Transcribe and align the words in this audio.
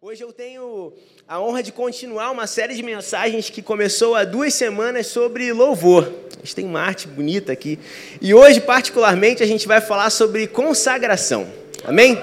Hoje 0.00 0.22
eu 0.22 0.32
tenho 0.32 0.92
a 1.26 1.40
honra 1.40 1.60
de 1.60 1.72
continuar 1.72 2.30
uma 2.30 2.46
série 2.46 2.72
de 2.76 2.84
mensagens 2.84 3.50
que 3.50 3.60
começou 3.60 4.14
há 4.14 4.22
duas 4.22 4.54
semanas 4.54 5.08
sobre 5.08 5.52
louvor. 5.52 6.08
A 6.36 6.38
gente 6.38 6.54
tem 6.54 6.64
uma 6.64 6.80
arte 6.80 7.08
bonita 7.08 7.50
aqui. 7.50 7.80
E 8.22 8.32
hoje, 8.32 8.60
particularmente, 8.60 9.42
a 9.42 9.46
gente 9.46 9.66
vai 9.66 9.80
falar 9.80 10.10
sobre 10.10 10.46
consagração. 10.46 11.48
Amém? 11.84 12.16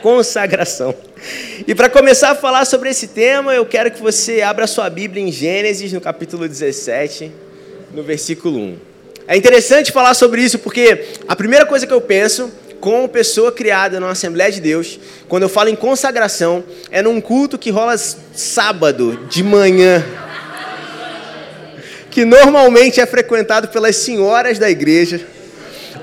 Consagração. 0.00 0.94
E 1.68 1.74
para 1.74 1.90
começar 1.90 2.30
a 2.30 2.34
falar 2.34 2.64
sobre 2.64 2.88
esse 2.88 3.08
tema, 3.08 3.52
eu 3.54 3.66
quero 3.66 3.90
que 3.90 4.00
você 4.00 4.40
abra 4.40 4.66
sua 4.66 4.88
Bíblia 4.88 5.22
em 5.22 5.30
Gênesis, 5.30 5.92
no 5.92 6.00
capítulo 6.00 6.48
17, 6.48 7.30
no 7.92 8.02
versículo 8.02 8.58
1. 8.58 8.78
É 9.28 9.36
interessante 9.36 9.92
falar 9.92 10.14
sobre 10.14 10.42
isso 10.42 10.58
porque 10.58 11.08
a 11.28 11.36
primeira 11.36 11.66
coisa 11.66 11.86
que 11.86 11.92
eu 11.92 12.00
penso 12.00 12.50
como 12.80 13.08
pessoa 13.08 13.52
criada 13.52 14.00
numa 14.00 14.12
Assembleia 14.12 14.50
de 14.50 14.60
Deus, 14.60 14.98
quando 15.28 15.42
eu 15.44 15.48
falo 15.48 15.68
em 15.68 15.76
consagração, 15.76 16.64
é 16.90 17.02
num 17.02 17.20
culto 17.20 17.58
que 17.58 17.70
rola 17.70 17.96
sábado 17.98 19.26
de 19.28 19.42
manhã, 19.42 20.04
que 22.10 22.24
normalmente 22.24 23.00
é 23.00 23.06
frequentado 23.06 23.68
pelas 23.68 23.96
senhoras 23.96 24.58
da 24.58 24.70
igreja, 24.70 25.20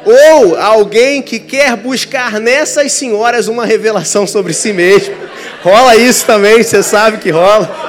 ou 0.06 0.56
alguém 0.56 1.22
que 1.22 1.40
quer 1.40 1.76
buscar 1.76 2.40
nessas 2.40 2.92
senhoras 2.94 3.48
uma 3.48 3.66
revelação 3.66 4.26
sobre 4.26 4.54
si 4.54 4.72
mesmo. 4.72 5.16
Rola 5.62 5.96
isso 5.96 6.26
também, 6.26 6.64
você 6.64 6.82
sabe 6.82 7.18
que 7.18 7.30
rola. 7.30 7.87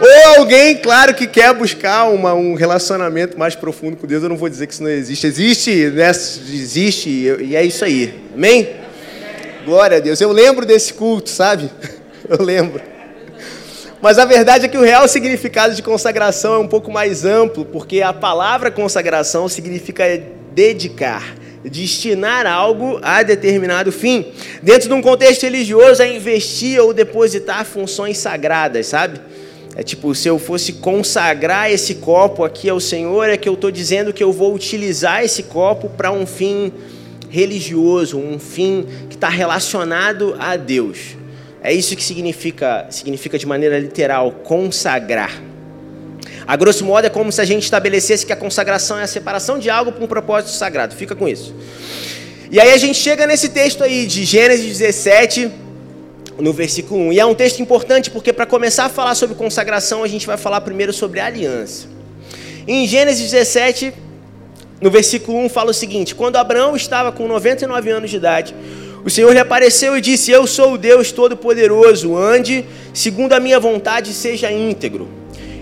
Ou 0.00 0.38
alguém, 0.38 0.76
claro, 0.78 1.14
que 1.14 1.26
quer 1.26 1.52
buscar 1.52 2.08
uma, 2.08 2.32
um 2.32 2.54
relacionamento 2.54 3.38
mais 3.38 3.54
profundo 3.54 3.98
com 3.98 4.06
Deus. 4.06 4.22
Eu 4.22 4.30
não 4.30 4.36
vou 4.36 4.48
dizer 4.48 4.66
que 4.66 4.72
isso 4.72 4.82
não 4.82 4.88
existe. 4.88 5.26
Existe, 5.26 5.90
né? 5.90 6.08
existe, 6.08 7.10
e 7.10 7.54
é 7.54 7.62
isso 7.62 7.84
aí. 7.84 8.14
Amém? 8.34 8.68
Glória 9.66 9.98
a 9.98 10.00
Deus. 10.00 10.18
Eu 10.18 10.32
lembro 10.32 10.64
desse 10.64 10.94
culto, 10.94 11.28
sabe? 11.28 11.70
Eu 12.26 12.42
lembro. 12.42 12.80
Mas 14.00 14.18
a 14.18 14.24
verdade 14.24 14.64
é 14.64 14.68
que 14.68 14.78
o 14.78 14.82
real 14.82 15.06
significado 15.06 15.74
de 15.74 15.82
consagração 15.82 16.54
é 16.54 16.58
um 16.58 16.66
pouco 16.66 16.90
mais 16.90 17.26
amplo, 17.26 17.66
porque 17.66 18.00
a 18.00 18.14
palavra 18.14 18.70
consagração 18.70 19.46
significa 19.46 20.04
dedicar, 20.54 21.34
destinar 21.62 22.46
algo 22.46 22.98
a 23.02 23.22
determinado 23.22 23.92
fim. 23.92 24.32
Dentro 24.62 24.88
de 24.88 24.94
um 24.94 25.02
contexto 25.02 25.42
religioso, 25.42 26.02
é 26.02 26.10
investir 26.10 26.80
ou 26.80 26.94
depositar 26.94 27.66
funções 27.66 28.16
sagradas, 28.16 28.86
sabe? 28.86 29.20
É 29.76 29.82
tipo, 29.82 30.14
se 30.14 30.28
eu 30.28 30.38
fosse 30.38 30.74
consagrar 30.74 31.70
esse 31.70 31.96
copo 31.96 32.44
aqui 32.44 32.68
ao 32.68 32.80
Senhor, 32.80 33.28
é 33.28 33.36
que 33.36 33.48
eu 33.48 33.54
estou 33.54 33.70
dizendo 33.70 34.12
que 34.12 34.22
eu 34.22 34.32
vou 34.32 34.54
utilizar 34.54 35.24
esse 35.24 35.44
copo 35.44 35.88
para 35.88 36.10
um 36.10 36.26
fim 36.26 36.72
religioso, 37.28 38.18
um 38.18 38.38
fim 38.38 38.84
que 39.08 39.14
está 39.14 39.28
relacionado 39.28 40.34
a 40.38 40.56
Deus. 40.56 41.16
É 41.62 41.72
isso 41.72 41.94
que 41.94 42.02
significa, 42.02 42.86
significa 42.90 43.38
de 43.38 43.46
maneira 43.46 43.78
literal, 43.78 44.32
consagrar. 44.32 45.40
A 46.46 46.56
grosso 46.56 46.84
modo 46.84 47.06
é 47.06 47.10
como 47.10 47.30
se 47.30 47.40
a 47.40 47.44
gente 47.44 47.62
estabelecesse 47.62 48.26
que 48.26 48.32
a 48.32 48.36
consagração 48.36 48.98
é 48.98 49.04
a 49.04 49.06
separação 49.06 49.58
de 49.58 49.70
algo 49.70 49.92
para 49.92 50.02
um 50.02 50.08
propósito 50.08 50.50
sagrado. 50.50 50.96
Fica 50.96 51.14
com 51.14 51.28
isso. 51.28 51.54
E 52.50 52.58
aí 52.58 52.72
a 52.72 52.76
gente 52.76 52.98
chega 52.98 53.26
nesse 53.26 53.50
texto 53.50 53.84
aí 53.84 54.06
de 54.06 54.24
Gênesis 54.24 54.78
17, 54.78 55.48
no 56.40 56.52
versículo 56.52 57.00
1. 57.08 57.12
E 57.12 57.20
é 57.20 57.26
um 57.26 57.34
texto 57.34 57.60
importante 57.60 58.10
porque, 58.10 58.32
para 58.32 58.46
começar 58.46 58.86
a 58.86 58.88
falar 58.88 59.14
sobre 59.14 59.36
consagração, 59.36 60.02
a 60.02 60.08
gente 60.08 60.26
vai 60.26 60.36
falar 60.36 60.60
primeiro 60.60 60.92
sobre 60.92 61.20
aliança. 61.20 61.86
Em 62.66 62.86
Gênesis 62.86 63.30
17, 63.30 63.92
no 64.80 64.90
versículo 64.90 65.38
1, 65.38 65.48
fala 65.48 65.70
o 65.70 65.74
seguinte: 65.74 66.14
Quando 66.14 66.36
Abraão 66.36 66.74
estava 66.76 67.12
com 67.12 67.26
99 67.26 67.90
anos 67.90 68.10
de 68.10 68.16
idade, 68.16 68.54
o 69.04 69.10
Senhor 69.10 69.32
lhe 69.32 69.38
apareceu 69.38 69.96
e 69.96 70.00
disse: 70.00 70.30
Eu 70.30 70.46
sou 70.46 70.74
o 70.74 70.78
Deus 70.78 71.12
Todo-Poderoso, 71.12 72.16
ande 72.16 72.64
segundo 72.92 73.32
a 73.32 73.40
minha 73.40 73.58
vontade, 73.58 74.12
seja 74.12 74.50
íntegro. 74.50 75.08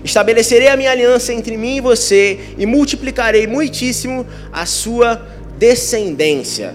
Estabelecerei 0.03 0.69
a 0.69 0.77
minha 0.77 0.91
aliança 0.91 1.33
entre 1.33 1.57
mim 1.57 1.77
e 1.77 1.81
você 1.81 2.39
e 2.57 2.65
multiplicarei 2.65 3.45
muitíssimo 3.47 4.25
a 4.51 4.65
sua 4.65 5.21
descendência. 5.57 6.73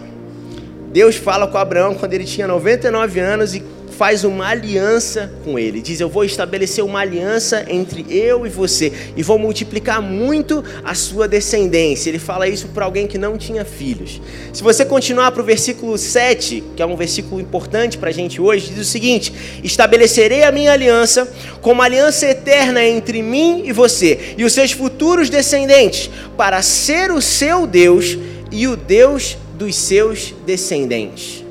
Deus 0.93 1.17
fala 1.17 1.47
com 1.47 1.59
Abraão 1.59 1.95
quando 1.95 2.13
ele 2.13 2.25
tinha 2.25 2.47
99 2.47 3.19
anos 3.19 3.55
e 3.55 3.63
faz 3.95 4.25
uma 4.25 4.49
aliança 4.49 5.33
com 5.45 5.59
ele. 5.59 5.81
Diz: 5.81 6.01
Eu 6.01 6.09
vou 6.09 6.25
estabelecer 6.25 6.85
uma 6.85 7.01
aliança 7.01 7.65
entre 7.69 8.05
eu 8.11 8.47
e 8.47 8.51
você 8.51 8.93
e 9.17 9.23
vou 9.23 9.39
multiplicar 9.39 10.03
muito 10.03 10.63
a 10.85 10.95
sua 10.95 11.27
descendência. 11.27 12.11
Ele 12.11 12.19
fala 12.19 12.49
isso 12.49 12.69
para 12.69 12.85
alguém 12.85 13.07
que 13.07 13.17
não 13.17 13.39
tinha 13.39 13.65
filhos. 13.65 14.21
Se 14.53 14.63
você 14.63 14.85
continuar 14.85 15.33
para 15.33 15.43
o 15.43 15.45
versículo 15.45 15.97
7, 15.97 16.63
que 16.77 16.83
é 16.83 16.87
um 16.87 16.97
versículo 16.97 17.41
importante 17.41 17.97
para 17.97 18.11
a 18.11 18.13
gente 18.13 18.41
hoje, 18.41 18.71
diz 18.71 18.87
o 18.87 18.91
seguinte: 18.91 19.33
Estabelecerei 19.63 20.43
a 20.43 20.53
minha 20.53 20.73
aliança 20.73 21.33
como 21.61 21.81
aliança 21.81 22.27
eterna 22.27 22.85
entre 22.85 23.23
mim 23.23 23.63
e 23.65 23.73
você 23.73 24.35
e 24.37 24.45
os 24.45 24.53
seus 24.53 24.73
futuros 24.73 25.31
descendentes, 25.31 26.11
para 26.37 26.61
ser 26.63 27.11
o 27.11 27.23
seu 27.23 27.67
Deus 27.67 28.19
e 28.51 28.67
o 28.67 28.77
Deus 28.77 29.37
dos 29.57 29.77
seus 29.77 30.35
descendentes. 30.45 31.44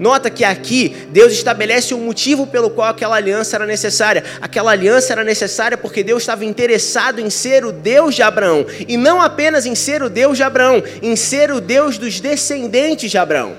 Nota 0.00 0.30
que 0.30 0.44
aqui 0.44 0.96
Deus 1.10 1.30
estabelece 1.30 1.92
o 1.92 1.98
um 1.98 2.06
motivo 2.06 2.46
pelo 2.46 2.70
qual 2.70 2.88
aquela 2.88 3.16
aliança 3.16 3.54
era 3.56 3.66
necessária. 3.66 4.24
Aquela 4.40 4.72
aliança 4.72 5.12
era 5.12 5.22
necessária 5.22 5.76
porque 5.76 6.02
Deus 6.02 6.22
estava 6.22 6.42
interessado 6.42 7.20
em 7.20 7.28
ser 7.28 7.66
o 7.66 7.70
Deus 7.70 8.14
de 8.14 8.22
Abraão. 8.22 8.64
E 8.88 8.96
não 8.96 9.20
apenas 9.20 9.66
em 9.66 9.74
ser 9.74 10.02
o 10.02 10.08
Deus 10.08 10.38
de 10.38 10.42
Abraão, 10.42 10.82
em 11.02 11.14
ser 11.16 11.52
o 11.52 11.60
Deus 11.60 11.98
dos 11.98 12.18
descendentes 12.18 13.10
de 13.10 13.18
Abraão. 13.18 13.54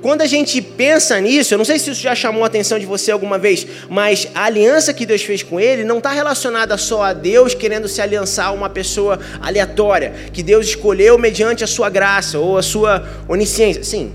Quando 0.00 0.22
a 0.22 0.26
gente 0.26 0.62
pensa 0.62 1.20
nisso, 1.20 1.52
eu 1.52 1.58
não 1.58 1.64
sei 1.64 1.80
se 1.80 1.90
isso 1.90 2.00
já 2.00 2.14
chamou 2.14 2.44
a 2.44 2.46
atenção 2.46 2.78
de 2.78 2.86
você 2.86 3.10
alguma 3.10 3.36
vez, 3.36 3.66
mas 3.88 4.28
a 4.32 4.44
aliança 4.44 4.94
que 4.94 5.04
Deus 5.04 5.22
fez 5.22 5.42
com 5.42 5.58
ele 5.58 5.82
não 5.82 5.98
está 5.98 6.12
relacionada 6.12 6.78
só 6.78 7.02
a 7.02 7.12
Deus 7.12 7.54
querendo 7.54 7.88
se 7.88 8.00
aliançar 8.00 8.46
a 8.46 8.52
uma 8.52 8.70
pessoa 8.70 9.18
aleatória, 9.42 10.14
que 10.32 10.44
Deus 10.44 10.68
escolheu 10.68 11.18
mediante 11.18 11.64
a 11.64 11.66
sua 11.66 11.90
graça 11.90 12.38
ou 12.38 12.56
a 12.56 12.62
sua 12.62 13.04
onisciência. 13.28 13.82
Sim, 13.82 14.14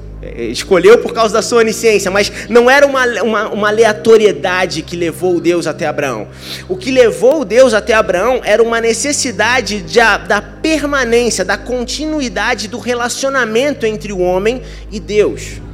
escolheu 0.52 0.98
por 1.00 1.14
causa 1.14 1.34
da 1.34 1.42
sua 1.42 1.60
onisciência, 1.60 2.10
mas 2.10 2.32
não 2.50 2.70
era 2.70 2.86
uma, 2.86 3.06
uma, 3.22 3.50
uma, 3.50 3.68
aleatoriedade 3.68 4.82
que 4.82 4.96
levou 4.96 5.40
Deus 5.40 5.68
até 5.68 5.86
Abraão. 5.86 6.28
O 6.68 6.76
que 6.76 6.92
levou 6.92 7.46
Deus 7.46 7.74
até 7.74 7.94
Abraão 7.94 8.42
era 8.44 8.62
uma 8.62 8.80
necessidade 8.82 9.82
de, 9.82 10.00
da 10.28 10.42
permanência, 10.42 11.44
da 11.44 11.58
continuidade 11.58 12.68
do 12.68 12.80
relacionamento 12.80 13.86
entre 13.86 14.12
o 14.12 14.20
homem 14.20 14.62
e 14.92 15.00
Deus. 15.00 15.65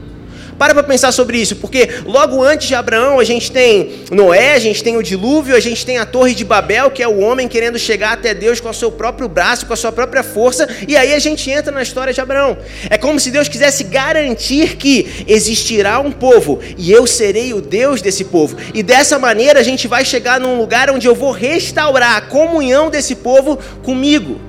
Para 0.62 0.76
para 0.76 0.84
pensar 0.84 1.12
sobre 1.12 1.40
isso, 1.40 1.56
porque 1.56 1.90
logo 2.06 2.44
antes 2.44 2.68
de 2.68 2.76
Abraão 2.76 3.20
a 3.20 3.24
gente 3.24 3.52
tem 3.52 4.04
Noé, 4.12 4.54
a 4.54 4.60
gente 4.60 4.84
tem 4.84 4.96
o 4.96 5.02
dilúvio, 5.02 5.56
a 5.56 5.60
gente 5.60 5.84
tem 5.84 5.98
a 5.98 6.06
Torre 6.06 6.36
de 6.36 6.46
Babel, 6.46 6.92
que 6.92 7.02
é 7.02 7.08
o 7.08 7.18
homem 7.18 7.48
querendo 7.48 7.80
chegar 7.80 8.14
até 8.14 8.32
Deus 8.36 8.60
com 8.60 8.70
o 8.70 8.74
seu 8.74 8.92
próprio 8.92 9.28
braço, 9.28 9.66
com 9.66 9.74
a 9.74 9.76
sua 9.76 9.92
própria 9.92 10.22
força, 10.22 10.70
e 10.88 10.96
aí 10.96 11.16
a 11.16 11.18
gente 11.18 11.50
entra 11.50 11.72
na 11.72 11.82
história 11.82 12.14
de 12.14 12.22
Abraão. 12.22 12.60
É 12.92 12.96
como 12.96 13.20
se 13.20 13.32
Deus 13.32 13.48
quisesse 13.48 13.86
garantir 13.86 14.76
que 14.76 15.26
existirá 15.28 16.00
um 16.00 16.12
povo 16.12 16.60
e 16.78 16.92
eu 16.92 17.08
serei 17.08 17.56
o 17.56 17.60
Deus 17.60 18.00
desse 18.00 18.26
povo. 18.26 18.56
E 18.72 18.84
dessa 18.84 19.18
maneira 19.18 19.62
a 19.62 19.64
gente 19.64 19.88
vai 19.88 20.06
chegar 20.06 20.40
num 20.40 20.60
lugar 20.60 20.92
onde 20.92 21.08
eu 21.08 21.16
vou 21.16 21.32
restaurar 21.32 22.18
a 22.18 22.22
comunhão 22.22 22.92
desse 22.92 23.16
povo 23.16 23.58
comigo. 23.82 24.40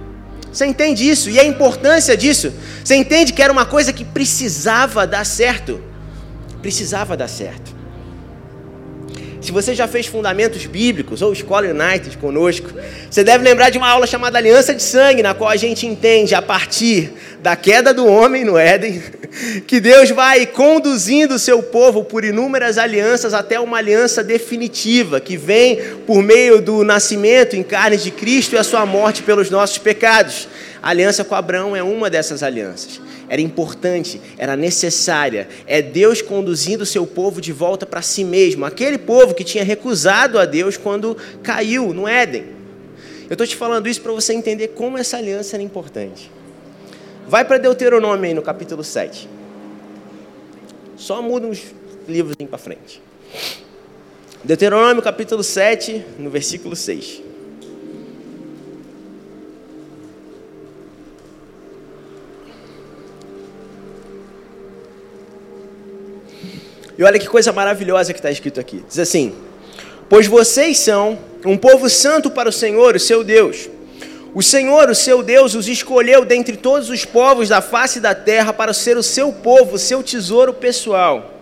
Você 0.52 0.66
entende 0.66 1.08
isso? 1.08 1.30
E 1.30 1.40
a 1.40 1.44
importância 1.46 2.14
disso? 2.14 2.52
Você 2.84 2.96
entende 2.96 3.32
que 3.32 3.42
era 3.42 3.50
uma 3.50 3.64
coisa 3.64 3.94
que 3.94 4.04
precisava 4.04 5.06
dar 5.06 5.24
certo? 5.24 5.91
Precisava 6.62 7.16
dar 7.16 7.28
certo. 7.28 7.82
Se 9.42 9.50
você 9.50 9.74
já 9.74 9.88
fez 9.88 10.06
fundamentos 10.06 10.64
bíblicos 10.66 11.20
ou 11.20 11.32
escola 11.32 11.66
United 11.66 12.16
conosco, 12.18 12.70
você 13.10 13.24
deve 13.24 13.42
lembrar 13.42 13.70
de 13.70 13.78
uma 13.78 13.88
aula 13.88 14.06
chamada 14.06 14.38
Aliança 14.38 14.72
de 14.72 14.82
Sangue, 14.82 15.20
na 15.20 15.34
qual 15.34 15.50
a 15.50 15.56
gente 15.56 15.84
entende 15.84 16.32
a 16.32 16.40
partir 16.40 17.12
da 17.42 17.56
queda 17.56 17.92
do 17.92 18.06
homem 18.06 18.44
no 18.44 18.56
Éden, 18.56 19.02
que 19.66 19.80
Deus 19.80 20.10
vai 20.10 20.46
conduzindo 20.46 21.34
o 21.34 21.40
seu 21.40 21.60
povo 21.60 22.04
por 22.04 22.24
inúmeras 22.24 22.78
alianças 22.78 23.34
até 23.34 23.58
uma 23.58 23.78
aliança 23.78 24.22
definitiva, 24.22 25.20
que 25.20 25.36
vem 25.36 25.76
por 26.06 26.22
meio 26.22 26.62
do 26.62 26.84
nascimento 26.84 27.56
em 27.56 27.64
carne 27.64 27.96
de 27.96 28.12
Cristo 28.12 28.54
e 28.54 28.58
a 28.58 28.62
sua 28.62 28.86
morte 28.86 29.24
pelos 29.24 29.50
nossos 29.50 29.78
pecados. 29.78 30.46
A 30.80 30.90
aliança 30.90 31.24
com 31.24 31.34
Abraão 31.34 31.74
é 31.74 31.82
uma 31.82 32.08
dessas 32.08 32.44
alianças 32.44 33.00
era 33.32 33.40
importante, 33.40 34.20
era 34.36 34.54
necessária. 34.54 35.48
É 35.66 35.80
Deus 35.80 36.20
conduzindo 36.20 36.82
o 36.82 36.86
seu 36.86 37.06
povo 37.06 37.40
de 37.40 37.50
volta 37.50 37.86
para 37.86 38.02
si 38.02 38.24
mesmo. 38.24 38.66
Aquele 38.66 38.98
povo 38.98 39.32
que 39.32 39.42
tinha 39.42 39.64
recusado 39.64 40.38
a 40.38 40.44
Deus 40.44 40.76
quando 40.76 41.16
caiu 41.42 41.94
no 41.94 42.06
Éden. 42.06 42.44
Eu 43.30 43.32
estou 43.32 43.46
te 43.46 43.56
falando 43.56 43.88
isso 43.88 44.02
para 44.02 44.12
você 44.12 44.34
entender 44.34 44.68
como 44.68 44.98
essa 44.98 45.16
aliança 45.16 45.56
era 45.56 45.62
importante. 45.62 46.30
Vai 47.26 47.42
para 47.42 47.56
Deuteronômio 47.56 48.26
aí 48.26 48.34
no 48.34 48.42
capítulo 48.42 48.84
7. 48.84 49.26
Só 50.98 51.22
muda 51.22 51.46
uns 51.46 51.62
livros 52.06 52.36
para 52.36 52.58
frente. 52.58 53.00
Deuteronômio 54.44 55.02
capítulo 55.02 55.42
7, 55.42 56.04
no 56.18 56.28
versículo 56.28 56.76
6. 56.76 57.22
E 67.02 67.04
olha 67.04 67.18
que 67.18 67.26
coisa 67.26 67.52
maravilhosa 67.52 68.12
que 68.12 68.20
está 68.20 68.30
escrito 68.30 68.60
aqui. 68.60 68.84
Diz 68.86 68.96
assim: 68.96 69.34
Pois 70.08 70.28
vocês 70.28 70.78
são 70.78 71.18
um 71.44 71.58
povo 71.58 71.90
santo 71.90 72.30
para 72.30 72.48
o 72.48 72.52
Senhor, 72.52 72.94
o 72.94 73.00
seu 73.00 73.24
Deus. 73.24 73.68
O 74.32 74.40
Senhor, 74.40 74.88
o 74.88 74.94
seu 74.94 75.20
Deus, 75.20 75.56
os 75.56 75.66
escolheu 75.66 76.24
dentre 76.24 76.56
todos 76.56 76.90
os 76.90 77.04
povos 77.04 77.48
da 77.48 77.60
face 77.60 77.98
da 77.98 78.14
terra 78.14 78.52
para 78.52 78.72
ser 78.72 78.96
o 78.96 79.02
seu 79.02 79.32
povo, 79.32 79.74
o 79.74 79.78
seu 79.80 80.00
tesouro 80.00 80.54
pessoal. 80.54 81.40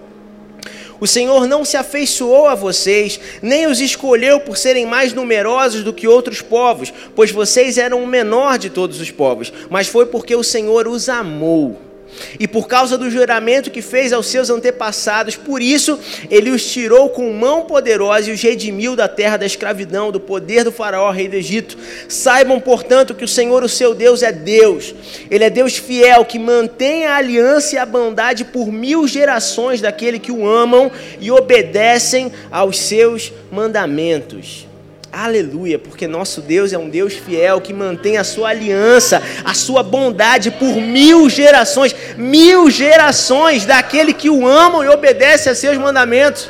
O 0.99 1.07
Senhor 1.07 1.47
não 1.47 1.63
se 1.63 1.77
afeiçoou 1.77 2.49
a 2.49 2.55
vocês, 2.55 3.21
nem 3.43 3.67
os 3.67 3.83
escolheu 3.83 4.41
por 4.41 4.57
serem 4.57 4.87
mais 4.87 5.13
numerosos 5.13 5.85
do 5.85 5.93
que 5.93 6.09
outros 6.09 6.41
povos, 6.41 6.91
pois 7.15 7.31
vocês 7.31 7.77
eram 7.77 8.03
o 8.03 8.07
menor 8.07 8.57
de 8.57 8.71
todos 8.71 8.99
os 8.99 9.11
povos, 9.11 9.53
mas 9.69 9.89
foi 9.89 10.07
porque 10.07 10.35
o 10.35 10.43
Senhor 10.43 10.89
os 10.89 11.11
amou 11.11 11.90
e 12.39 12.47
por 12.47 12.69
causa 12.69 12.97
do 12.97 13.11
juramento 13.11 13.71
que 13.71 13.83
fez 13.83 14.13
aos 14.13 14.27
seus 14.27 14.51
antepassados, 14.51 15.37
por 15.37 15.61
isso 15.61 15.99
ele 16.31 16.51
os 16.51 16.65
tirou 16.71 17.11
com 17.11 17.33
mão 17.33 17.65
poderosa 17.65 18.31
e 18.31 18.33
os 18.33 18.43
redimiu 18.43 18.97
da 18.97 19.09
terra 19.09 19.37
da 19.37 19.47
escravidão, 19.47 20.11
do 20.11 20.21
poder 20.21 20.65
do 20.65 20.73
Faraó, 20.73 21.11
rei 21.11 21.29
do 21.29 21.37
Egito. 21.37 21.77
Saibam, 22.09 22.61
portanto, 22.61 23.15
que 23.15 23.25
o 23.25 23.29
Senhor, 23.29 23.63
o 23.63 23.69
seu 23.69 23.95
Deus, 23.95 24.23
é 24.23 24.33
Deus. 24.33 24.95
Ele 25.31 25.45
é 25.45 25.51
Deus 25.51 25.77
fiel, 25.77 26.25
que 26.25 26.39
mantém 26.39 27.07
a 27.07 27.17
aliança 27.17 27.75
e 27.75 27.79
a 27.79 27.87
bondade 27.87 28.45
por 28.45 28.71
mil 28.73 29.07
gerações 29.07 29.81
daquele 29.81 30.19
que 30.19 30.33
o 30.33 30.49
amam 30.49 30.91
e 31.21 31.31
obedecem 31.31 32.33
aos 32.51 32.79
seus 32.79 33.33
mandamentos. 33.51 34.70
Aleluia, 35.13 35.77
porque 35.77 36.07
nosso 36.07 36.41
Deus 36.41 36.73
é 36.73 36.79
um 36.79 36.89
Deus 36.89 37.15
fiel 37.15 37.61
que 37.61 37.73
mantém 37.73 38.17
a 38.17 38.23
sua 38.23 38.51
aliança, 38.51 39.21
a 39.45 39.53
sua 39.55 39.83
bondade 39.83 40.53
por 40.53 40.77
mil 40.77 41.29
gerações, 41.29 41.95
mil 42.17 42.71
gerações 42.71 43.67
daquele 43.67 44.13
que 44.13 44.31
o 44.31 44.47
amam 44.47 44.85
e 44.85 44.89
obedece 44.89 45.49
a 45.49 45.55
seus 45.55 45.77
mandamentos. 45.77 46.49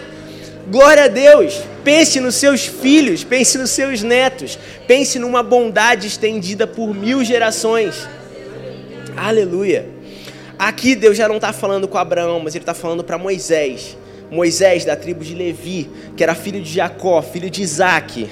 Glória 0.71 1.05
a 1.05 1.09
Deus. 1.09 1.59
Pense 1.83 2.21
nos 2.21 2.35
seus 2.35 2.67
filhos, 2.67 3.25
pense 3.25 3.57
nos 3.57 3.71
seus 3.71 4.03
netos, 4.03 4.59
pense 4.87 5.19
numa 5.19 5.43
bondade 5.43 6.07
estendida 6.07 6.67
por 6.67 6.95
mil 6.95 7.25
gerações. 7.25 8.07
Aleluia. 9.17 9.89
Aqui 10.59 10.95
Deus 10.95 11.17
já 11.17 11.27
não 11.27 11.37
está 11.37 11.55
falando 11.55 11.89
com 11.89 11.97
Abraão, 11.97 12.39
mas 12.41 12.55
Ele 12.55 12.63
está 12.63 12.75
falando 12.75 13.03
para 13.03 13.17
Moisés. 13.17 13.97
Moisés, 14.31 14.85
da 14.85 14.95
tribo 14.95 15.25
de 15.25 15.35
Levi, 15.35 15.91
que 16.15 16.23
era 16.23 16.35
filho 16.35 16.61
de 16.61 16.73
Jacó, 16.73 17.21
filho 17.23 17.51
de 17.51 17.63
Isaac 17.63 18.29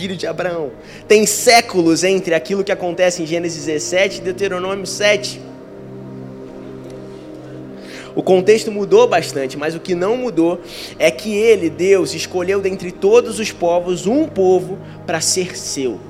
filho 0.00 0.16
de 0.16 0.26
Abraão. 0.26 0.70
Tem 1.06 1.26
séculos 1.26 2.02
entre 2.02 2.34
aquilo 2.34 2.64
que 2.64 2.72
acontece 2.72 3.22
em 3.22 3.26
Gênesis 3.26 3.66
17 3.66 4.18
e 4.18 4.20
Deuteronômio 4.22 4.86
7. 4.86 5.38
O 8.14 8.22
contexto 8.22 8.72
mudou 8.72 9.06
bastante, 9.06 9.58
mas 9.58 9.74
o 9.74 9.80
que 9.80 9.94
não 9.94 10.16
mudou 10.16 10.58
é 10.98 11.10
que 11.10 11.34
ele, 11.34 11.68
Deus, 11.68 12.14
escolheu 12.14 12.60
dentre 12.60 12.90
todos 12.90 13.38
os 13.38 13.52
povos 13.52 14.06
um 14.06 14.26
povo 14.26 14.78
para 15.06 15.20
ser 15.20 15.56
seu. 15.56 16.00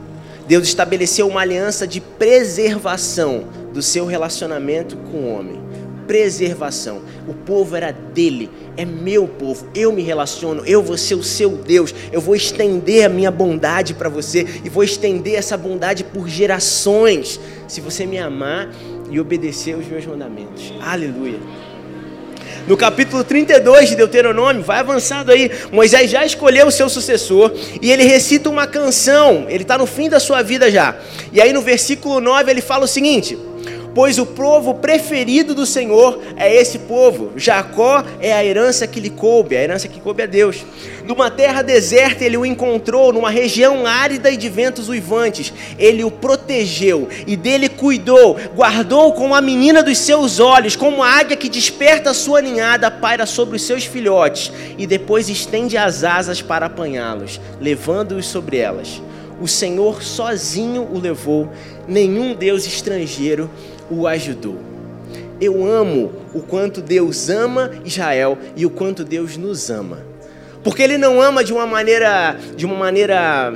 Deus 0.46 0.68
estabeleceu 0.68 1.26
uma 1.26 1.40
aliança 1.40 1.86
de 1.86 2.00
preservação 2.00 3.44
do 3.72 3.82
seu 3.82 4.06
relacionamento 4.06 4.96
com 4.96 5.18
o 5.18 5.34
homem. 5.34 5.60
Preservação. 6.10 7.02
O 7.28 7.32
povo 7.32 7.76
era 7.76 7.92
dele, 7.92 8.50
é 8.76 8.84
meu 8.84 9.28
povo, 9.28 9.68
eu 9.72 9.92
me 9.92 10.02
relaciono, 10.02 10.64
eu 10.66 10.82
vou 10.82 10.98
ser 10.98 11.14
o 11.14 11.22
seu 11.22 11.50
Deus, 11.50 11.94
eu 12.10 12.20
vou 12.20 12.34
estender 12.34 13.06
a 13.06 13.08
minha 13.08 13.30
bondade 13.30 13.94
para 13.94 14.08
você 14.08 14.44
e 14.64 14.68
vou 14.68 14.82
estender 14.82 15.34
essa 15.34 15.56
bondade 15.56 16.02
por 16.02 16.28
gerações, 16.28 17.38
se 17.68 17.80
você 17.80 18.06
me 18.06 18.18
amar 18.18 18.68
e 19.08 19.20
obedecer 19.20 19.76
os 19.76 19.86
meus 19.86 20.04
mandamentos. 20.04 20.74
Aleluia. 20.80 21.38
No 22.66 22.76
capítulo 22.76 23.22
32 23.22 23.90
de 23.90 23.94
Deuteronômio, 23.94 24.64
vai 24.64 24.80
avançando 24.80 25.30
aí, 25.30 25.48
Moisés 25.70 26.10
já 26.10 26.26
escolheu 26.26 26.66
o 26.66 26.72
seu 26.72 26.88
sucessor 26.88 27.52
e 27.80 27.88
ele 27.88 28.02
recita 28.02 28.50
uma 28.50 28.66
canção, 28.66 29.46
ele 29.48 29.62
está 29.62 29.78
no 29.78 29.86
fim 29.86 30.08
da 30.08 30.18
sua 30.18 30.42
vida 30.42 30.72
já. 30.72 30.96
E 31.32 31.40
aí 31.40 31.52
no 31.52 31.62
versículo 31.62 32.20
9 32.20 32.50
ele 32.50 32.60
fala 32.60 32.84
o 32.84 32.88
seguinte: 32.88 33.38
pois 33.94 34.18
o 34.18 34.26
povo 34.26 34.74
preferido 34.74 35.54
do 35.54 35.66
Senhor 35.66 36.20
é 36.36 36.54
esse 36.54 36.80
povo. 36.80 37.32
Jacó 37.36 38.04
é 38.20 38.32
a 38.32 38.44
herança 38.44 38.86
que 38.86 39.00
lhe 39.00 39.10
coube, 39.10 39.56
a 39.56 39.62
herança 39.62 39.88
que 39.88 40.00
coube 40.00 40.22
a 40.22 40.26
Deus. 40.26 40.64
Numa 41.04 41.30
terra 41.30 41.62
deserta 41.62 42.24
ele 42.24 42.36
o 42.36 42.46
encontrou, 42.46 43.12
numa 43.12 43.30
região 43.30 43.86
árida 43.86 44.30
e 44.30 44.36
de 44.36 44.48
ventos 44.48 44.88
uivantes. 44.88 45.52
Ele 45.78 46.04
o 46.04 46.10
protegeu 46.10 47.08
e 47.26 47.36
dele 47.36 47.68
cuidou, 47.68 48.36
guardou 48.54 49.12
como 49.12 49.34
a 49.34 49.40
menina 49.40 49.82
dos 49.82 49.98
seus 49.98 50.38
olhos, 50.38 50.76
como 50.76 51.02
a 51.02 51.08
águia 51.08 51.36
que 51.36 51.48
desperta 51.48 52.10
a 52.10 52.14
sua 52.14 52.40
ninhada, 52.40 52.90
paira 52.90 53.26
sobre 53.26 53.56
os 53.56 53.62
seus 53.62 53.84
filhotes 53.84 54.52
e 54.78 54.86
depois 54.86 55.28
estende 55.28 55.76
as 55.76 56.04
asas 56.04 56.40
para 56.40 56.66
apanhá-los, 56.66 57.40
levando-os 57.60 58.26
sobre 58.26 58.58
elas. 58.58 59.02
O 59.40 59.48
Senhor 59.48 60.02
sozinho 60.02 60.86
o 60.92 60.98
levou, 60.98 61.48
nenhum 61.88 62.34
Deus 62.34 62.66
estrangeiro 62.66 63.50
o 63.90 64.06
ajudou. 64.06 64.58
Eu 65.40 65.64
amo 65.66 66.12
o 66.34 66.40
quanto 66.40 66.80
Deus 66.80 67.28
ama 67.28 67.70
Israel 67.84 68.38
e 68.56 68.64
o 68.64 68.70
quanto 68.70 69.04
Deus 69.04 69.36
nos 69.36 69.70
ama. 69.70 70.04
Porque 70.62 70.82
ele 70.82 70.98
não 70.98 71.20
ama 71.20 71.42
de 71.42 71.52
uma 71.52 71.66
maneira, 71.66 72.38
de 72.54 72.66
uma 72.66 72.76
maneira, 72.76 73.52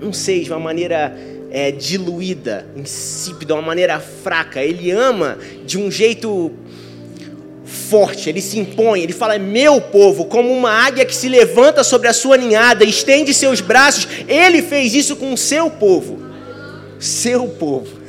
não 0.00 0.12
sei, 0.12 0.42
de 0.42 0.50
uma 0.50 0.58
maneira 0.58 1.16
é, 1.50 1.70
diluída, 1.70 2.66
insípida, 2.74 3.54
uma 3.54 3.62
maneira 3.62 4.00
fraca. 4.00 4.60
Ele 4.60 4.90
ama 4.90 5.38
de 5.64 5.78
um 5.78 5.88
jeito 5.90 6.50
forte, 7.64 8.28
ele 8.28 8.40
se 8.40 8.58
impõe, 8.58 9.02
ele 9.02 9.12
fala: 9.12 9.36
é 9.36 9.38
meu 9.38 9.80
povo, 9.80 10.24
como 10.24 10.50
uma 10.52 10.70
águia 10.70 11.04
que 11.04 11.14
se 11.14 11.28
levanta 11.28 11.84
sobre 11.84 12.08
a 12.08 12.12
sua 12.12 12.36
ninhada, 12.36 12.84
estende 12.84 13.32
seus 13.32 13.60
braços. 13.60 14.08
Ele 14.26 14.60
fez 14.62 14.94
isso 14.94 15.14
com 15.14 15.32
o 15.32 15.38
seu 15.38 15.70
povo. 15.70 16.18
Seu 16.98 17.46
povo. 17.46 18.03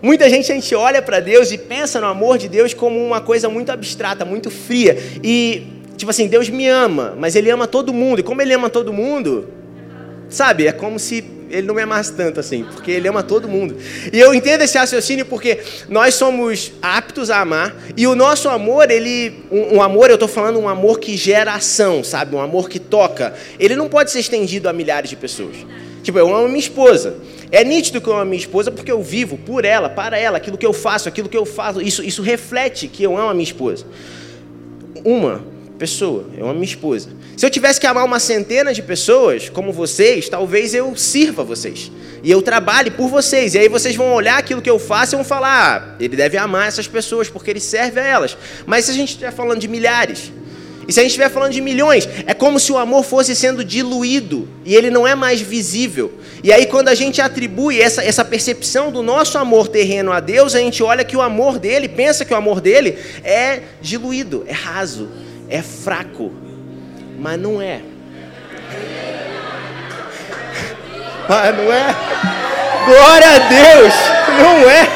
Muita 0.00 0.30
gente 0.30 0.50
a 0.52 0.54
gente 0.54 0.74
olha 0.74 1.02
para 1.02 1.20
Deus 1.20 1.50
e 1.50 1.58
pensa 1.58 2.00
no 2.00 2.06
amor 2.06 2.38
de 2.38 2.48
Deus 2.48 2.72
como 2.72 3.04
uma 3.04 3.20
coisa 3.20 3.48
muito 3.48 3.70
abstrata, 3.70 4.24
muito 4.24 4.50
fria. 4.50 4.96
E 5.22 5.66
tipo 5.96 6.10
assim, 6.10 6.28
Deus 6.28 6.48
me 6.48 6.68
ama, 6.68 7.14
mas 7.18 7.34
ele 7.34 7.50
ama 7.50 7.66
todo 7.66 7.92
mundo. 7.92 8.20
E 8.20 8.22
como 8.22 8.40
ele 8.40 8.52
ama 8.52 8.70
todo 8.70 8.92
mundo, 8.92 9.48
sabe? 10.28 10.66
É 10.66 10.72
como 10.72 10.98
se 10.98 11.24
ele 11.50 11.66
não 11.66 11.74
me 11.74 11.82
amasse 11.82 12.12
tanto 12.12 12.38
assim, 12.38 12.64
porque 12.64 12.90
ele 12.90 13.08
ama 13.08 13.22
todo 13.22 13.48
mundo. 13.48 13.76
E 14.12 14.18
eu 14.18 14.32
entendo 14.34 14.62
esse 14.62 14.78
raciocínio 14.78 15.26
porque 15.26 15.58
nós 15.88 16.14
somos 16.14 16.72
aptos 16.80 17.30
a 17.30 17.40
amar 17.40 17.74
e 17.96 18.06
o 18.06 18.14
nosso 18.14 18.48
amor, 18.48 18.90
ele, 18.90 19.44
um, 19.50 19.76
um 19.76 19.82
amor, 19.82 20.10
eu 20.10 20.14
estou 20.14 20.28
falando 20.28 20.58
um 20.58 20.68
amor 20.68 21.00
que 21.00 21.16
gera 21.16 21.54
ação, 21.54 22.04
sabe? 22.04 22.36
Um 22.36 22.40
amor 22.40 22.68
que 22.68 22.78
toca. 22.78 23.34
Ele 23.58 23.74
não 23.74 23.88
pode 23.88 24.10
ser 24.10 24.20
estendido 24.20 24.68
a 24.68 24.72
milhares 24.72 25.10
de 25.10 25.16
pessoas. 25.16 25.56
Tipo, 26.02 26.18
eu 26.18 26.34
amo 26.34 26.48
minha 26.48 26.58
esposa. 26.58 27.16
É 27.50 27.64
nítido 27.64 28.00
que 28.00 28.08
eu 28.08 28.14
amo 28.14 28.26
minha 28.26 28.40
esposa 28.40 28.70
porque 28.70 28.90
eu 28.90 29.02
vivo 29.02 29.38
por 29.38 29.64
ela, 29.64 29.88
para 29.88 30.18
ela, 30.18 30.36
aquilo 30.36 30.58
que 30.58 30.66
eu 30.66 30.72
faço, 30.72 31.08
aquilo 31.08 31.28
que 31.28 31.36
eu 31.36 31.46
faço, 31.46 31.80
isso, 31.80 32.02
isso 32.02 32.22
reflete 32.22 32.88
que 32.88 33.02
eu 33.02 33.16
amo 33.16 33.30
a 33.30 33.34
minha 33.34 33.44
esposa. 33.44 33.86
Uma 35.04 35.42
pessoa, 35.78 36.26
eu 36.36 36.44
amo 36.44 36.54
minha 36.54 36.64
esposa. 36.64 37.10
Se 37.36 37.46
eu 37.46 37.50
tivesse 37.50 37.80
que 37.80 37.86
amar 37.86 38.04
uma 38.04 38.18
centena 38.18 38.74
de 38.74 38.82
pessoas, 38.82 39.48
como 39.48 39.72
vocês, 39.72 40.28
talvez 40.28 40.74
eu 40.74 40.94
sirva 40.96 41.44
vocês. 41.44 41.90
E 42.22 42.30
eu 42.30 42.42
trabalhe 42.42 42.90
por 42.90 43.08
vocês. 43.08 43.54
E 43.54 43.58
aí 43.60 43.68
vocês 43.68 43.94
vão 43.94 44.12
olhar 44.12 44.38
aquilo 44.38 44.60
que 44.60 44.68
eu 44.68 44.78
faço 44.78 45.14
e 45.14 45.16
vão 45.16 45.24
falar: 45.24 45.94
ah, 45.94 45.96
ele 46.00 46.16
deve 46.16 46.36
amar 46.36 46.66
essas 46.66 46.88
pessoas 46.88 47.30
porque 47.30 47.50
ele 47.50 47.60
serve 47.60 48.00
a 48.00 48.04
elas. 48.04 48.36
Mas 48.66 48.86
se 48.86 48.90
a 48.90 48.94
gente 48.94 49.10
estiver 49.10 49.30
falando 49.30 49.60
de 49.60 49.68
milhares, 49.68 50.32
e 50.88 50.92
se 50.92 51.00
a 51.00 51.02
gente 51.02 51.10
estiver 51.10 51.28
falando 51.28 51.52
de 51.52 51.60
milhões, 51.60 52.08
é 52.26 52.32
como 52.32 52.58
se 52.58 52.72
o 52.72 52.78
amor 52.78 53.04
fosse 53.04 53.36
sendo 53.36 53.62
diluído 53.62 54.48
e 54.64 54.74
ele 54.74 54.90
não 54.90 55.06
é 55.06 55.14
mais 55.14 55.38
visível. 55.38 56.10
E 56.42 56.50
aí, 56.50 56.64
quando 56.64 56.88
a 56.88 56.94
gente 56.94 57.20
atribui 57.20 57.78
essa, 57.78 58.02
essa 58.02 58.24
percepção 58.24 58.90
do 58.90 59.02
nosso 59.02 59.36
amor 59.36 59.68
terreno 59.68 60.10
a 60.10 60.18
Deus, 60.18 60.54
a 60.54 60.60
gente 60.60 60.82
olha 60.82 61.04
que 61.04 61.14
o 61.14 61.20
amor 61.20 61.58
dele, 61.58 61.90
pensa 61.90 62.24
que 62.24 62.32
o 62.32 62.36
amor 62.36 62.62
dele 62.62 62.96
é 63.22 63.60
diluído, 63.82 64.46
é 64.48 64.52
raso, 64.52 65.10
é 65.50 65.60
fraco. 65.60 66.32
Mas 67.18 67.38
não 67.38 67.60
é. 67.60 67.82
Mas 71.28 71.52
não 71.58 71.70
é. 71.70 71.96
Glória 72.86 73.28
a 73.28 73.38
Deus! 73.40 73.94
Não 74.38 74.70
é. 74.70 74.88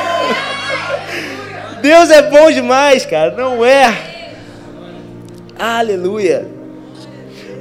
Deus 1.83 2.09
é 2.09 2.23
bom 2.23 2.51
demais, 2.51 3.05
cara. 3.05 3.33
Não 3.33 3.63
é. 3.63 4.12
Aleluia. 5.59 6.47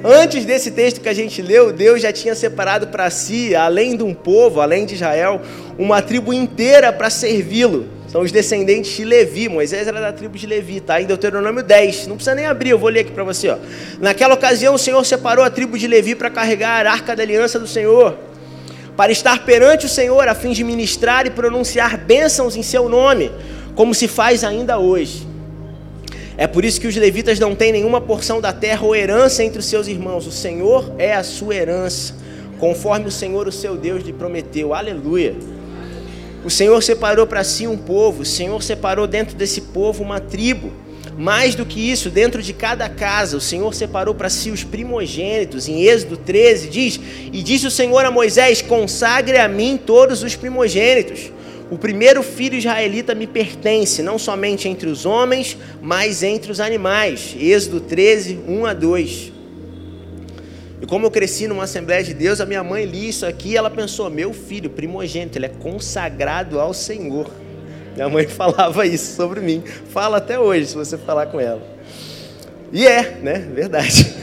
Antes 0.03 0.45
desse 0.45 0.71
texto 0.71 0.99
que 0.99 1.07
a 1.07 1.13
gente 1.13 1.43
leu, 1.43 1.71
Deus 1.71 2.01
já 2.01 2.11
tinha 2.11 2.33
separado 2.33 2.87
para 2.87 3.07
si, 3.11 3.55
além 3.55 3.95
de 3.95 4.03
um 4.03 4.15
povo, 4.15 4.59
além 4.59 4.83
de 4.83 4.95
Israel, 4.95 5.39
uma 5.77 6.01
tribo 6.01 6.33
inteira 6.33 6.91
para 6.91 7.09
servi-lo. 7.09 7.85
São 8.07 8.21
os 8.21 8.31
descendentes 8.31 8.91
de 8.97 9.05
Levi. 9.05 9.47
Moisés 9.47 9.87
era 9.87 10.01
da 10.01 10.11
tribo 10.11 10.37
de 10.37 10.47
Levi, 10.47 10.79
tá? 10.79 10.99
Em 10.99 11.05
Deuteronômio 11.05 11.61
10. 11.63 12.07
Não 12.07 12.15
precisa 12.15 12.35
nem 12.35 12.47
abrir, 12.47 12.71
eu 12.71 12.79
vou 12.79 12.89
ler 12.89 13.01
aqui 13.01 13.11
para 13.11 13.23
você. 13.23 13.49
Ó. 13.49 13.57
Naquela 13.99 14.33
ocasião, 14.33 14.73
o 14.73 14.79
Senhor 14.79 15.05
separou 15.05 15.45
a 15.45 15.51
tribo 15.51 15.77
de 15.77 15.87
Levi 15.87 16.15
para 16.15 16.31
carregar 16.31 16.85
a 16.87 16.91
arca 16.91 17.15
da 17.15 17.21
aliança 17.21 17.59
do 17.59 17.67
Senhor, 17.67 18.17
para 18.97 19.11
estar 19.11 19.45
perante 19.45 19.85
o 19.85 19.89
Senhor, 19.89 20.27
a 20.27 20.33
fim 20.33 20.51
de 20.51 20.63
ministrar 20.63 21.27
e 21.27 21.29
pronunciar 21.29 21.95
bênçãos 21.95 22.55
em 22.55 22.63
seu 22.63 22.89
nome, 22.89 23.31
como 23.75 23.93
se 23.93 24.07
faz 24.07 24.43
ainda 24.43 24.79
hoje. 24.79 25.30
É 26.41 26.47
por 26.47 26.65
isso 26.65 26.81
que 26.81 26.87
os 26.87 26.95
levitas 26.95 27.37
não 27.37 27.53
têm 27.53 27.71
nenhuma 27.71 28.01
porção 28.01 28.41
da 28.41 28.51
terra 28.51 28.83
ou 28.83 28.95
herança 28.95 29.43
entre 29.43 29.59
os 29.59 29.65
seus 29.67 29.87
irmãos. 29.87 30.25
O 30.25 30.31
Senhor 30.31 30.91
é 30.97 31.13
a 31.13 31.21
sua 31.21 31.53
herança, 31.53 32.15
conforme 32.57 33.05
o 33.05 33.11
Senhor, 33.11 33.47
o 33.47 33.51
seu 33.51 33.77
Deus, 33.77 34.03
lhe 34.03 34.11
prometeu. 34.11 34.73
Aleluia. 34.73 35.35
O 36.43 36.49
Senhor 36.49 36.81
separou 36.81 37.27
para 37.27 37.43
si 37.43 37.67
um 37.67 37.77
povo, 37.77 38.23
o 38.23 38.25
Senhor 38.25 38.63
separou 38.63 39.05
dentro 39.05 39.35
desse 39.35 39.61
povo 39.61 40.01
uma 40.01 40.19
tribo. 40.19 40.73
Mais 41.15 41.53
do 41.53 41.63
que 41.63 41.91
isso, 41.91 42.09
dentro 42.09 42.41
de 42.41 42.53
cada 42.53 42.89
casa, 42.89 43.37
o 43.37 43.41
Senhor 43.41 43.71
separou 43.75 44.15
para 44.15 44.27
si 44.27 44.49
os 44.49 44.63
primogênitos. 44.63 45.67
Em 45.67 45.83
Êxodo 45.83 46.17
13 46.17 46.69
diz: 46.69 46.99
E 47.31 47.43
disse 47.43 47.67
o 47.67 47.71
Senhor 47.71 48.03
a 48.03 48.09
Moisés: 48.09 48.63
Consagre 48.63 49.37
a 49.37 49.47
mim 49.47 49.77
todos 49.77 50.23
os 50.23 50.35
primogênitos. 50.35 51.31
O 51.71 51.77
primeiro 51.77 52.21
filho 52.21 52.57
israelita 52.57 53.15
me 53.15 53.25
pertence, 53.25 54.03
não 54.03 54.19
somente 54.19 54.67
entre 54.67 54.89
os 54.89 55.05
homens, 55.05 55.57
mas 55.81 56.21
entre 56.21 56.51
os 56.51 56.59
animais. 56.59 57.33
Êxodo 57.39 57.79
13, 57.79 58.39
1 58.45 58.65
a 58.65 58.73
2. 58.73 59.31
E 60.81 60.85
como 60.85 61.05
eu 61.05 61.11
cresci 61.11 61.47
numa 61.47 61.63
Assembleia 61.63 62.03
de 62.03 62.13
Deus, 62.13 62.41
a 62.41 62.45
minha 62.45 62.61
mãe 62.61 62.83
li 62.83 63.07
isso 63.07 63.25
aqui 63.25 63.51
e 63.51 63.55
ela 63.55 63.69
pensou: 63.69 64.09
meu 64.09 64.33
filho, 64.33 64.69
primogênito, 64.69 65.37
ele 65.37 65.45
é 65.45 65.49
consagrado 65.49 66.59
ao 66.59 66.73
Senhor. 66.73 67.31
Minha 67.95 68.09
mãe 68.09 68.27
falava 68.29 68.85
isso 68.85 69.15
sobre 69.15 69.39
mim. 69.39 69.63
Fala 69.91 70.17
até 70.17 70.37
hoje, 70.37 70.65
se 70.65 70.75
você 70.75 70.97
falar 70.97 71.27
com 71.27 71.39
ela. 71.39 71.61
E 72.73 72.85
é, 72.85 73.17
né? 73.23 73.47
Verdade. 73.53 74.13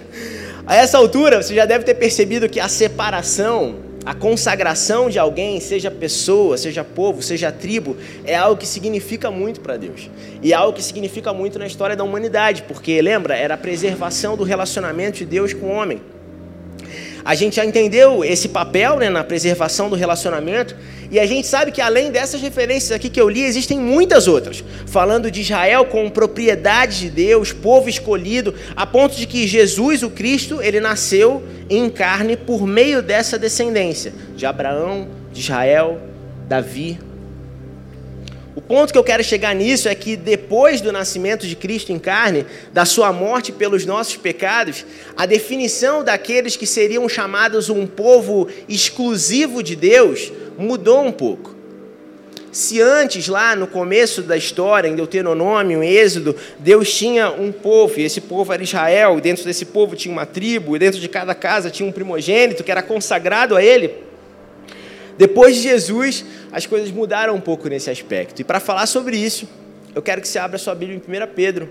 A 0.66 0.76
essa 0.76 0.98
altura, 0.98 1.42
você 1.42 1.54
já 1.54 1.64
deve 1.64 1.84
ter 1.84 1.94
percebido 1.94 2.48
que 2.48 2.60
a 2.60 2.68
separação 2.68 3.76
a 4.04 4.14
consagração 4.14 5.08
de 5.08 5.18
alguém, 5.18 5.60
seja 5.60 5.90
pessoa, 5.90 6.56
seja 6.56 6.82
povo, 6.82 7.22
seja 7.22 7.52
tribo, 7.52 7.96
é 8.24 8.34
algo 8.34 8.56
que 8.56 8.66
significa 8.66 9.30
muito 9.30 9.60
para 9.60 9.76
Deus. 9.76 10.10
E 10.42 10.52
é 10.52 10.56
algo 10.56 10.72
que 10.72 10.82
significa 10.82 11.32
muito 11.32 11.58
na 11.58 11.66
história 11.66 11.94
da 11.94 12.02
humanidade, 12.02 12.64
porque, 12.64 13.00
lembra, 13.00 13.36
era 13.36 13.54
a 13.54 13.58
preservação 13.58 14.36
do 14.36 14.42
relacionamento 14.42 15.18
de 15.18 15.24
Deus 15.24 15.52
com 15.52 15.66
o 15.66 15.70
homem. 15.70 16.00
A 17.24 17.34
gente 17.34 17.56
já 17.56 17.64
entendeu 17.64 18.24
esse 18.24 18.48
papel 18.48 18.98
né, 18.98 19.08
na 19.08 19.22
preservação 19.22 19.88
do 19.88 19.96
relacionamento, 19.96 20.76
e 21.10 21.20
a 21.20 21.26
gente 21.26 21.46
sabe 21.46 21.70
que 21.70 21.80
além 21.80 22.10
dessas 22.10 22.40
referências 22.40 22.90
aqui 22.90 23.08
que 23.08 23.20
eu 23.20 23.28
li, 23.28 23.42
existem 23.42 23.78
muitas 23.78 24.26
outras, 24.26 24.64
falando 24.86 25.30
de 25.30 25.42
Israel 25.42 25.84
como 25.84 26.10
propriedade 26.10 27.00
de 27.00 27.10
Deus, 27.10 27.52
povo 27.52 27.88
escolhido, 27.88 28.54
a 28.74 28.86
ponto 28.86 29.14
de 29.14 29.26
que 29.26 29.46
Jesus, 29.46 30.02
o 30.02 30.10
Cristo, 30.10 30.60
ele 30.62 30.80
nasceu 30.80 31.42
em 31.68 31.88
carne 31.90 32.36
por 32.36 32.66
meio 32.66 33.02
dessa 33.02 33.38
descendência. 33.38 34.12
De 34.34 34.46
Abraão, 34.46 35.06
de 35.32 35.40
Israel, 35.40 36.00
Davi, 36.48 36.98
ponto 38.72 38.90
que 38.90 38.98
eu 38.98 39.04
quero 39.04 39.22
chegar 39.22 39.54
nisso 39.54 39.86
é 39.86 39.94
que 39.94 40.16
depois 40.16 40.80
do 40.80 40.90
nascimento 40.90 41.46
de 41.46 41.54
Cristo 41.54 41.92
em 41.92 41.98
carne, 41.98 42.46
da 42.72 42.86
sua 42.86 43.12
morte 43.12 43.52
pelos 43.52 43.84
nossos 43.84 44.16
pecados, 44.16 44.86
a 45.14 45.26
definição 45.26 46.02
daqueles 46.02 46.56
que 46.56 46.66
seriam 46.66 47.06
chamados 47.06 47.68
um 47.68 47.86
povo 47.86 48.48
exclusivo 48.66 49.62
de 49.62 49.76
Deus 49.76 50.32
mudou 50.56 51.04
um 51.04 51.12
pouco. 51.12 51.54
Se 52.50 52.80
antes, 52.80 53.28
lá 53.28 53.54
no 53.54 53.66
começo 53.66 54.22
da 54.22 54.38
história, 54.38 54.88
em 54.88 54.96
Deuteronômio, 54.96 55.82
em 55.82 55.90
Êxodo, 55.90 56.34
Deus 56.58 56.90
tinha 56.94 57.30
um 57.30 57.52
povo, 57.52 58.00
e 58.00 58.04
esse 58.04 58.22
povo 58.22 58.54
era 58.54 58.62
Israel, 58.62 59.18
e 59.18 59.20
dentro 59.20 59.44
desse 59.44 59.66
povo 59.66 59.94
tinha 59.94 60.10
uma 60.10 60.24
tribo, 60.24 60.74
e 60.74 60.78
dentro 60.78 60.98
de 60.98 61.10
cada 61.10 61.34
casa 61.34 61.70
tinha 61.70 61.86
um 61.86 61.92
primogênito 61.92 62.64
que 62.64 62.70
era 62.70 62.82
consagrado 62.82 63.54
a 63.54 63.62
ele. 63.62 64.11
Depois 65.16 65.56
de 65.56 65.62
Jesus, 65.62 66.24
as 66.50 66.66
coisas 66.66 66.90
mudaram 66.90 67.34
um 67.34 67.40
pouco 67.40 67.68
nesse 67.68 67.90
aspecto. 67.90 68.40
E 68.40 68.44
para 68.44 68.60
falar 68.60 68.86
sobre 68.86 69.16
isso, 69.16 69.48
eu 69.94 70.02
quero 70.02 70.20
que 70.20 70.28
você 70.28 70.38
abra 70.38 70.58
sua 70.58 70.74
Bíblia 70.74 71.00
em 71.06 71.24
1 71.24 71.34
Pedro, 71.34 71.68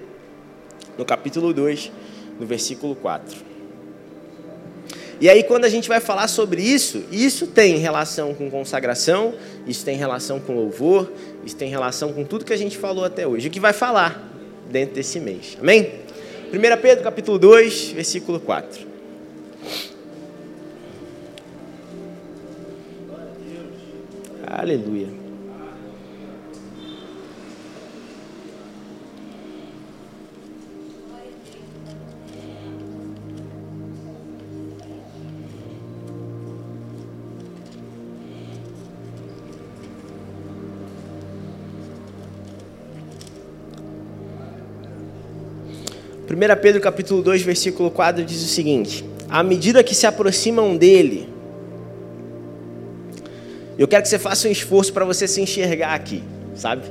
no 0.98 1.06
capítulo 1.06 1.54
2, 1.54 1.92
no 2.40 2.46
versículo 2.46 2.96
4. 2.96 3.52
E 5.20 5.30
aí, 5.30 5.44
quando 5.44 5.66
a 5.66 5.70
gente 5.70 5.88
vai 5.88 6.00
falar 6.00 6.28
sobre 6.28 6.64
isso, 6.64 7.04
isso 7.12 7.46
tem 7.46 7.78
relação 7.78 8.34
com 8.34 8.50
consagração, 8.50 9.36
isso 9.68 9.86
tem 9.86 9.96
relação 9.96 10.40
com 10.40 10.56
louvor, 10.56 11.12
isso 11.46 11.56
tem 11.56 11.70
relação 11.70 12.12
com 12.12 12.24
tudo 12.24 12.44
que 12.44 12.54
a 12.54 12.58
gente 12.58 12.76
falou 12.76 13.06
até 13.06 13.28
hoje. 13.28 13.48
O 13.48 13.52
que 13.52 13.60
vai 13.60 13.72
falar 13.72 14.32
dentro 14.72 14.96
desse 14.96 15.20
mês. 15.20 15.58
Amém? 15.62 15.92
1 16.52 16.82
Pedro, 16.82 17.04
capítulo 17.04 17.38
2, 17.38 17.92
versículo 17.92 18.40
4. 18.40 18.91
Aleluia. 24.62 25.08
Primeira 46.28 46.56
Pedro 46.56 46.80
capítulo 46.80 47.24
2, 47.24 47.42
versículo 47.42 47.90
4 47.90 48.24
diz 48.24 48.44
o 48.44 48.48
seguinte: 48.48 49.04
À 49.28 49.42
medida 49.42 49.84
que 49.84 49.96
se 49.96 50.06
aproximam 50.06 50.78
dele, 50.78 51.31
eu 53.82 53.88
quero 53.88 54.04
que 54.04 54.10
você 54.10 54.20
faça 54.20 54.48
um 54.48 54.52
esforço 54.52 54.94
para 54.94 55.04
você 55.04 55.28
se 55.28 55.42
enxergar 55.42 55.96
aqui, 55.96 56.22
sabe? 56.56 56.84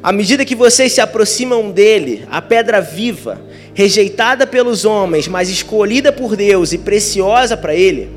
À 0.00 0.12
medida 0.12 0.44
que 0.44 0.54
vocês 0.54 0.92
se 0.92 1.00
aproximam 1.00 1.72
dele, 1.72 2.24
a 2.30 2.40
pedra 2.40 2.80
viva, 2.80 3.40
rejeitada 3.74 4.46
pelos 4.46 4.84
homens, 4.84 5.26
mas 5.26 5.48
escolhida 5.48 6.12
por 6.12 6.36
Deus 6.36 6.72
e 6.72 6.78
preciosa 6.78 7.56
para 7.56 7.74
ele, 7.74 8.08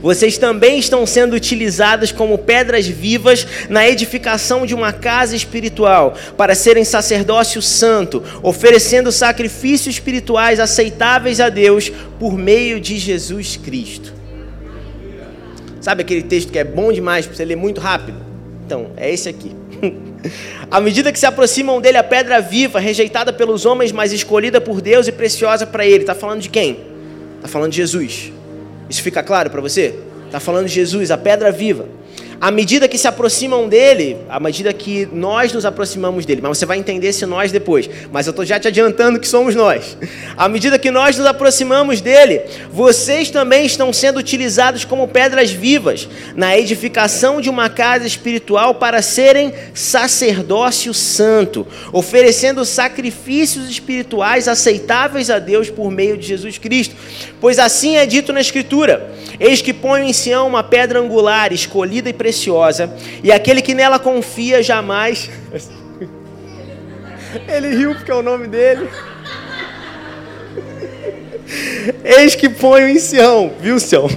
vocês 0.00 0.38
também 0.38 0.78
estão 0.78 1.04
sendo 1.04 1.34
utilizados 1.34 2.12
como 2.12 2.38
pedras 2.38 2.86
vivas 2.86 3.44
na 3.68 3.88
edificação 3.88 4.64
de 4.64 4.72
uma 4.72 4.92
casa 4.92 5.34
espiritual, 5.34 6.14
para 6.36 6.54
serem 6.54 6.84
sacerdócio 6.84 7.60
santo, 7.60 8.22
oferecendo 8.44 9.10
sacrifícios 9.10 9.96
espirituais 9.96 10.60
aceitáveis 10.60 11.40
a 11.40 11.48
Deus 11.48 11.90
por 12.20 12.38
meio 12.38 12.78
de 12.78 12.96
Jesus 12.96 13.56
Cristo. 13.56 14.14
Sabe 15.86 16.02
aquele 16.02 16.22
texto 16.22 16.50
que 16.50 16.58
é 16.58 16.64
bom 16.64 16.92
demais 16.92 17.26
para 17.26 17.36
você 17.36 17.44
ler 17.44 17.54
muito 17.54 17.80
rápido? 17.80 18.18
Então, 18.66 18.90
é 18.96 19.08
esse 19.08 19.28
aqui. 19.28 19.54
à 20.68 20.80
medida 20.80 21.12
que 21.12 21.18
se 21.20 21.26
aproximam 21.26 21.80
dele 21.80 21.96
a 21.96 22.02
pedra 22.02 22.40
viva, 22.40 22.80
rejeitada 22.80 23.32
pelos 23.32 23.64
homens, 23.64 23.92
mas 23.92 24.12
escolhida 24.12 24.60
por 24.60 24.80
Deus 24.80 25.06
e 25.06 25.12
preciosa 25.12 25.64
para 25.64 25.86
ele. 25.86 26.00
Está 26.00 26.12
falando 26.12 26.40
de 26.40 26.48
quem? 26.48 26.80
Está 27.36 27.46
falando 27.46 27.70
de 27.70 27.76
Jesus. 27.76 28.32
Isso 28.90 29.00
fica 29.00 29.22
claro 29.22 29.48
para 29.48 29.60
você? 29.60 29.94
Está 30.24 30.40
falando 30.40 30.66
de 30.66 30.74
Jesus, 30.74 31.12
a 31.12 31.16
pedra 31.16 31.52
viva 31.52 31.86
à 32.40 32.50
medida 32.50 32.88
que 32.88 32.98
se 32.98 33.08
aproximam 33.08 33.68
dele, 33.68 34.16
à 34.28 34.38
medida 34.38 34.72
que 34.72 35.08
nós 35.12 35.52
nos 35.52 35.64
aproximamos 35.64 36.26
dele, 36.26 36.40
mas 36.42 36.58
você 36.58 36.66
vai 36.66 36.78
entender 36.78 37.08
esse 37.08 37.24
nós 37.24 37.50
depois, 37.50 37.88
mas 38.12 38.26
eu 38.26 38.30
estou 38.30 38.44
já 38.44 38.58
te 38.58 38.68
adiantando 38.68 39.18
que 39.18 39.28
somos 39.28 39.54
nós. 39.54 39.96
À 40.36 40.48
medida 40.48 40.78
que 40.78 40.90
nós 40.90 41.16
nos 41.16 41.26
aproximamos 41.26 42.00
dele, 42.00 42.42
vocês 42.70 43.30
também 43.30 43.64
estão 43.64 43.92
sendo 43.92 44.18
utilizados 44.18 44.84
como 44.84 45.08
pedras 45.08 45.50
vivas 45.50 46.08
na 46.34 46.56
edificação 46.56 47.40
de 47.40 47.48
uma 47.48 47.68
casa 47.68 48.06
espiritual 48.06 48.74
para 48.74 49.00
serem 49.02 49.52
sacerdócio 49.74 50.92
santo, 50.92 51.66
oferecendo 51.92 52.64
sacrifícios 52.64 53.70
espirituais 53.70 54.48
aceitáveis 54.48 55.30
a 55.30 55.38
Deus 55.38 55.70
por 55.70 55.90
meio 55.90 56.16
de 56.16 56.26
Jesus 56.26 56.58
Cristo. 56.58 56.94
Pois 57.40 57.58
assim 57.58 57.96
é 57.96 58.06
dito 58.06 58.32
na 58.32 58.40
Escritura: 58.40 59.10
Eis 59.38 59.60
que 59.60 59.72
ponho 59.72 60.04
em 60.04 60.12
Sião 60.12 60.46
uma 60.46 60.62
pedra 60.62 60.98
angular, 61.00 61.52
escolhida 61.52 62.08
e 62.08 62.12
preciosa, 62.26 62.92
e 63.22 63.30
aquele 63.30 63.62
que 63.62 63.72
nela 63.72 64.00
confia 64.00 64.60
jamais. 64.60 65.30
Ele 67.46 67.68
riu 67.68 67.94
porque 67.94 68.10
é 68.10 68.14
o 68.14 68.22
nome 68.22 68.48
dele. 68.48 68.88
Eis 72.04 72.34
que 72.34 72.48
ponho 72.48 72.88
em 72.88 72.98
Sião, 72.98 73.52
viu, 73.60 73.78
Sião? 73.78 74.08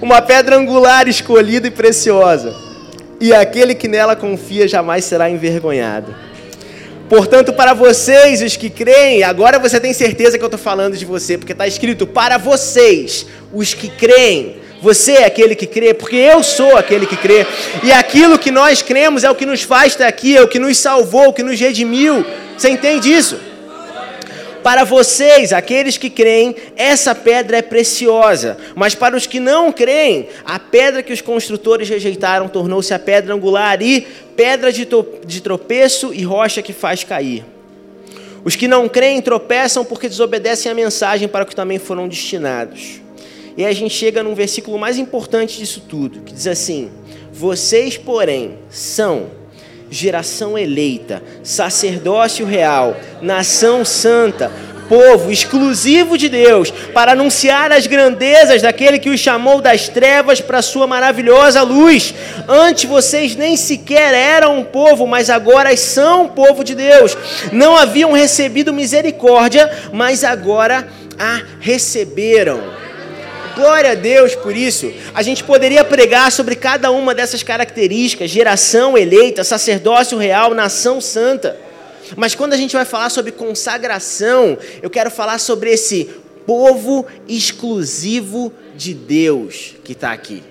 Uma 0.00 0.22
pedra 0.22 0.56
angular 0.56 1.08
escolhida 1.08 1.66
e 1.66 1.70
preciosa, 1.70 2.54
e 3.20 3.34
aquele 3.34 3.74
que 3.74 3.88
nela 3.88 4.14
confia 4.14 4.68
jamais 4.68 5.04
será 5.04 5.28
envergonhado. 5.28 6.14
Portanto, 7.08 7.52
para 7.52 7.72
vocês, 7.72 8.40
os 8.40 8.56
que 8.56 8.70
creem, 8.70 9.24
agora 9.24 9.58
você 9.58 9.80
tem 9.80 9.92
certeza 9.92 10.38
que 10.38 10.44
eu 10.44 10.48
estou 10.48 10.60
falando 10.60 10.96
de 10.96 11.04
você, 11.04 11.36
porque 11.36 11.52
está 11.52 11.66
escrito: 11.66 12.06
para 12.06 12.38
vocês, 12.38 13.26
os 13.52 13.74
que 13.74 13.88
creem. 13.88 14.65
Você 14.86 15.14
é 15.14 15.24
aquele 15.24 15.56
que 15.56 15.66
crê, 15.66 15.92
porque 15.92 16.14
eu 16.14 16.44
sou 16.44 16.76
aquele 16.76 17.06
que 17.06 17.16
crê. 17.16 17.44
E 17.82 17.90
aquilo 17.90 18.38
que 18.38 18.52
nós 18.52 18.82
cremos 18.82 19.24
é 19.24 19.30
o 19.30 19.34
que 19.34 19.44
nos 19.44 19.62
faz 19.62 19.94
estar 19.94 20.06
aqui, 20.06 20.36
é 20.36 20.40
o 20.40 20.46
que 20.46 20.60
nos 20.60 20.78
salvou, 20.78 21.30
o 21.30 21.32
que 21.32 21.42
nos 21.42 21.58
redimiu. 21.58 22.24
Você 22.56 22.70
entende 22.70 23.12
isso? 23.12 23.36
Para 24.62 24.84
vocês, 24.84 25.52
aqueles 25.52 25.98
que 25.98 26.08
creem, 26.08 26.54
essa 26.76 27.16
pedra 27.16 27.56
é 27.56 27.62
preciosa. 27.62 28.58
Mas 28.76 28.94
para 28.94 29.16
os 29.16 29.26
que 29.26 29.40
não 29.40 29.72
creem, 29.72 30.28
a 30.44 30.56
pedra 30.60 31.02
que 31.02 31.12
os 31.12 31.20
construtores 31.20 31.88
rejeitaram 31.88 32.46
tornou-se 32.46 32.94
a 32.94 32.98
pedra 33.00 33.34
angular 33.34 33.82
e 33.82 34.06
pedra 34.36 34.70
de 34.72 35.40
tropeço 35.42 36.14
e 36.14 36.22
rocha 36.22 36.62
que 36.62 36.72
faz 36.72 37.02
cair. 37.02 37.44
Os 38.44 38.54
que 38.54 38.68
não 38.68 38.88
creem 38.88 39.20
tropeçam 39.20 39.84
porque 39.84 40.08
desobedecem 40.08 40.70
a 40.70 40.74
mensagem 40.76 41.26
para 41.26 41.44
que 41.44 41.56
também 41.56 41.80
foram 41.80 42.06
destinados. 42.06 43.04
E 43.56 43.64
a 43.64 43.72
gente 43.72 43.94
chega 43.94 44.22
num 44.22 44.34
versículo 44.34 44.78
mais 44.78 44.98
importante 44.98 45.58
disso 45.58 45.82
tudo, 45.88 46.20
que 46.20 46.32
diz 46.32 46.46
assim: 46.46 46.90
Vocês, 47.32 47.96
porém, 47.96 48.58
são 48.68 49.30
geração 49.90 50.58
eleita, 50.58 51.22
sacerdócio 51.42 52.44
real, 52.44 52.96
nação 53.22 53.84
santa, 53.84 54.50
povo 54.88 55.30
exclusivo 55.30 56.18
de 56.18 56.28
Deus, 56.28 56.70
para 56.70 57.12
anunciar 57.12 57.72
as 57.72 57.86
grandezas 57.86 58.62
daquele 58.62 58.98
que 58.98 59.10
os 59.10 59.20
chamou 59.20 59.60
das 59.60 59.88
trevas 59.88 60.40
para 60.40 60.58
a 60.58 60.62
sua 60.62 60.86
maravilhosa 60.86 61.62
luz. 61.62 62.14
Antes 62.48 62.84
vocês 62.84 63.34
nem 63.34 63.56
sequer 63.56 64.14
eram 64.14 64.58
um 64.58 64.64
povo, 64.64 65.06
mas 65.06 65.30
agora 65.30 65.76
são 65.76 66.28
povo 66.28 66.62
de 66.62 66.74
Deus. 66.74 67.16
Não 67.52 67.76
haviam 67.76 68.12
recebido 68.12 68.72
misericórdia, 68.72 69.70
mas 69.92 70.24
agora 70.24 70.86
a 71.18 71.42
receberam. 71.60 72.75
Glória 73.56 73.92
a 73.92 73.94
Deus 73.94 74.34
por 74.34 74.54
isso. 74.54 74.92
A 75.14 75.22
gente 75.22 75.42
poderia 75.42 75.82
pregar 75.82 76.30
sobre 76.30 76.54
cada 76.54 76.90
uma 76.90 77.14
dessas 77.14 77.42
características: 77.42 78.30
geração 78.30 78.98
eleita, 78.98 79.42
sacerdócio 79.42 80.18
real, 80.18 80.54
nação 80.54 81.00
santa. 81.00 81.58
Mas 82.16 82.34
quando 82.34 82.52
a 82.52 82.56
gente 82.56 82.76
vai 82.76 82.84
falar 82.84 83.08
sobre 83.08 83.32
consagração, 83.32 84.58
eu 84.82 84.90
quero 84.90 85.10
falar 85.10 85.38
sobre 85.38 85.70
esse 85.70 86.04
povo 86.46 87.06
exclusivo 87.26 88.52
de 88.76 88.92
Deus 88.92 89.74
que 89.82 89.92
está 89.92 90.12
aqui. 90.12 90.42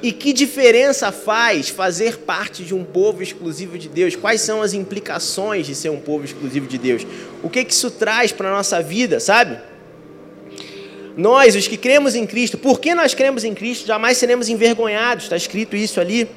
E 0.00 0.12
que 0.12 0.32
diferença 0.32 1.10
faz 1.10 1.68
fazer 1.68 2.18
parte 2.18 2.62
de 2.62 2.72
um 2.72 2.84
povo 2.84 3.20
exclusivo 3.20 3.76
de 3.76 3.88
Deus? 3.88 4.14
Quais 4.14 4.40
são 4.40 4.62
as 4.62 4.72
implicações 4.72 5.66
de 5.66 5.74
ser 5.74 5.90
um 5.90 5.98
povo 5.98 6.24
exclusivo 6.24 6.68
de 6.68 6.78
Deus? 6.78 7.04
O 7.42 7.50
que, 7.50 7.64
que 7.64 7.72
isso 7.72 7.90
traz 7.90 8.30
para 8.30 8.48
a 8.48 8.52
nossa 8.52 8.80
vida, 8.80 9.18
sabe? 9.18 9.58
Nós, 11.18 11.56
os 11.56 11.66
que 11.66 11.76
cremos 11.76 12.14
em 12.14 12.24
Cristo, 12.24 12.56
porque 12.56 12.94
nós 12.94 13.12
cremos 13.12 13.42
em 13.42 13.52
Cristo, 13.52 13.88
jamais 13.88 14.16
seremos 14.18 14.48
envergonhados, 14.48 15.24
está 15.24 15.36
escrito 15.36 15.74
isso 15.74 16.00
ali. 16.00 16.28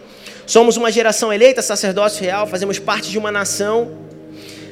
Somos 0.47 0.75
uma 0.75 0.91
geração 0.91 1.31
eleita, 1.31 1.61
sacerdócio 1.61 2.23
real, 2.23 2.47
fazemos 2.47 2.79
parte 2.79 3.11
de 3.11 3.15
uma 3.19 3.31
nação. 3.31 3.91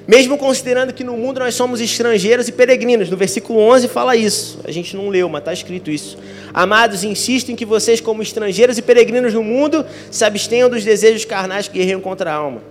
Mesmo 0.08 0.36
considerando 0.36 0.96
que 0.96 1.04
no 1.04 1.16
mundo 1.16 1.40
nós 1.40 1.54
somos 1.54 1.80
estrangeiros 1.80 2.48
e 2.48 2.52
peregrinos. 2.52 3.08
No 3.08 3.16
versículo 3.16 3.60
11 3.60 3.88
fala 3.88 4.16
isso. 4.16 4.60
A 4.64 4.72
gente 4.72 4.98
não 4.98 5.10
leu, 5.10 5.30
mas 5.30 5.42
está 5.42 5.54
escrito 5.54 5.92
isso. 5.92 6.18
Amados, 6.52 7.04
insisto 7.04 7.52
em 7.52 7.56
que 7.56 7.64
vocês, 7.64 8.02
como 8.02 8.24
estrangeiros 8.24 8.80
e 8.80 8.82
peregrinos 8.82 9.36
no 9.36 9.44
mundo, 9.44 9.86
se 10.10 10.26
abstenham 10.26 10.72
dos 10.72 10.84
desejos 10.84 11.24
carnais 11.24 11.68
que 11.68 11.78
guerreiam 11.78 12.02
contra 12.02 12.32
a 12.32 12.34
alma. 12.34 12.64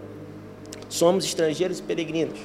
Somos 0.89 1.25
estrangeiros 1.25 1.79
e 1.79 1.83
peregrinos. 1.83 2.41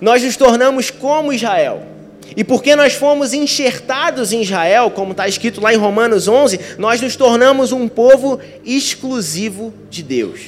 Nós 0.00 0.22
nos 0.22 0.36
tornamos 0.36 0.92
como 0.92 1.32
Israel 1.32 1.93
e 2.36 2.42
porque 2.42 2.74
nós 2.74 2.94
fomos 2.94 3.32
enxertados 3.32 4.32
em 4.32 4.42
Israel, 4.42 4.90
como 4.90 5.12
está 5.12 5.28
escrito 5.28 5.60
lá 5.60 5.72
em 5.72 5.76
Romanos 5.76 6.26
11, 6.26 6.58
nós 6.78 7.00
nos 7.00 7.16
tornamos 7.16 7.72
um 7.72 7.88
povo 7.88 8.40
exclusivo 8.64 9.72
de 9.88 10.02
Deus. 10.02 10.40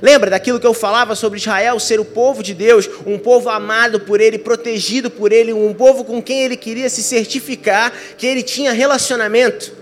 Lembra 0.00 0.30
daquilo 0.30 0.60
que 0.60 0.66
eu 0.66 0.74
falava 0.74 1.14
sobre 1.14 1.38
Israel 1.38 1.80
ser 1.80 1.98
o 1.98 2.04
povo 2.04 2.42
de 2.42 2.54
Deus, 2.54 2.88
um 3.04 3.18
povo 3.18 3.48
amado 3.48 4.00
por 4.00 4.20
Ele, 4.20 4.38
protegido 4.38 5.10
por 5.10 5.32
Ele, 5.32 5.52
um 5.52 5.74
povo 5.74 6.04
com 6.04 6.22
quem 6.22 6.42
Ele 6.42 6.56
queria 6.56 6.88
se 6.88 7.02
certificar 7.02 7.92
que 8.16 8.26
Ele 8.26 8.42
tinha 8.42 8.72
relacionamento? 8.72 9.72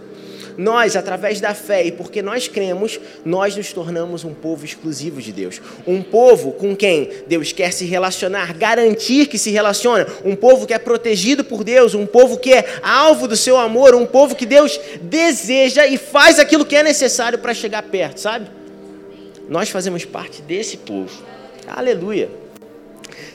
Nós, 0.56 0.96
através 0.96 1.40
da 1.40 1.54
fé 1.54 1.84
e 1.84 1.92
porque 1.92 2.22
nós 2.22 2.48
cremos, 2.48 2.98
nós 3.24 3.56
nos 3.56 3.72
tornamos 3.72 4.24
um 4.24 4.32
povo 4.32 4.64
exclusivo 4.64 5.20
de 5.20 5.32
Deus. 5.32 5.60
Um 5.86 6.02
povo 6.02 6.52
com 6.52 6.74
quem 6.74 7.10
Deus 7.26 7.52
quer 7.52 7.72
se 7.72 7.84
relacionar, 7.84 8.54
garantir 8.54 9.26
que 9.26 9.38
se 9.38 9.50
relaciona. 9.50 10.06
Um 10.24 10.34
povo 10.34 10.66
que 10.66 10.74
é 10.74 10.78
protegido 10.78 11.44
por 11.44 11.62
Deus, 11.62 11.94
um 11.94 12.06
povo 12.06 12.38
que 12.38 12.52
é 12.52 12.80
alvo 12.82 13.28
do 13.28 13.36
seu 13.36 13.56
amor, 13.56 13.94
um 13.94 14.06
povo 14.06 14.34
que 14.34 14.46
Deus 14.46 14.78
deseja 15.02 15.86
e 15.86 15.98
faz 15.98 16.38
aquilo 16.38 16.64
que 16.64 16.76
é 16.76 16.82
necessário 16.82 17.38
para 17.38 17.54
chegar 17.54 17.82
perto, 17.82 18.18
sabe? 18.18 18.46
Nós 19.48 19.68
fazemos 19.68 20.04
parte 20.04 20.42
desse 20.42 20.76
povo. 20.76 21.10
Aleluia. 21.66 22.45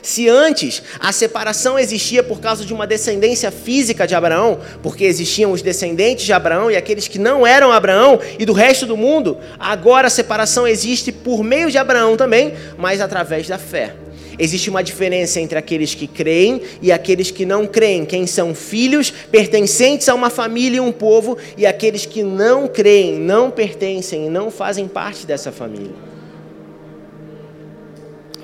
Se 0.02 0.28
antes 0.28 0.82
a 0.98 1.12
separação 1.12 1.78
existia 1.78 2.22
por 2.22 2.40
causa 2.40 2.64
de 2.64 2.72
uma 2.72 2.86
descendência 2.86 3.50
física 3.50 4.06
de 4.06 4.14
Abraão, 4.14 4.60
porque 4.82 5.04
existiam 5.04 5.52
os 5.52 5.62
descendentes 5.62 6.24
de 6.24 6.32
Abraão 6.32 6.70
e 6.70 6.76
aqueles 6.76 7.08
que 7.08 7.18
não 7.18 7.46
eram 7.46 7.70
Abraão 7.70 8.18
e 8.38 8.44
do 8.44 8.52
resto 8.52 8.86
do 8.86 8.96
mundo, 8.96 9.38
agora 9.58 10.08
a 10.08 10.10
separação 10.10 10.66
existe 10.66 11.12
por 11.12 11.42
meio 11.42 11.70
de 11.70 11.78
Abraão 11.78 12.16
também, 12.16 12.54
mas 12.76 13.00
através 13.00 13.46
da 13.48 13.58
fé. 13.58 13.94
Existe 14.38 14.70
uma 14.70 14.82
diferença 14.82 15.40
entre 15.40 15.58
aqueles 15.58 15.94
que 15.94 16.06
creem 16.06 16.62
e 16.80 16.90
aqueles 16.90 17.30
que 17.30 17.44
não 17.44 17.66
creem, 17.66 18.04
quem 18.04 18.26
são 18.26 18.54
filhos 18.54 19.10
pertencentes 19.10 20.08
a 20.08 20.14
uma 20.14 20.30
família 20.30 20.78
e 20.78 20.80
um 20.80 20.92
povo, 20.92 21.36
e 21.56 21.66
aqueles 21.66 22.06
que 22.06 22.22
não 22.22 22.66
creem, 22.66 23.18
não 23.18 23.50
pertencem 23.50 24.26
e 24.26 24.30
não 24.30 24.50
fazem 24.50 24.88
parte 24.88 25.26
dessa 25.26 25.52
família. 25.52 26.11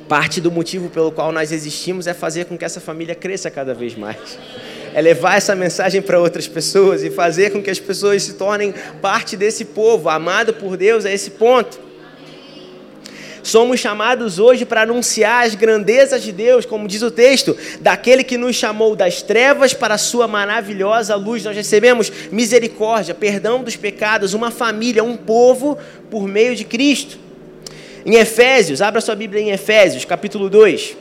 Parte 0.09 0.41
do 0.41 0.51
motivo 0.51 0.89
pelo 0.89 1.13
qual 1.13 1.31
nós 1.31 1.53
existimos 1.53 2.07
é 2.07 2.15
fazer 2.15 2.47
com 2.47 2.57
que 2.57 2.65
essa 2.65 2.81
família 2.81 3.15
cresça 3.15 3.51
cada 3.51 3.75
vez 3.75 3.95
mais. 3.95 4.39
É 4.95 5.03
levar 5.03 5.37
essa 5.37 5.55
mensagem 5.55 6.01
para 6.01 6.19
outras 6.19 6.49
pessoas 6.49 7.05
e 7.05 7.11
fazer 7.11 7.51
com 7.51 7.63
que 7.63 7.71
as 7.71 7.79
pessoas 7.79 8.23
se 8.23 8.33
tornem 8.35 8.73
parte 9.03 9.37
desse 9.37 9.67
povo, 9.67 10.09
amado 10.09 10.55
por 10.55 10.79
Deus 10.79 11.05
a 11.05 11.13
esse 11.13 11.33
ponto. 11.33 11.79
Somos 13.43 13.81
chamados 13.81 14.39
hoje 14.39 14.65
para 14.65 14.83
anunciar 14.83 15.47
as 15.47 15.55
grandezas 15.55 16.23
de 16.23 16.33
Deus, 16.33 16.65
como 16.65 16.89
diz 16.89 17.03
o 17.03 17.11
texto, 17.11 17.57
daquele 17.81 18.25
que 18.25 18.37
nos 18.37 18.57
chamou 18.57 18.97
das 18.97 19.23
trevas 19.23 19.75
para 19.75 19.95
a 19.95 19.99
sua 19.99 20.27
maravilhosa 20.27 21.15
luz. 21.17 21.45
Nós 21.45 21.57
recebemos 21.57 22.11
misericórdia, 22.33 23.15
perdão 23.15 23.63
dos 23.63 23.77
pecados, 23.77 24.35
uma 24.35 24.51
família, 24.51 25.05
um 25.05 25.17
povo 25.17 25.79
por 26.11 26.27
meio 26.27 26.57
de 26.57 26.65
Cristo. 26.65 27.28
Em 28.09 28.15
Efésios, 28.15 28.81
abra 28.81 29.03
sua 29.03 29.15
Bíblia 29.15 29.43
em 29.43 29.51
Efésios, 29.51 30.07
capítulo 30.07 30.49
2. 30.49 30.97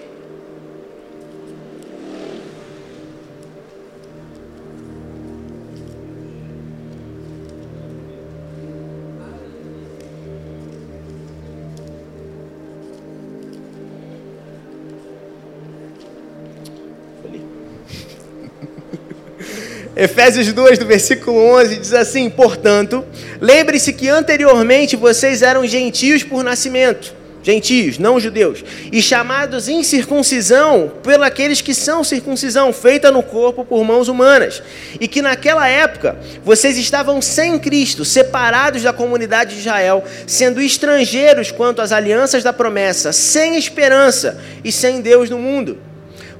Efésios 19.99 20.53
2, 20.53 20.77
do 20.77 20.85
versículo 20.85 21.39
11, 21.55 21.77
diz 21.77 21.91
assim: 21.91 22.29
Portanto, 22.29 23.03
lembre-se 23.41 23.91
que 23.91 24.07
anteriormente 24.07 24.95
vocês 24.95 25.41
eram 25.41 25.65
gentios 25.65 26.21
por 26.21 26.43
nascimento, 26.43 27.15
gentios, 27.41 27.97
não 27.97 28.19
judeus, 28.19 28.63
e 28.91 29.01
chamados 29.01 29.67
em 29.67 29.81
circuncisão 29.81 30.91
pelos 31.01 31.25
aqueles 31.25 31.61
que 31.61 31.73
são 31.73 32.03
circuncisão 32.03 32.71
feita 32.71 33.09
no 33.09 33.23
corpo 33.23 33.65
por 33.65 33.83
mãos 33.83 34.07
humanas, 34.07 34.61
e 35.01 35.07
que 35.07 35.19
naquela 35.19 35.67
época 35.67 36.15
vocês 36.45 36.77
estavam 36.77 37.19
sem 37.19 37.57
Cristo, 37.57 38.05
separados 38.05 38.83
da 38.83 38.93
comunidade 38.93 39.55
de 39.55 39.61
Israel, 39.61 40.03
sendo 40.27 40.61
estrangeiros 40.61 41.49
quanto 41.49 41.81
às 41.81 41.91
alianças 41.91 42.43
da 42.43 42.53
promessa, 42.53 43.11
sem 43.11 43.57
esperança 43.57 44.39
e 44.63 44.71
sem 44.71 45.01
Deus 45.01 45.27
no 45.27 45.39
mundo. 45.39 45.86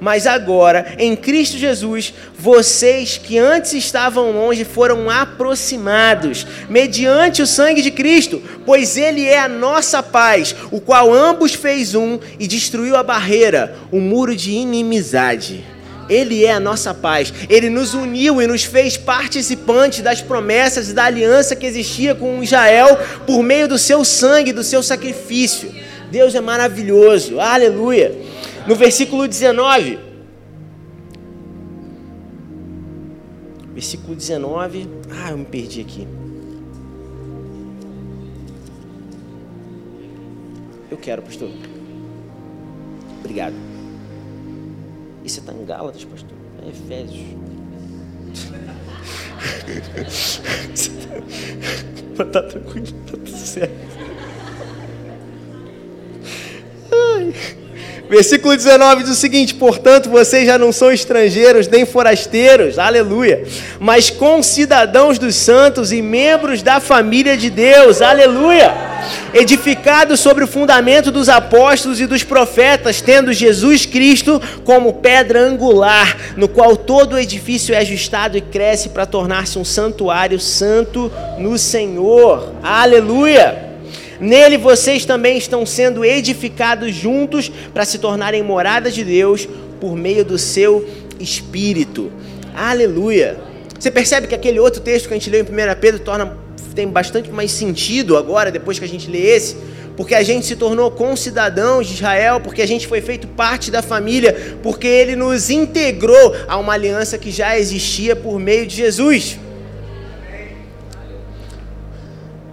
Mas 0.00 0.26
agora, 0.26 0.94
em 0.98 1.16
Cristo 1.16 1.58
Jesus, 1.58 2.14
vocês 2.38 3.18
que 3.18 3.36
antes 3.36 3.72
estavam 3.72 4.30
longe 4.30 4.64
foram 4.64 5.10
aproximados, 5.10 6.46
mediante 6.68 7.42
o 7.42 7.46
sangue 7.46 7.82
de 7.82 7.90
Cristo, 7.90 8.40
pois 8.64 8.96
Ele 8.96 9.24
é 9.24 9.38
a 9.38 9.48
nossa 9.48 10.02
paz, 10.02 10.54
o 10.70 10.80
qual 10.80 11.12
ambos 11.12 11.54
fez 11.54 11.94
um 11.94 12.18
e 12.38 12.46
destruiu 12.46 12.96
a 12.96 13.02
barreira, 13.02 13.76
o 13.90 13.98
muro 13.98 14.36
de 14.36 14.52
inimizade. 14.52 15.64
Ele 16.08 16.44
é 16.44 16.52
a 16.52 16.60
nossa 16.60 16.94
paz. 16.94 17.34
Ele 17.50 17.68
nos 17.68 17.92
uniu 17.92 18.40
e 18.40 18.46
nos 18.46 18.64
fez 18.64 18.96
participantes 18.96 20.00
das 20.00 20.22
promessas 20.22 20.88
e 20.88 20.94
da 20.94 21.04
aliança 21.04 21.54
que 21.54 21.66
existia 21.66 22.14
com 22.14 22.42
Israel 22.42 22.98
por 23.26 23.42
meio 23.42 23.68
do 23.68 23.76
seu 23.76 24.02
sangue, 24.06 24.52
do 24.52 24.64
seu 24.64 24.82
sacrifício. 24.82 25.70
Deus 26.10 26.34
é 26.34 26.40
maravilhoso. 26.40 27.38
Aleluia 27.38 28.14
no 28.66 28.74
versículo 28.74 29.26
19. 29.26 29.98
Versículo 33.72 34.16
19. 34.16 34.88
Ah, 35.10 35.30
eu 35.30 35.38
me 35.38 35.44
perdi 35.44 35.80
aqui. 35.80 36.06
Eu 40.90 40.96
quero, 40.96 41.22
pastor. 41.22 41.50
Obrigado. 43.20 43.54
Você 45.22 45.40
está 45.40 45.52
em 45.52 45.64
Gálatas, 45.64 46.04
pastor? 46.04 46.36
É 46.64 46.68
Efésios. 46.68 47.26
Tá 52.18 52.42
tranquilo, 52.42 52.86
tá 53.06 53.12
tudo 53.12 53.30
certo. 53.30 53.72
Ai. 56.90 57.32
Versículo 58.08 58.56
19 58.56 59.02
diz 59.02 59.12
o 59.12 59.14
seguinte: 59.14 59.54
Portanto, 59.54 60.08
vocês 60.08 60.46
já 60.46 60.56
não 60.56 60.72
são 60.72 60.90
estrangeiros 60.90 61.68
nem 61.68 61.84
forasteiros, 61.84 62.78
aleluia, 62.78 63.44
mas 63.78 64.08
concidadãos 64.08 65.18
dos 65.18 65.34
santos 65.34 65.92
e 65.92 66.00
membros 66.00 66.62
da 66.62 66.80
família 66.80 67.36
de 67.36 67.50
Deus, 67.50 68.00
aleluia, 68.00 68.74
edificados 69.34 70.20
sobre 70.20 70.42
o 70.42 70.48
fundamento 70.48 71.12
dos 71.12 71.28
apóstolos 71.28 72.00
e 72.00 72.06
dos 72.06 72.24
profetas, 72.24 73.02
tendo 73.02 73.30
Jesus 73.30 73.84
Cristo 73.84 74.40
como 74.64 74.94
pedra 74.94 75.40
angular, 75.40 76.16
no 76.34 76.48
qual 76.48 76.76
todo 76.76 77.12
o 77.12 77.18
edifício 77.18 77.74
é 77.74 77.78
ajustado 77.78 78.38
e 78.38 78.40
cresce 78.40 78.88
para 78.88 79.04
tornar-se 79.04 79.58
um 79.58 79.64
santuário 79.64 80.40
santo 80.40 81.12
no 81.38 81.58
Senhor, 81.58 82.54
aleluia. 82.62 83.67
Nele 84.20 84.56
vocês 84.56 85.04
também 85.04 85.38
estão 85.38 85.64
sendo 85.64 86.04
edificados 86.04 86.94
juntos 86.94 87.50
para 87.72 87.84
se 87.84 87.98
tornarem 87.98 88.42
moradas 88.42 88.94
de 88.94 89.04
Deus 89.04 89.48
por 89.80 89.96
meio 89.96 90.24
do 90.24 90.36
seu 90.36 90.88
Espírito. 91.20 92.10
Aleluia. 92.54 93.38
Você 93.78 93.90
percebe 93.90 94.26
que 94.26 94.34
aquele 94.34 94.58
outro 94.58 94.80
texto 94.80 95.06
que 95.06 95.14
a 95.14 95.16
gente 95.16 95.30
leu 95.30 95.40
em 95.40 95.44
1 95.44 95.80
Pedro 95.80 96.00
torna, 96.00 96.36
tem 96.74 96.88
bastante 96.88 97.30
mais 97.30 97.52
sentido 97.52 98.16
agora, 98.16 98.50
depois 98.50 98.78
que 98.78 98.84
a 98.84 98.88
gente 98.88 99.08
lê 99.08 99.20
esse, 99.20 99.56
porque 99.96 100.14
a 100.14 100.22
gente 100.22 100.46
se 100.46 100.56
tornou 100.56 100.90
concidadãos 100.90 101.86
de 101.86 101.94
Israel, 101.94 102.40
porque 102.40 102.62
a 102.62 102.66
gente 102.66 102.88
foi 102.88 103.00
feito 103.00 103.28
parte 103.28 103.70
da 103.70 103.82
família, 103.82 104.56
porque 104.62 104.86
ele 104.86 105.14
nos 105.14 105.48
integrou 105.48 106.34
a 106.48 106.56
uma 106.56 106.72
aliança 106.72 107.16
que 107.18 107.30
já 107.30 107.56
existia 107.56 108.16
por 108.16 108.40
meio 108.40 108.66
de 108.66 108.76
Jesus. 108.76 109.38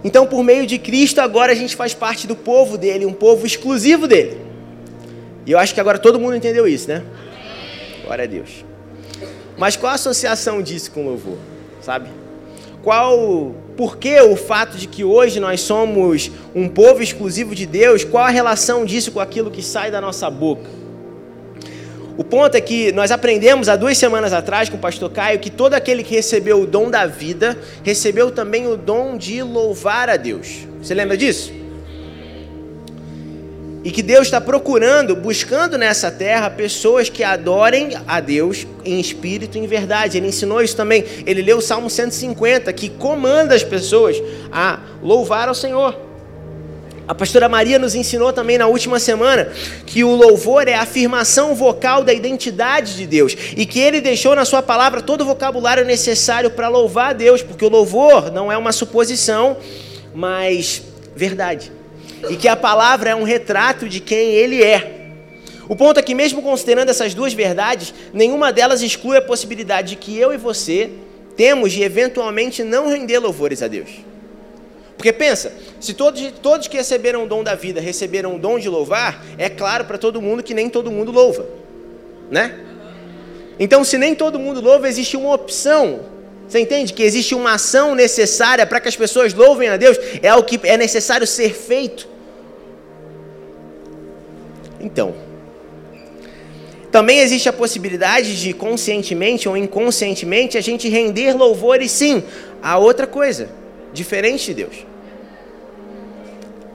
Então, 0.06 0.24
por 0.24 0.44
meio 0.44 0.68
de 0.68 0.78
Cristo, 0.78 1.20
agora 1.20 1.50
a 1.50 1.54
gente 1.56 1.74
faz 1.74 1.92
parte 1.92 2.28
do 2.28 2.36
povo 2.36 2.78
dele, 2.78 3.04
um 3.04 3.12
povo 3.12 3.44
exclusivo 3.44 4.06
dele. 4.06 4.40
E 5.44 5.50
eu 5.50 5.58
acho 5.58 5.74
que 5.74 5.80
agora 5.80 5.98
todo 5.98 6.20
mundo 6.20 6.36
entendeu 6.36 6.64
isso, 6.68 6.86
né? 6.86 7.02
Glória 8.04 8.22
a 8.22 8.26
Deus. 8.28 8.64
Mas 9.58 9.74
qual 9.74 9.90
a 9.90 9.96
associação 9.96 10.62
disso 10.62 10.92
com 10.92 11.04
louvor? 11.04 11.36
Sabe? 11.80 12.08
Qual, 12.84 13.52
por 13.76 13.96
que 13.96 14.20
o 14.20 14.36
fato 14.36 14.76
de 14.76 14.86
que 14.86 15.02
hoje 15.02 15.40
nós 15.40 15.60
somos 15.62 16.30
um 16.54 16.68
povo 16.68 17.02
exclusivo 17.02 17.52
de 17.52 17.66
Deus? 17.66 18.04
Qual 18.04 18.22
a 18.22 18.30
relação 18.30 18.84
disso 18.84 19.10
com 19.10 19.18
aquilo 19.18 19.50
que 19.50 19.60
sai 19.60 19.90
da 19.90 20.00
nossa 20.00 20.30
boca? 20.30 20.70
O 22.16 22.24
ponto 22.24 22.54
é 22.54 22.60
que 22.60 22.92
nós 22.92 23.10
aprendemos 23.10 23.68
há 23.68 23.76
duas 23.76 23.98
semanas 23.98 24.32
atrás 24.32 24.70
com 24.70 24.76
o 24.76 24.80
pastor 24.80 25.10
Caio 25.10 25.38
que 25.38 25.50
todo 25.50 25.74
aquele 25.74 26.02
que 26.02 26.14
recebeu 26.14 26.62
o 26.62 26.66
dom 26.66 26.90
da 26.90 27.06
vida 27.06 27.58
recebeu 27.84 28.30
também 28.30 28.66
o 28.66 28.76
dom 28.76 29.18
de 29.18 29.42
louvar 29.42 30.08
a 30.08 30.16
Deus. 30.16 30.66
Você 30.82 30.94
lembra 30.94 31.14
disso? 31.14 31.52
E 33.84 33.90
que 33.90 34.02
Deus 34.02 34.26
está 34.26 34.40
procurando, 34.40 35.14
buscando 35.14 35.76
nessa 35.76 36.10
terra 36.10 36.48
pessoas 36.48 37.10
que 37.10 37.22
adorem 37.22 37.90
a 38.08 38.18
Deus 38.18 38.66
em 38.84 38.98
espírito 38.98 39.58
e 39.58 39.60
em 39.60 39.66
verdade. 39.66 40.16
Ele 40.16 40.26
ensinou 40.26 40.62
isso 40.62 40.74
também. 40.74 41.04
Ele 41.24 41.42
leu 41.42 41.58
o 41.58 41.62
Salmo 41.62 41.88
150, 41.88 42.72
que 42.72 42.88
comanda 42.88 43.54
as 43.54 43.62
pessoas 43.62 44.16
a 44.50 44.80
louvar 45.02 45.48
ao 45.48 45.54
Senhor. 45.54 46.05
A 47.08 47.14
pastora 47.14 47.48
Maria 47.48 47.78
nos 47.78 47.94
ensinou 47.94 48.32
também 48.32 48.58
na 48.58 48.66
última 48.66 48.98
semana 48.98 49.52
que 49.86 50.02
o 50.02 50.16
louvor 50.16 50.66
é 50.66 50.74
a 50.74 50.82
afirmação 50.82 51.54
vocal 51.54 52.02
da 52.02 52.12
identidade 52.12 52.96
de 52.96 53.06
Deus 53.06 53.36
e 53.56 53.64
que 53.64 53.78
ele 53.78 54.00
deixou 54.00 54.34
na 54.34 54.44
sua 54.44 54.60
palavra 54.60 55.00
todo 55.00 55.20
o 55.20 55.24
vocabulário 55.24 55.84
necessário 55.84 56.50
para 56.50 56.68
louvar 56.68 57.10
a 57.10 57.12
Deus, 57.12 57.42
porque 57.42 57.64
o 57.64 57.68
louvor 57.68 58.32
não 58.32 58.50
é 58.50 58.56
uma 58.58 58.72
suposição, 58.72 59.56
mas 60.12 60.82
verdade. 61.14 61.70
E 62.28 62.34
que 62.34 62.48
a 62.48 62.56
palavra 62.56 63.10
é 63.10 63.14
um 63.14 63.22
retrato 63.22 63.88
de 63.88 64.00
quem 64.00 64.32
ele 64.32 64.60
é. 64.60 65.10
O 65.68 65.76
ponto 65.76 66.00
é 66.00 66.02
que, 66.02 66.14
mesmo 66.14 66.42
considerando 66.42 66.88
essas 66.88 67.14
duas 67.14 67.32
verdades, 67.32 67.94
nenhuma 68.12 68.52
delas 68.52 68.82
exclui 68.82 69.16
a 69.16 69.22
possibilidade 69.22 69.90
de 69.90 69.96
que 69.96 70.18
eu 70.18 70.32
e 70.32 70.36
você 70.36 70.90
temos 71.36 71.72
de 71.72 71.82
eventualmente 71.82 72.64
não 72.64 72.88
render 72.88 73.18
louvores 73.18 73.62
a 73.62 73.68
Deus. 73.68 73.90
Porque 74.96 75.12
pensa, 75.12 75.52
se 75.78 75.92
todos, 75.92 76.20
todos 76.42 76.68
que 76.68 76.76
receberam 76.76 77.24
o 77.24 77.28
dom 77.28 77.44
da 77.44 77.54
vida 77.54 77.80
receberam 77.80 78.34
o 78.34 78.38
dom 78.38 78.58
de 78.58 78.68
louvar, 78.68 79.24
é 79.36 79.48
claro 79.48 79.84
para 79.84 79.98
todo 79.98 80.22
mundo 80.22 80.42
que 80.42 80.54
nem 80.54 80.70
todo 80.70 80.90
mundo 80.90 81.12
louva, 81.12 81.46
né? 82.30 82.60
Então, 83.58 83.84
se 83.84 83.98
nem 83.98 84.14
todo 84.14 84.38
mundo 84.38 84.60
louva, 84.60 84.88
existe 84.88 85.16
uma 85.16 85.34
opção. 85.34 86.00
Você 86.48 86.60
entende 86.60 86.92
que 86.92 87.02
existe 87.02 87.34
uma 87.34 87.54
ação 87.54 87.94
necessária 87.94 88.66
para 88.66 88.80
que 88.80 88.88
as 88.88 88.96
pessoas 88.96 89.34
louvem 89.34 89.68
a 89.68 89.76
Deus? 89.76 89.98
É 90.22 90.34
o 90.34 90.42
que 90.42 90.60
é 90.62 90.76
necessário 90.76 91.26
ser 91.26 91.54
feito. 91.54 92.08
Então, 94.80 95.14
também 96.90 97.20
existe 97.20 97.48
a 97.48 97.52
possibilidade 97.52 98.40
de 98.40 98.52
conscientemente 98.52 99.48
ou 99.48 99.56
inconscientemente 99.56 100.56
a 100.56 100.60
gente 100.60 100.88
render 100.88 101.34
louvores 101.34 101.90
sim 101.90 102.22
a 102.62 102.78
outra 102.78 103.06
coisa 103.06 103.48
diferente 103.96 104.46
de 104.46 104.54
Deus. 104.54 104.86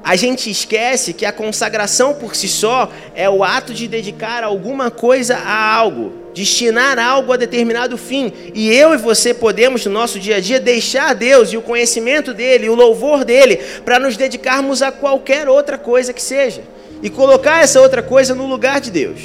A 0.04 0.16
gente 0.16 0.50
esquece 0.50 1.14
que 1.14 1.26
a 1.26 1.32
consagração 1.32 2.16
por 2.16 2.36
si 2.36 2.48
só 2.48 2.92
é 3.14 3.30
o 3.30 3.44
ato 3.44 3.72
de 3.72 3.88
dedicar 3.88 4.44
alguma 4.44 4.90
coisa 4.90 5.38
a 5.38 5.76
algo, 5.76 6.12
destinar 6.34 6.98
algo 6.98 7.32
a 7.32 7.38
determinado 7.38 7.98
fim. 7.98 8.34
E 8.56 8.74
eu 8.74 8.96
e 8.96 8.98
você 8.98 9.32
podemos, 9.32 9.86
no 9.86 9.92
nosso 9.92 10.20
dia 10.20 10.38
a 10.38 10.40
dia, 10.40 10.60
deixar 10.60 11.14
Deus 11.14 11.54
e 11.54 11.58
o 11.58 11.62
conhecimento 11.62 12.34
dele, 12.34 12.68
o 12.68 12.76
louvor 12.76 13.24
dele, 13.24 13.58
para 13.86 14.00
nos 14.00 14.18
dedicarmos 14.18 14.82
a 14.82 14.92
qualquer 14.92 15.48
outra 15.48 15.78
coisa 15.78 16.12
que 16.12 16.22
seja. 16.22 16.64
E 17.04 17.10
colocar 17.10 17.64
essa 17.64 17.80
outra 17.80 18.02
coisa 18.02 18.34
no 18.34 18.48
lugar 18.48 18.82
de 18.82 18.90
Deus. 18.90 19.20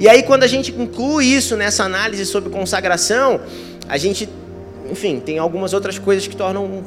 E 0.00 0.08
aí, 0.08 0.24
quando 0.24 0.42
a 0.42 0.48
gente 0.48 0.72
inclui 0.72 1.26
isso 1.26 1.56
nessa 1.56 1.84
análise 1.84 2.26
sobre 2.26 2.50
consagração, 2.50 3.40
a 3.88 3.96
gente 3.96 4.28
enfim, 4.90 5.20
tem 5.20 5.38
algumas 5.38 5.72
outras 5.72 5.98
coisas 5.98 6.26
que 6.26 6.36
tornam 6.36 6.82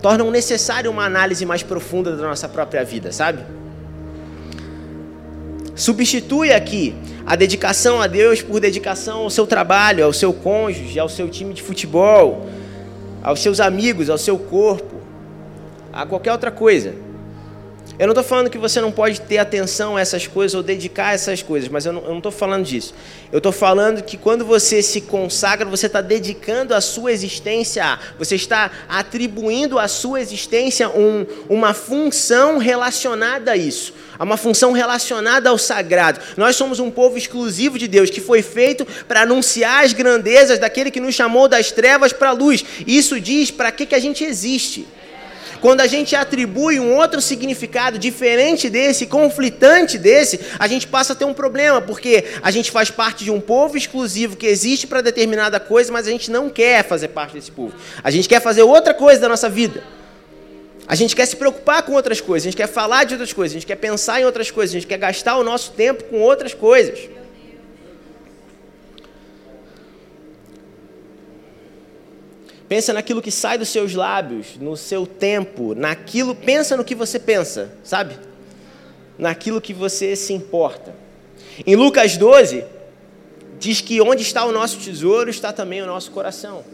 tornam 0.00 0.30
necessário 0.32 0.90
uma 0.90 1.04
análise 1.04 1.46
mais 1.46 1.62
profunda 1.62 2.16
da 2.16 2.26
nossa 2.26 2.48
própria 2.48 2.84
vida, 2.84 3.12
sabe? 3.12 3.44
Substitui 5.76 6.52
aqui 6.52 6.94
a 7.24 7.36
dedicação 7.36 8.00
a 8.00 8.08
Deus 8.08 8.42
por 8.42 8.58
dedicação 8.58 9.20
ao 9.20 9.30
seu 9.30 9.46
trabalho, 9.46 10.04
ao 10.04 10.12
seu 10.12 10.32
cônjuge, 10.32 10.98
ao 10.98 11.08
seu 11.08 11.28
time 11.28 11.54
de 11.54 11.62
futebol, 11.62 12.48
aos 13.22 13.40
seus 13.40 13.60
amigos, 13.60 14.10
ao 14.10 14.18
seu 14.18 14.36
corpo, 14.36 14.96
a 15.92 16.04
qualquer 16.04 16.32
outra 16.32 16.50
coisa. 16.50 16.94
Eu 18.02 18.08
não 18.08 18.14
estou 18.14 18.24
falando 18.24 18.50
que 18.50 18.58
você 18.58 18.80
não 18.80 18.90
pode 18.90 19.20
ter 19.20 19.38
atenção 19.38 19.96
a 19.96 20.00
essas 20.00 20.26
coisas 20.26 20.56
ou 20.56 20.62
dedicar 20.64 21.10
a 21.10 21.12
essas 21.12 21.40
coisas, 21.40 21.68
mas 21.68 21.86
eu 21.86 21.92
não 21.92 22.16
estou 22.16 22.32
falando 22.32 22.64
disso. 22.64 22.92
Eu 23.30 23.38
estou 23.38 23.52
falando 23.52 24.02
que 24.02 24.16
quando 24.16 24.44
você 24.44 24.82
se 24.82 25.02
consagra, 25.02 25.70
você 25.70 25.86
está 25.86 26.00
dedicando 26.00 26.74
a 26.74 26.80
sua 26.80 27.12
existência 27.12 27.84
a, 27.84 28.00
você 28.18 28.34
está 28.34 28.72
atribuindo 28.88 29.78
à 29.78 29.86
sua 29.86 30.20
existência 30.20 30.88
um, 30.88 31.24
uma 31.48 31.72
função 31.74 32.58
relacionada 32.58 33.52
a 33.52 33.56
isso, 33.56 33.94
a 34.18 34.24
uma 34.24 34.36
função 34.36 34.72
relacionada 34.72 35.48
ao 35.48 35.56
sagrado. 35.56 36.18
Nós 36.36 36.56
somos 36.56 36.80
um 36.80 36.90
povo 36.90 37.16
exclusivo 37.16 37.78
de 37.78 37.86
Deus, 37.86 38.10
que 38.10 38.20
foi 38.20 38.42
feito 38.42 38.84
para 39.06 39.22
anunciar 39.22 39.84
as 39.84 39.92
grandezas 39.92 40.58
daquele 40.58 40.90
que 40.90 40.98
nos 40.98 41.14
chamou 41.14 41.46
das 41.46 41.70
trevas 41.70 42.12
para 42.12 42.30
a 42.30 42.32
luz. 42.32 42.64
Isso 42.84 43.20
diz 43.20 43.52
para 43.52 43.70
que, 43.70 43.86
que 43.86 43.94
a 43.94 44.00
gente 44.00 44.24
existe. 44.24 44.88
Quando 45.62 45.80
a 45.80 45.86
gente 45.86 46.16
atribui 46.16 46.80
um 46.80 46.96
outro 46.96 47.20
significado 47.20 47.96
diferente 47.96 48.68
desse, 48.68 49.06
conflitante 49.06 49.96
desse, 49.96 50.40
a 50.58 50.66
gente 50.66 50.88
passa 50.88 51.12
a 51.12 51.16
ter 51.16 51.24
um 51.24 51.32
problema, 51.32 51.80
porque 51.80 52.24
a 52.42 52.50
gente 52.50 52.68
faz 52.68 52.90
parte 52.90 53.22
de 53.22 53.30
um 53.30 53.40
povo 53.40 53.76
exclusivo 53.76 54.36
que 54.36 54.44
existe 54.44 54.88
para 54.88 55.00
determinada 55.00 55.60
coisa, 55.60 55.92
mas 55.92 56.08
a 56.08 56.10
gente 56.10 56.32
não 56.32 56.50
quer 56.50 56.82
fazer 56.82 57.08
parte 57.08 57.34
desse 57.34 57.52
povo. 57.52 57.72
A 58.02 58.10
gente 58.10 58.28
quer 58.28 58.42
fazer 58.42 58.64
outra 58.64 58.92
coisa 58.92 59.20
da 59.20 59.28
nossa 59.28 59.48
vida. 59.48 59.84
A 60.88 60.96
gente 60.96 61.14
quer 61.14 61.26
se 61.26 61.36
preocupar 61.36 61.84
com 61.84 61.92
outras 61.92 62.20
coisas, 62.20 62.44
a 62.44 62.50
gente 62.50 62.56
quer 62.56 62.66
falar 62.66 63.04
de 63.04 63.14
outras 63.14 63.32
coisas, 63.32 63.54
a 63.54 63.60
gente 63.60 63.66
quer 63.66 63.76
pensar 63.76 64.20
em 64.20 64.24
outras 64.24 64.50
coisas, 64.50 64.74
a 64.74 64.80
gente 64.80 64.88
quer 64.88 64.98
gastar 64.98 65.36
o 65.36 65.44
nosso 65.44 65.70
tempo 65.70 66.02
com 66.04 66.18
outras 66.18 66.52
coisas. 66.52 67.08
Pensa 72.72 72.94
naquilo 72.94 73.20
que 73.20 73.30
sai 73.30 73.58
dos 73.58 73.68
seus 73.68 73.92
lábios, 73.92 74.56
no 74.58 74.78
seu 74.78 75.06
tempo, 75.06 75.74
naquilo, 75.74 76.34
pensa 76.34 76.74
no 76.74 76.82
que 76.82 76.94
você 76.94 77.18
pensa, 77.18 77.70
sabe? 77.84 78.18
Naquilo 79.18 79.60
que 79.60 79.74
você 79.74 80.16
se 80.16 80.32
importa. 80.32 80.94
Em 81.66 81.76
Lucas 81.76 82.16
12, 82.16 82.64
diz 83.60 83.82
que 83.82 84.00
onde 84.00 84.22
está 84.22 84.46
o 84.46 84.52
nosso 84.52 84.78
tesouro 84.78 85.28
está 85.28 85.52
também 85.52 85.82
o 85.82 85.86
nosso 85.86 86.12
coração. 86.12 86.64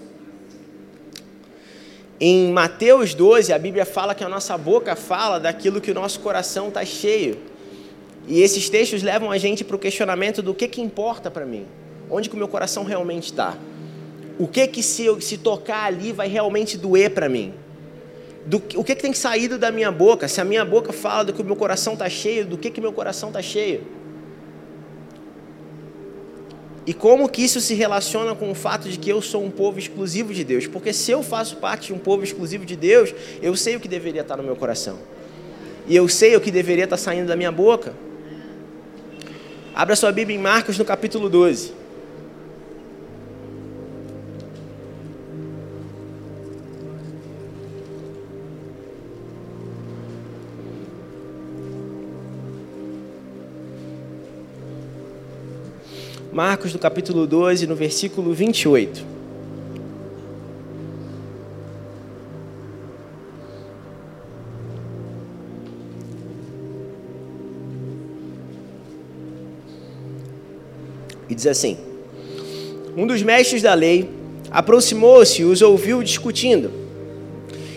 Em 2.20 2.52
Mateus 2.52 3.12
12, 3.12 3.52
a 3.52 3.58
Bíblia 3.58 3.84
fala 3.84 4.14
que 4.14 4.22
a 4.22 4.28
nossa 4.28 4.56
boca 4.56 4.94
fala 4.94 5.40
daquilo 5.40 5.80
que 5.80 5.90
o 5.90 5.94
nosso 5.94 6.20
coração 6.20 6.68
está 6.68 6.84
cheio. 6.84 7.38
E 8.28 8.40
esses 8.40 8.70
textos 8.70 9.02
levam 9.02 9.32
a 9.32 9.36
gente 9.36 9.64
para 9.64 9.74
o 9.74 9.78
questionamento 9.80 10.42
do 10.42 10.54
que, 10.54 10.68
que 10.68 10.80
importa 10.80 11.28
para 11.28 11.44
mim, 11.44 11.66
onde 12.08 12.28
que 12.28 12.36
o 12.36 12.38
meu 12.38 12.46
coração 12.46 12.84
realmente 12.84 13.24
está 13.24 13.58
o 14.38 14.46
que 14.46 14.66
que 14.66 14.82
se, 14.82 15.04
se 15.20 15.38
tocar 15.38 15.84
ali 15.84 16.12
vai 16.12 16.28
realmente 16.28 16.76
doer 16.76 17.10
para 17.10 17.28
mim? 17.28 17.54
do 18.48 18.56
o 18.76 18.82
que, 18.82 18.94
que 18.94 19.02
tem 19.02 19.12
saído 19.12 19.58
da 19.58 19.70
minha 19.70 19.92
boca. 19.92 20.26
Se 20.26 20.40
a 20.40 20.44
minha 20.44 20.64
boca 20.64 20.90
fala 20.90 21.26
do 21.26 21.32
que 21.34 21.42
o 21.42 21.44
meu 21.44 21.54
coração 21.54 21.92
está 21.92 22.08
cheio, 22.08 22.46
do 22.46 22.56
que, 22.56 22.70
que 22.70 22.80
meu 22.80 22.92
coração 22.92 23.28
está 23.28 23.42
cheio. 23.42 23.82
E 26.86 26.94
como 26.94 27.28
que 27.28 27.42
isso 27.42 27.60
se 27.60 27.74
relaciona 27.74 28.34
com 28.34 28.50
o 28.50 28.54
fato 28.54 28.88
de 28.88 28.98
que 28.98 29.10
eu 29.10 29.20
sou 29.20 29.44
um 29.44 29.50
povo 29.50 29.78
exclusivo 29.78 30.32
de 30.32 30.42
Deus? 30.42 30.66
Porque 30.66 30.94
se 30.94 31.10
eu 31.10 31.22
faço 31.22 31.56
parte 31.56 31.88
de 31.88 31.92
um 31.92 31.98
povo 31.98 32.24
exclusivo 32.24 32.64
de 32.64 32.74
Deus, 32.74 33.14
eu 33.42 33.54
sei 33.54 33.76
o 33.76 33.80
que 33.80 33.86
deveria 33.86 34.22
estar 34.22 34.38
no 34.38 34.42
meu 34.42 34.56
coração. 34.56 34.98
E 35.86 35.94
eu 35.94 36.08
sei 36.08 36.34
o 36.34 36.40
que 36.40 36.50
deveria 36.50 36.84
estar 36.84 36.96
saindo 36.96 37.26
da 37.26 37.36
minha 37.36 37.52
boca. 37.52 37.92
Abra 39.74 39.94
sua 39.94 40.10
Bíblia 40.10 40.38
em 40.38 40.40
Marcos 40.40 40.78
no 40.78 40.84
capítulo 40.86 41.28
12. 41.28 41.77
Marcos, 56.38 56.72
no 56.72 56.78
capítulo 56.78 57.26
12, 57.26 57.66
no 57.66 57.74
versículo 57.74 58.32
28. 58.32 59.04
E 71.28 71.34
diz 71.34 71.48
assim: 71.48 71.76
Um 72.96 73.04
dos 73.04 73.20
mestres 73.20 73.60
da 73.60 73.74
lei 73.74 74.08
aproximou-se 74.48 75.42
e 75.42 75.44
os 75.44 75.60
ouviu 75.60 76.04
discutindo. 76.04 76.70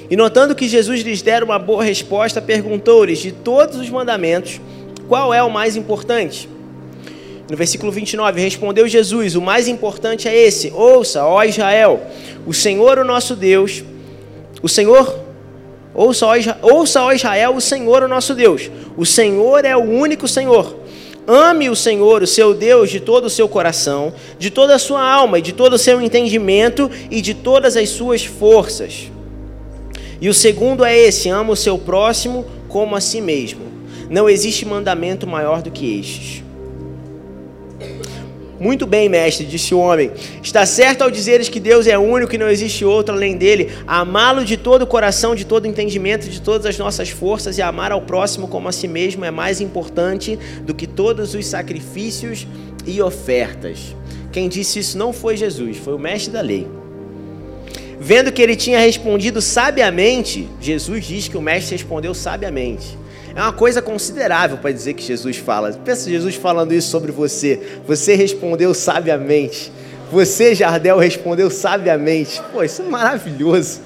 E 0.08 0.16
notando 0.16 0.54
que 0.54 0.68
Jesus 0.68 1.02
lhes 1.02 1.24
dera 1.24 1.44
uma 1.44 1.58
boa 1.58 1.84
resposta, 1.84 2.40
perguntou-lhes 2.40 3.18
de 3.18 3.32
todos 3.32 3.80
os 3.80 3.90
mandamentos 3.90 4.62
qual 5.08 5.34
é 5.34 5.42
o 5.42 5.50
mais 5.50 5.76
importante. 5.76 6.51
No 7.52 7.58
versículo 7.58 7.92
29, 7.92 8.40
respondeu 8.40 8.88
Jesus: 8.88 9.36
O 9.36 9.42
mais 9.42 9.68
importante 9.68 10.26
é 10.26 10.34
esse: 10.34 10.72
Ouça, 10.72 11.26
ó 11.26 11.44
Israel, 11.44 12.02
o 12.48 12.54
Senhor, 12.54 12.98
o 12.98 13.04
nosso 13.04 13.36
Deus, 13.36 13.84
o 14.64 14.70
Senhor, 14.70 15.20
ouça, 15.94 16.28
ó 16.28 16.36
Israel, 16.38 16.60
ouça, 16.62 17.04
ó 17.04 17.12
Israel, 17.12 17.54
o 17.54 17.60
Senhor, 17.60 18.04
o 18.04 18.08
nosso 18.08 18.34
Deus. 18.34 18.72
O 18.96 19.06
Senhor 19.06 19.66
é 19.66 19.76
o 19.76 19.82
único 19.82 20.30
Senhor. 20.30 20.78
Ame 21.28 21.70
o 21.70 21.76
Senhor, 21.76 22.24
o 22.24 22.28
seu 22.28 22.54
Deus, 22.54 22.90
de 22.90 23.02
todo 23.02 23.26
o 23.26 23.30
seu 23.30 23.50
coração, 23.50 24.14
de 24.40 24.50
toda 24.50 24.74
a 24.74 24.80
sua 24.80 25.04
alma 25.04 25.38
e 25.38 25.42
de 25.42 25.52
todo 25.52 25.74
o 25.74 25.78
seu 25.78 26.02
entendimento 26.02 26.90
e 27.10 27.20
de 27.20 27.34
todas 27.34 27.76
as 27.76 27.90
suas 27.90 28.24
forças. 28.24 29.12
E 30.22 30.30
o 30.30 30.34
segundo 30.34 30.86
é 30.86 30.98
esse: 30.98 31.28
ama 31.28 31.52
o 31.52 31.58
seu 31.58 31.78
próximo 31.78 32.46
como 32.70 32.96
a 32.96 33.02
si 33.02 33.20
mesmo. 33.20 33.64
Não 34.10 34.30
existe 34.30 34.66
mandamento 34.66 35.28
maior 35.28 35.62
do 35.62 35.70
que 35.70 36.00
estes. 36.00 36.50
Muito 38.62 38.86
bem, 38.86 39.10
mestre, 39.10 39.44
disse 39.44 39.74
o 39.74 39.80
homem. 39.80 40.12
Está 40.44 40.68
certo 40.68 41.02
ao 41.02 41.10
dizeres 41.10 41.50
que 41.50 41.60
Deus 41.60 41.88
é 41.88 41.98
único 41.98 42.36
e 42.36 42.38
não 42.38 42.48
existe 42.48 42.86
outro 42.86 43.16
além 43.16 43.36
dele. 43.36 43.72
Amá-lo 43.88 44.46
de 44.46 44.56
todo 44.56 44.84
o 44.84 44.88
coração, 44.88 45.34
de 45.34 45.46
todo 45.46 45.66
o 45.66 45.68
entendimento, 45.68 46.30
de 46.30 46.40
todas 46.40 46.68
as 46.68 46.78
nossas 46.78 47.10
forças 47.10 47.58
e 47.58 47.62
amar 47.64 47.92
ao 47.92 48.04
próximo 48.04 48.48
como 48.48 48.70
a 48.70 48.72
si 48.72 48.88
mesmo 48.88 49.26
é 49.26 49.32
mais 49.32 49.62
importante 49.62 50.38
do 50.62 50.76
que 50.76 50.86
todos 50.86 51.34
os 51.34 51.44
sacrifícios 51.48 52.46
e 52.86 53.02
ofertas. 53.02 53.96
Quem 54.32 54.48
disse 54.48 54.78
isso 54.78 54.96
não 54.96 55.12
foi 55.12 55.36
Jesus, 55.36 55.78
foi 55.78 55.96
o 55.96 56.00
mestre 56.00 56.32
da 56.32 56.42
lei. 56.42 56.68
Vendo 58.00 58.32
que 58.32 58.44
ele 58.44 58.56
tinha 58.56 58.80
respondido 58.80 59.42
sabiamente, 59.42 60.48
Jesus 60.62 61.06
diz 61.06 61.28
que 61.28 61.38
o 61.38 61.42
mestre 61.42 61.76
respondeu 61.76 62.14
sabiamente. 62.14 63.01
É 63.36 63.42
uma 63.42 63.54
coisa 63.54 63.82
considerável 63.82 64.58
para 64.58 64.72
dizer 64.72 64.94
que 64.94 65.04
Jesus 65.04 65.38
fala. 65.38 65.72
Pensa 65.72 66.10
Jesus 66.10 66.36
falando 66.36 66.74
isso 66.74 66.90
sobre 66.90 67.12
você. 67.12 67.60
Você 67.88 68.14
respondeu 68.14 68.74
sabiamente. 68.74 69.72
Você, 70.12 70.54
Jardel, 70.54 70.98
respondeu 70.98 71.50
sabiamente. 71.50 72.42
Pô, 72.52 72.62
isso 72.62 72.82
é 72.82 72.86
maravilhoso. 72.86 73.80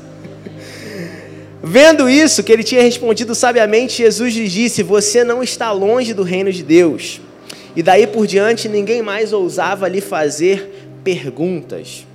Vendo 1.61 2.09
isso, 2.09 2.43
que 2.43 2.51
ele 2.51 2.63
tinha 2.63 2.81
respondido 2.81 3.35
sabiamente, 3.35 3.97
Jesus 3.97 4.33
lhe 4.33 4.47
disse: 4.47 4.81
Você 4.81 5.23
não 5.23 5.43
está 5.43 5.71
longe 5.71 6.13
do 6.13 6.23
reino 6.23 6.51
de 6.51 6.63
Deus. 6.63 7.21
E 7.75 7.83
daí 7.83 8.07
por 8.07 8.25
diante, 8.25 8.67
ninguém 8.67 9.03
mais 9.03 9.31
ousava 9.31 9.87
lhe 9.87 10.01
fazer 10.01 10.89
perguntas. 11.03 12.05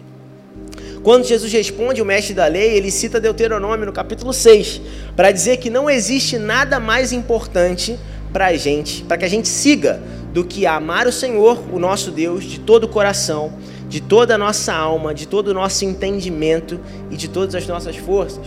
Quando 1.02 1.24
Jesus 1.24 1.50
responde 1.50 2.02
o 2.02 2.04
mestre 2.04 2.34
da 2.34 2.46
lei, 2.46 2.76
ele 2.76 2.90
cita 2.90 3.18
Deuteronômio 3.18 3.86
no 3.86 3.92
capítulo 3.92 4.34
6, 4.34 4.82
para 5.16 5.32
dizer 5.32 5.56
que 5.56 5.70
não 5.70 5.88
existe 5.88 6.36
nada 6.36 6.78
mais 6.78 7.10
importante 7.10 7.98
para 8.30 8.48
a 8.48 8.56
gente, 8.56 9.02
para 9.04 9.16
que 9.16 9.24
a 9.24 9.28
gente 9.28 9.48
siga, 9.48 10.00
do 10.32 10.44
que 10.44 10.66
amar 10.66 11.06
o 11.06 11.12
Senhor, 11.12 11.58
o 11.72 11.78
nosso 11.78 12.10
Deus, 12.10 12.44
de 12.44 12.60
todo 12.60 12.84
o 12.84 12.88
coração, 12.88 13.54
de 13.88 14.00
toda 14.00 14.34
a 14.34 14.38
nossa 14.38 14.74
alma, 14.74 15.14
de 15.14 15.26
todo 15.26 15.48
o 15.48 15.54
nosso 15.54 15.84
entendimento 15.84 16.78
e 17.10 17.16
de 17.16 17.28
todas 17.28 17.54
as 17.54 17.66
nossas 17.66 17.96
forças. 17.96 18.46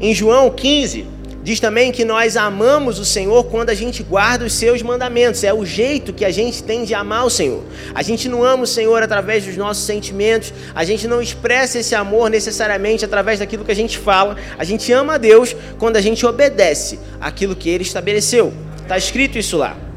Em 0.00 0.14
João 0.14 0.48
15, 0.48 1.06
Diz 1.42 1.58
também 1.58 1.90
que 1.90 2.04
nós 2.04 2.36
amamos 2.36 2.98
o 2.98 3.04
Senhor 3.04 3.44
quando 3.44 3.70
a 3.70 3.74
gente 3.74 4.02
guarda 4.02 4.44
os 4.44 4.52
seus 4.52 4.82
mandamentos. 4.82 5.42
É 5.42 5.54
o 5.54 5.64
jeito 5.64 6.12
que 6.12 6.24
a 6.24 6.30
gente 6.30 6.62
tem 6.62 6.84
de 6.84 6.94
amar 6.94 7.24
o 7.24 7.30
Senhor. 7.30 7.62
A 7.94 8.02
gente 8.02 8.28
não 8.28 8.44
ama 8.44 8.64
o 8.64 8.66
Senhor 8.66 9.02
através 9.02 9.46
dos 9.46 9.56
nossos 9.56 9.84
sentimentos, 9.84 10.52
a 10.74 10.84
gente 10.84 11.08
não 11.08 11.22
expressa 11.22 11.78
esse 11.78 11.94
amor 11.94 12.28
necessariamente 12.28 13.04
através 13.04 13.38
daquilo 13.38 13.64
que 13.64 13.72
a 13.72 13.76
gente 13.76 13.96
fala. 13.96 14.36
A 14.58 14.64
gente 14.64 14.92
ama 14.92 15.14
a 15.14 15.18
Deus 15.18 15.56
quando 15.78 15.96
a 15.96 16.00
gente 16.00 16.26
obedece 16.26 16.98
aquilo 17.18 17.56
que 17.56 17.70
ele 17.70 17.84
estabeleceu. 17.84 18.52
Está 18.82 18.98
escrito 18.98 19.38
isso 19.38 19.56
lá. 19.56 19.89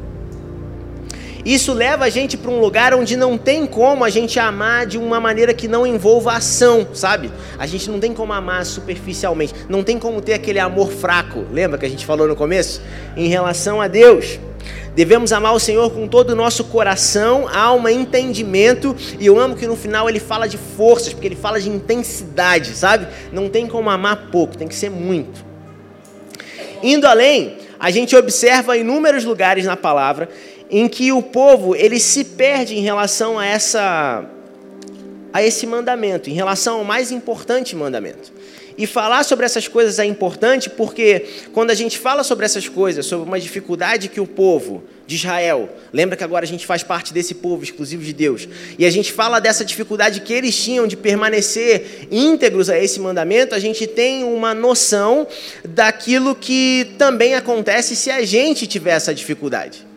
Isso 1.44 1.74
leva 1.74 2.06
a 2.06 2.08
gente 2.08 2.38
para 2.38 2.50
um 2.50 2.58
lugar 2.58 2.94
onde 2.94 3.16
não 3.16 3.36
tem 3.36 3.66
como 3.66 4.02
a 4.02 4.08
gente 4.08 4.38
amar 4.38 4.86
de 4.86 4.96
uma 4.96 5.20
maneira 5.20 5.52
que 5.52 5.68
não 5.68 5.86
envolva 5.86 6.32
ação, 6.32 6.88
sabe? 6.94 7.30
A 7.58 7.66
gente 7.66 7.90
não 7.90 8.00
tem 8.00 8.14
como 8.14 8.32
amar 8.32 8.64
superficialmente, 8.64 9.52
não 9.68 9.82
tem 9.82 9.98
como 9.98 10.22
ter 10.22 10.32
aquele 10.32 10.58
amor 10.58 10.90
fraco, 10.90 11.44
lembra 11.52 11.76
que 11.76 11.84
a 11.84 11.88
gente 11.88 12.06
falou 12.06 12.26
no 12.26 12.34
começo? 12.34 12.80
Em 13.14 13.28
relação 13.28 13.80
a 13.80 13.88
Deus. 13.88 14.38
Devemos 14.94 15.32
amar 15.32 15.54
o 15.54 15.58
Senhor 15.58 15.90
com 15.90 16.06
todo 16.06 16.30
o 16.30 16.36
nosso 16.36 16.64
coração, 16.64 17.48
alma, 17.52 17.92
entendimento, 17.92 18.96
e 19.18 19.26
eu 19.26 19.38
amo 19.38 19.56
que 19.56 19.66
no 19.66 19.76
final 19.76 20.08
ele 20.08 20.20
fala 20.20 20.48
de 20.48 20.56
forças, 20.56 21.12
porque 21.12 21.26
ele 21.26 21.36
fala 21.36 21.60
de 21.60 21.68
intensidade, 21.68 22.70
sabe? 22.74 23.08
Não 23.32 23.50
tem 23.50 23.66
como 23.66 23.90
amar 23.90 24.28
pouco, 24.30 24.56
tem 24.56 24.68
que 24.68 24.74
ser 24.74 24.90
muito. 24.90 25.44
Indo 26.82 27.06
além, 27.06 27.58
a 27.78 27.90
gente 27.90 28.14
observa 28.14 28.76
inúmeros 28.76 29.24
lugares 29.24 29.66
na 29.66 29.76
palavra 29.76 30.28
em 30.74 30.88
que 30.88 31.12
o 31.12 31.22
povo 31.22 31.76
ele 31.76 32.00
se 32.00 32.24
perde 32.24 32.76
em 32.76 32.80
relação 32.80 33.38
a 33.38 33.46
essa 33.46 34.24
a 35.32 35.40
esse 35.40 35.66
mandamento, 35.68 36.28
em 36.28 36.32
relação 36.32 36.78
ao 36.78 36.84
mais 36.84 37.12
importante 37.12 37.76
mandamento. 37.76 38.32
E 38.76 38.84
falar 38.84 39.24
sobre 39.24 39.46
essas 39.46 39.68
coisas 39.68 40.00
é 40.00 40.04
importante 40.04 40.68
porque 40.68 41.26
quando 41.52 41.70
a 41.70 41.74
gente 41.74 41.96
fala 41.96 42.24
sobre 42.24 42.44
essas 42.44 42.68
coisas, 42.68 43.06
sobre 43.06 43.28
uma 43.28 43.38
dificuldade 43.38 44.08
que 44.08 44.20
o 44.20 44.26
povo 44.26 44.82
de 45.06 45.14
Israel, 45.14 45.68
lembra 45.92 46.16
que 46.16 46.24
agora 46.24 46.44
a 46.44 46.48
gente 46.48 46.66
faz 46.66 46.82
parte 46.82 47.12
desse 47.12 47.34
povo 47.34 47.62
exclusivo 47.62 48.02
de 48.02 48.12
Deus, 48.12 48.48
e 48.76 48.84
a 48.84 48.90
gente 48.90 49.12
fala 49.12 49.38
dessa 49.38 49.64
dificuldade 49.64 50.22
que 50.22 50.32
eles 50.32 50.56
tinham 50.56 50.88
de 50.88 50.96
permanecer 50.96 52.08
íntegros 52.10 52.68
a 52.68 52.76
esse 52.76 52.98
mandamento, 52.98 53.54
a 53.54 53.60
gente 53.60 53.86
tem 53.86 54.24
uma 54.24 54.52
noção 54.52 55.24
daquilo 55.64 56.34
que 56.34 56.94
também 56.98 57.34
acontece 57.34 57.94
se 57.94 58.10
a 58.10 58.24
gente 58.24 58.66
tiver 58.66 58.92
essa 58.92 59.14
dificuldade. 59.14 59.93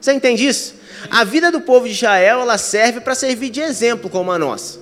Você 0.00 0.12
entende 0.12 0.46
isso? 0.46 0.74
A 1.10 1.24
vida 1.24 1.52
do 1.52 1.60
povo 1.60 1.86
de 1.86 1.92
Israel 1.92 2.40
ela 2.40 2.58
serve 2.58 3.00
para 3.00 3.14
servir 3.14 3.50
de 3.50 3.60
exemplo 3.60 4.08
como 4.08 4.32
a 4.32 4.38
nossa, 4.38 4.78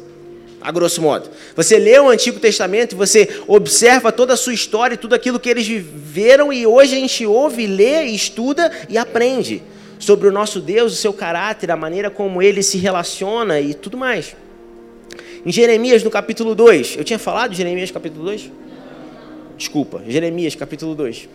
a 0.60 0.70
grosso 0.70 1.02
modo. 1.02 1.28
Você 1.56 1.78
lê 1.78 1.98
o 1.98 2.08
Antigo 2.08 2.38
Testamento, 2.38 2.96
você 2.96 3.42
observa 3.46 4.12
toda 4.12 4.34
a 4.34 4.36
sua 4.36 4.54
história 4.54 4.94
e 4.94 4.98
tudo 4.98 5.14
aquilo 5.14 5.40
que 5.40 5.48
eles 5.48 5.66
viveram, 5.66 6.52
e 6.52 6.66
hoje 6.66 6.96
a 6.96 6.98
gente 6.98 7.26
ouve, 7.26 7.66
lê, 7.66 8.04
estuda 8.04 8.70
e 8.88 8.96
aprende 8.96 9.62
sobre 9.98 10.28
o 10.28 10.32
nosso 10.32 10.60
Deus, 10.60 10.92
o 10.92 10.96
seu 10.96 11.12
caráter, 11.12 11.70
a 11.70 11.76
maneira 11.76 12.10
como 12.10 12.40
ele 12.40 12.62
se 12.62 12.78
relaciona 12.78 13.60
e 13.60 13.74
tudo 13.74 13.96
mais. 13.96 14.36
Em 15.44 15.50
Jeremias, 15.50 16.02
no 16.02 16.10
capítulo 16.10 16.54
2, 16.54 16.96
eu 16.96 17.04
tinha 17.04 17.18
falado 17.18 17.54
Jeremias, 17.54 17.90
capítulo 17.90 18.24
2? 18.24 18.50
Desculpa, 19.56 20.02
Jeremias, 20.06 20.54
capítulo 20.54 20.94
2. 20.94 21.28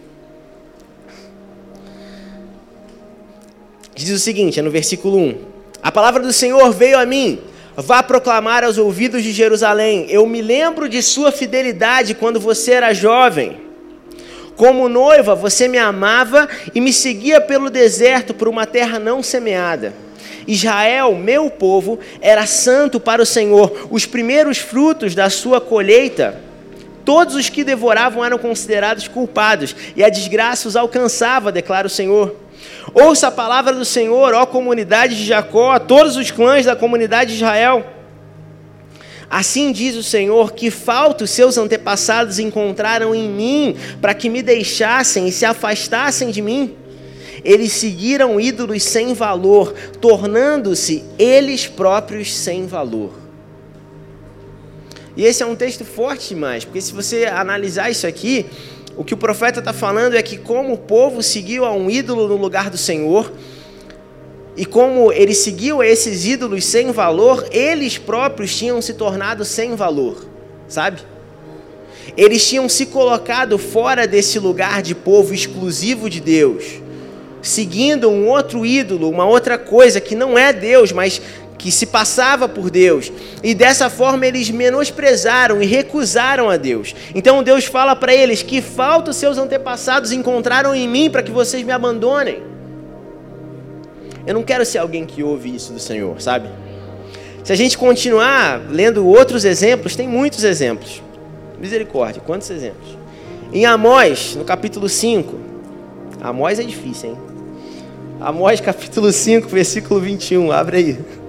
Diz 3.96 4.10
o 4.10 4.20
seguinte, 4.20 4.60
é 4.60 4.64
no 4.64 4.72
versículo 4.72 5.18
1: 5.18 5.38
A 5.82 5.92
palavra 5.92 6.22
do 6.22 6.34
Senhor 6.34 6.72
veio 6.72 6.98
a 6.98 7.06
mim. 7.06 7.40
Vá 7.76 8.04
proclamar 8.04 8.64
aos 8.64 8.78
ouvidos 8.78 9.24
de 9.24 9.32
Jerusalém: 9.32 10.06
Eu 10.10 10.26
me 10.28 10.42
lembro 10.42 10.88
de 10.88 11.02
sua 11.02 11.32
fidelidade 11.32 12.14
quando 12.14 12.40
você 12.40 12.74
era 12.74 12.94
jovem. 12.94 13.62
Como 14.56 14.88
noiva, 14.88 15.34
você 15.34 15.68
me 15.68 15.80
amava 15.80 16.48
e 16.76 16.80
me 16.80 16.94
seguia 16.94 17.42
pelo 17.42 17.72
deserto 17.72 18.34
por 18.34 18.48
uma 18.48 18.68
terra 18.68 19.00
não 19.00 19.24
semeada. 19.24 19.94
Israel, 20.48 21.16
meu 21.16 21.50
povo, 21.50 21.98
era 22.22 22.46
santo 22.46 23.00
para 23.00 23.22
o 23.22 23.26
Senhor. 23.26 23.88
Os 23.90 24.06
primeiros 24.06 24.60
frutos 24.60 25.16
da 25.16 25.30
sua 25.30 25.60
colheita 25.60 26.40
Todos 27.06 27.36
os 27.36 27.50
que 27.50 27.64
devoravam 27.64 28.24
eram 28.24 28.38
considerados 28.38 29.08
culpados, 29.08 29.76
e 29.96 30.04
a 30.04 30.10
desgraça 30.10 30.68
os 30.68 30.76
alcançava, 30.76 31.52
declara 31.52 31.86
o 31.86 31.90
Senhor. 31.90 32.36
Ouça 32.94 33.28
a 33.28 33.32
palavra 33.32 33.74
do 33.74 33.86
Senhor, 33.86 34.34
ó 34.34 34.46
comunidade 34.46 35.16
de 35.16 35.26
Jacó, 35.26 35.72
a 35.72 35.80
todos 35.80 36.18
os 36.18 36.32
clãs 36.32 36.66
da 36.66 36.76
comunidade 36.76 37.32
de 37.32 37.38
Israel. 37.38 37.86
Assim 39.30 39.72
diz 39.72 39.96
o 39.96 40.04
Senhor: 40.04 40.54
que 40.54 40.70
falta 40.70 41.24
os 41.24 41.32
seus 41.32 41.58
antepassados 41.58 42.40
encontraram 42.40 43.16
em 43.16 43.30
mim, 43.30 43.76
para 44.02 44.14
que 44.14 44.30
me 44.30 44.42
deixassem 44.42 45.28
e 45.28 45.32
se 45.32 45.46
afastassem 45.46 46.30
de 46.30 46.42
mim. 46.42 46.76
Eles 47.44 47.74
seguiram 47.74 48.40
ídolos 48.40 48.84
sem 48.84 49.14
valor, 49.14 49.74
tornando-se 50.00 51.04
eles 51.18 51.68
próprios 51.68 52.34
sem 52.34 52.68
valor. 52.68 53.24
E 55.16 55.26
esse 55.26 55.44
é 55.44 55.46
um 55.46 55.56
texto 55.56 55.84
forte 55.86 56.30
demais, 56.30 56.64
porque 56.64 56.82
se 56.82 56.94
você 56.94 57.26
analisar 57.26 57.90
isso 57.90 58.08
aqui, 58.08 58.46
o 58.96 59.04
que 59.04 59.14
o 59.14 59.18
profeta 59.18 59.60
está 59.60 59.74
falando 59.74 60.16
é 60.16 60.22
que, 60.22 60.38
como 60.38 60.74
o 60.74 60.78
povo 60.78 61.24
seguiu 61.24 61.66
a 61.66 61.74
um 61.74 61.90
ídolo 61.90 62.28
no 62.28 62.36
lugar 62.36 62.70
do 62.70 62.78
Senhor, 62.78 63.32
e 64.56 64.66
como 64.66 65.12
eles 65.12 65.40
seguiam 65.40 65.82
esses 65.82 66.26
ídolos 66.26 66.64
sem 66.66 66.92
valor, 66.92 67.48
eles 67.52 67.98
próprios 67.98 68.56
tinham 68.56 68.82
se 68.82 68.94
tornado 68.94 69.44
sem 69.44 69.76
valor, 69.76 70.26
sabe? 70.68 71.02
Eles 72.16 72.48
tinham 72.48 72.70
se 72.70 72.86
colocado 72.86 73.58
fora 73.58 74.06
desse 74.06 74.38
lugar 74.38 74.84
de 74.84 74.94
povo 74.94 75.34
exclusivo 75.34 76.08
de 76.08 76.20
Deus, 76.20 76.82
seguindo 77.42 78.10
um 78.10 78.28
outro 78.28 78.64
ídolo, 78.64 79.10
uma 79.10 79.26
outra 79.26 79.58
coisa 79.58 80.00
que 80.00 80.14
não 80.16 80.38
é 80.38 80.54
Deus, 80.54 80.92
mas 80.92 81.20
que 81.64 81.72
se 81.72 81.86
passava 81.86 82.50
por 82.50 82.70
Deus. 82.70 83.10
E 83.42 83.56
dessa 83.56 83.90
forma 83.90 84.28
eles 84.28 84.50
menosprezaram 84.50 85.64
e 85.64 85.66
recusaram 85.66 86.50
a 86.50 86.58
Deus. 86.58 86.94
Então 87.16 87.42
Deus 87.42 87.64
fala 87.64 87.96
para 87.96 88.14
eles: 88.14 88.44
Que 88.44 88.62
falta 88.62 89.12
os 89.12 89.18
seus 89.18 89.38
antepassados 89.38 90.12
encontraram 90.12 90.76
em 90.76 90.90
mim 90.90 91.10
para 91.10 91.24
que 91.24 91.32
vocês 91.32 91.64
me 91.64 91.72
abandonem. 91.72 92.44
Eu 94.28 94.34
não 94.34 94.44
quero 94.44 94.66
ser 94.66 94.80
alguém 94.80 95.06
que 95.06 95.24
ouve 95.24 95.56
isso 95.56 95.72
do 95.72 95.80
Senhor, 95.80 96.20
sabe? 96.22 96.50
Se 97.46 97.54
a 97.54 97.56
gente 97.56 97.78
continuar 97.78 98.62
lendo 98.70 99.08
outros 99.08 99.46
exemplos, 99.46 99.96
tem 99.96 100.06
muitos 100.06 100.44
exemplos. 100.44 101.02
Misericórdia, 101.58 102.22
quantos 102.26 102.50
exemplos? 102.50 102.98
Em 103.54 103.66
Amós, 103.66 104.36
no 104.36 104.44
capítulo 104.44 104.90
5. 104.90 105.34
Amós 106.22 106.60
é 106.60 106.64
difícil, 106.64 107.12
hein? 107.12 107.18
Amós, 108.20 108.60
capítulo 108.62 109.14
5, 109.14 109.48
versículo 109.48 110.02
21. 110.02 110.52
Abre 110.52 110.78
aí. 110.78 111.23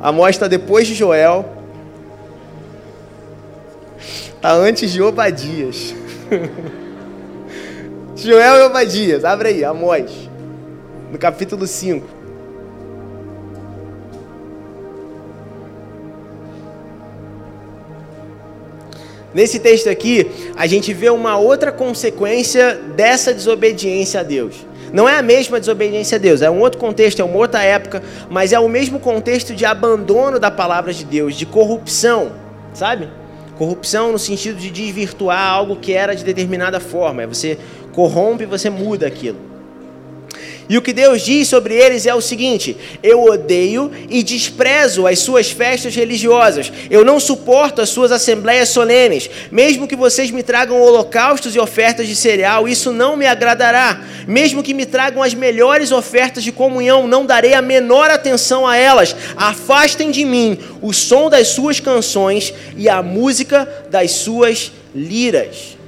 Amós 0.00 0.36
está 0.36 0.48
depois 0.48 0.86
de 0.86 0.94
Joel. 0.94 1.44
Está 4.34 4.52
antes 4.52 4.90
de 4.90 5.02
Obadias. 5.02 5.94
Joel 8.16 8.56
e 8.56 8.62
Obadias, 8.62 9.24
abre 9.24 9.48
aí, 9.48 9.64
Amós, 9.64 10.10
no 11.10 11.18
capítulo 11.18 11.66
5. 11.66 12.06
Nesse 19.32 19.60
texto 19.60 19.88
aqui, 19.88 20.30
a 20.56 20.66
gente 20.66 20.92
vê 20.92 21.08
uma 21.08 21.38
outra 21.38 21.70
consequência 21.70 22.74
dessa 22.74 23.32
desobediência 23.32 24.20
a 24.20 24.22
Deus. 24.22 24.66
Não 24.92 25.08
é 25.08 25.18
a 25.18 25.22
mesma 25.22 25.60
desobediência 25.60 26.16
a 26.16 26.18
Deus, 26.18 26.42
é 26.42 26.50
um 26.50 26.60
outro 26.60 26.78
contexto, 26.78 27.20
é 27.20 27.24
uma 27.24 27.36
outra 27.36 27.62
época, 27.62 28.02
mas 28.28 28.52
é 28.52 28.58
o 28.58 28.68
mesmo 28.68 28.98
contexto 28.98 29.54
de 29.54 29.64
abandono 29.64 30.38
da 30.38 30.50
palavra 30.50 30.92
de 30.92 31.04
Deus, 31.04 31.36
de 31.36 31.46
corrupção, 31.46 32.32
sabe? 32.72 33.08
Corrupção 33.56 34.12
no 34.12 34.18
sentido 34.18 34.58
de 34.58 34.70
desvirtuar 34.70 35.50
algo 35.50 35.76
que 35.76 35.92
era 35.92 36.14
de 36.14 36.24
determinada 36.24 36.80
forma, 36.80 37.22
é 37.22 37.26
você 37.26 37.58
corrompe, 37.92 38.46
você 38.46 38.70
muda 38.70 39.06
aquilo. 39.06 39.49
E 40.70 40.78
o 40.78 40.82
que 40.82 40.92
Deus 40.92 41.22
diz 41.22 41.48
sobre 41.48 41.74
eles 41.74 42.06
é 42.06 42.14
o 42.14 42.20
seguinte: 42.20 42.76
eu 43.02 43.24
odeio 43.24 43.90
e 44.08 44.22
desprezo 44.22 45.04
as 45.04 45.18
suas 45.18 45.50
festas 45.50 45.96
religiosas, 45.96 46.72
eu 46.88 47.04
não 47.04 47.18
suporto 47.18 47.82
as 47.82 47.88
suas 47.88 48.12
assembleias 48.12 48.68
solenes, 48.68 49.28
mesmo 49.50 49.88
que 49.88 49.96
vocês 49.96 50.30
me 50.30 50.44
tragam 50.44 50.80
holocaustos 50.80 51.56
e 51.56 51.58
ofertas 51.58 52.06
de 52.06 52.14
cereal, 52.14 52.68
isso 52.68 52.92
não 52.92 53.16
me 53.16 53.26
agradará. 53.26 54.00
Mesmo 54.28 54.62
que 54.62 54.72
me 54.72 54.86
tragam 54.86 55.24
as 55.24 55.34
melhores 55.34 55.90
ofertas 55.90 56.44
de 56.44 56.52
comunhão, 56.52 57.08
não 57.08 57.26
darei 57.26 57.54
a 57.54 57.60
menor 57.60 58.08
atenção 58.08 58.64
a 58.64 58.76
elas. 58.76 59.16
Afastem 59.36 60.12
de 60.12 60.24
mim 60.24 60.56
o 60.80 60.92
som 60.92 61.28
das 61.28 61.48
suas 61.48 61.80
canções 61.80 62.54
e 62.76 62.88
a 62.88 63.02
música 63.02 63.68
das 63.90 64.12
suas 64.12 64.70
liras. 64.94 65.79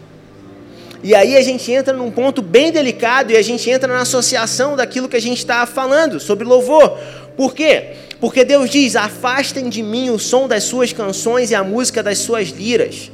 E 1.02 1.16
aí 1.16 1.36
a 1.36 1.42
gente 1.42 1.70
entra 1.72 1.92
num 1.92 2.12
ponto 2.12 2.40
bem 2.40 2.70
delicado 2.70 3.32
e 3.32 3.36
a 3.36 3.42
gente 3.42 3.68
entra 3.68 3.92
na 3.92 4.02
associação 4.02 4.76
daquilo 4.76 5.08
que 5.08 5.16
a 5.16 5.20
gente 5.20 5.38
está 5.38 5.66
falando 5.66 6.20
sobre 6.20 6.44
louvor. 6.44 6.96
Por 7.36 7.54
quê? 7.54 7.94
Porque 8.20 8.44
Deus 8.44 8.70
diz: 8.70 8.94
afastem 8.94 9.68
de 9.68 9.82
mim 9.82 10.10
o 10.10 10.18
som 10.18 10.46
das 10.46 10.62
suas 10.62 10.92
canções 10.92 11.50
e 11.50 11.56
a 11.56 11.64
música 11.64 12.04
das 12.04 12.18
suas 12.18 12.50
liras. 12.50 13.10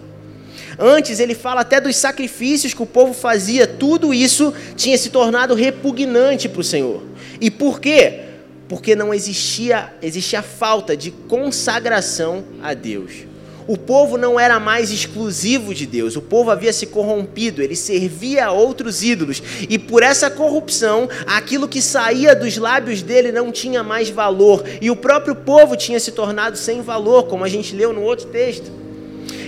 Antes 0.79 1.19
ele 1.19 1.35
fala 1.35 1.63
até 1.63 1.81
dos 1.81 1.97
sacrifícios 1.97 2.75
que 2.75 2.83
o 2.83 2.87
povo 2.87 3.15
fazia, 3.15 3.67
tudo 3.67 4.13
isso 4.13 4.53
tinha 4.77 4.97
se 4.97 5.09
tornado 5.11 5.55
repugnante 5.55 6.49
para 6.49 6.61
o 6.61 6.65
Senhor. 6.65 7.03
E 7.41 7.51
por 7.51 7.81
quê? 7.81 8.21
Porque 8.69 8.95
não 8.95 9.15
existia, 9.15 9.93
existia 10.03 10.43
falta 10.43 10.95
de 10.97 11.11
consagração 11.11 12.45
a 12.63 12.75
Deus 12.75 13.29
o 13.69 13.77
povo 13.77 14.17
não 14.17 14.41
era 14.41 14.59
mais 14.59 14.91
exclusivo 14.91 15.75
de 15.75 15.87
Deus, 15.87 16.17
o 16.17 16.23
povo 16.23 16.51
havia 16.51 16.73
se 16.73 16.87
corrompido, 16.87 17.63
ele 17.63 17.77
servia 17.77 18.47
a 18.47 18.51
outros 18.51 19.03
ídolos, 19.03 19.43
e 19.69 19.79
por 19.79 20.03
essa 20.03 20.31
corrupção, 20.31 21.09
aquilo 21.27 21.69
que 21.69 21.83
saía 21.83 22.35
dos 22.35 22.57
lábios 22.57 23.03
dele 23.03 23.31
não 23.31 23.53
tinha 23.53 23.83
mais 23.83 24.09
valor, 24.09 24.65
e 24.81 24.91
o 24.91 24.97
próprio 24.97 25.37
povo 25.37 25.77
tinha 25.77 26.01
se 26.01 26.13
tornado 26.13 26.57
sem 26.57 26.81
valor, 26.81 27.25
como 27.25 27.45
a 27.45 27.49
gente 27.49 27.77
leu 27.77 27.93
no 27.93 28.03
outro 28.03 28.27
texto. 28.29 28.73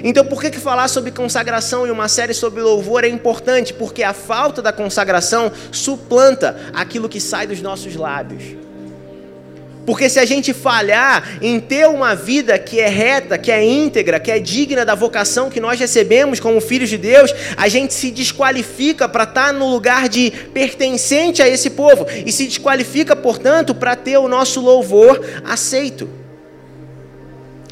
Então, 0.04 0.24
por 0.24 0.40
que, 0.40 0.50
que 0.50 0.58
falar 0.58 0.88
sobre 0.88 1.10
consagração 1.10 1.86
e 1.86 1.90
uma 1.90 2.08
série 2.08 2.34
sobre 2.34 2.62
louvor 2.62 3.04
é 3.04 3.08
importante? 3.08 3.72
Porque 3.72 4.02
a 4.02 4.12
falta 4.12 4.62
da 4.62 4.72
consagração 4.72 5.50
suplanta 5.72 6.56
aquilo 6.72 7.08
que 7.08 7.20
sai 7.20 7.46
dos 7.46 7.60
nossos 7.60 7.94
lábios. 7.96 8.69
Porque 9.86 10.08
se 10.08 10.18
a 10.18 10.24
gente 10.24 10.52
falhar 10.52 11.38
em 11.40 11.58
ter 11.58 11.88
uma 11.88 12.14
vida 12.14 12.58
que 12.58 12.78
é 12.78 12.88
reta, 12.88 13.38
que 13.38 13.50
é 13.50 13.64
íntegra, 13.64 14.20
que 14.20 14.30
é 14.30 14.38
digna 14.38 14.84
da 14.84 14.94
vocação 14.94 15.50
que 15.50 15.58
nós 15.58 15.80
recebemos 15.80 16.38
como 16.38 16.60
filhos 16.60 16.90
de 16.90 16.98
Deus, 16.98 17.34
a 17.56 17.66
gente 17.66 17.94
se 17.94 18.10
desqualifica 18.10 19.08
para 19.08 19.24
estar 19.24 19.46
tá 19.46 19.52
no 19.52 19.68
lugar 19.68 20.08
de 20.08 20.30
pertencente 20.52 21.42
a 21.42 21.48
esse 21.48 21.70
povo 21.70 22.06
e 22.24 22.30
se 22.30 22.46
desqualifica, 22.46 23.16
portanto, 23.16 23.74
para 23.74 23.96
ter 23.96 24.18
o 24.18 24.28
nosso 24.28 24.60
louvor 24.60 25.24
aceito. 25.44 26.08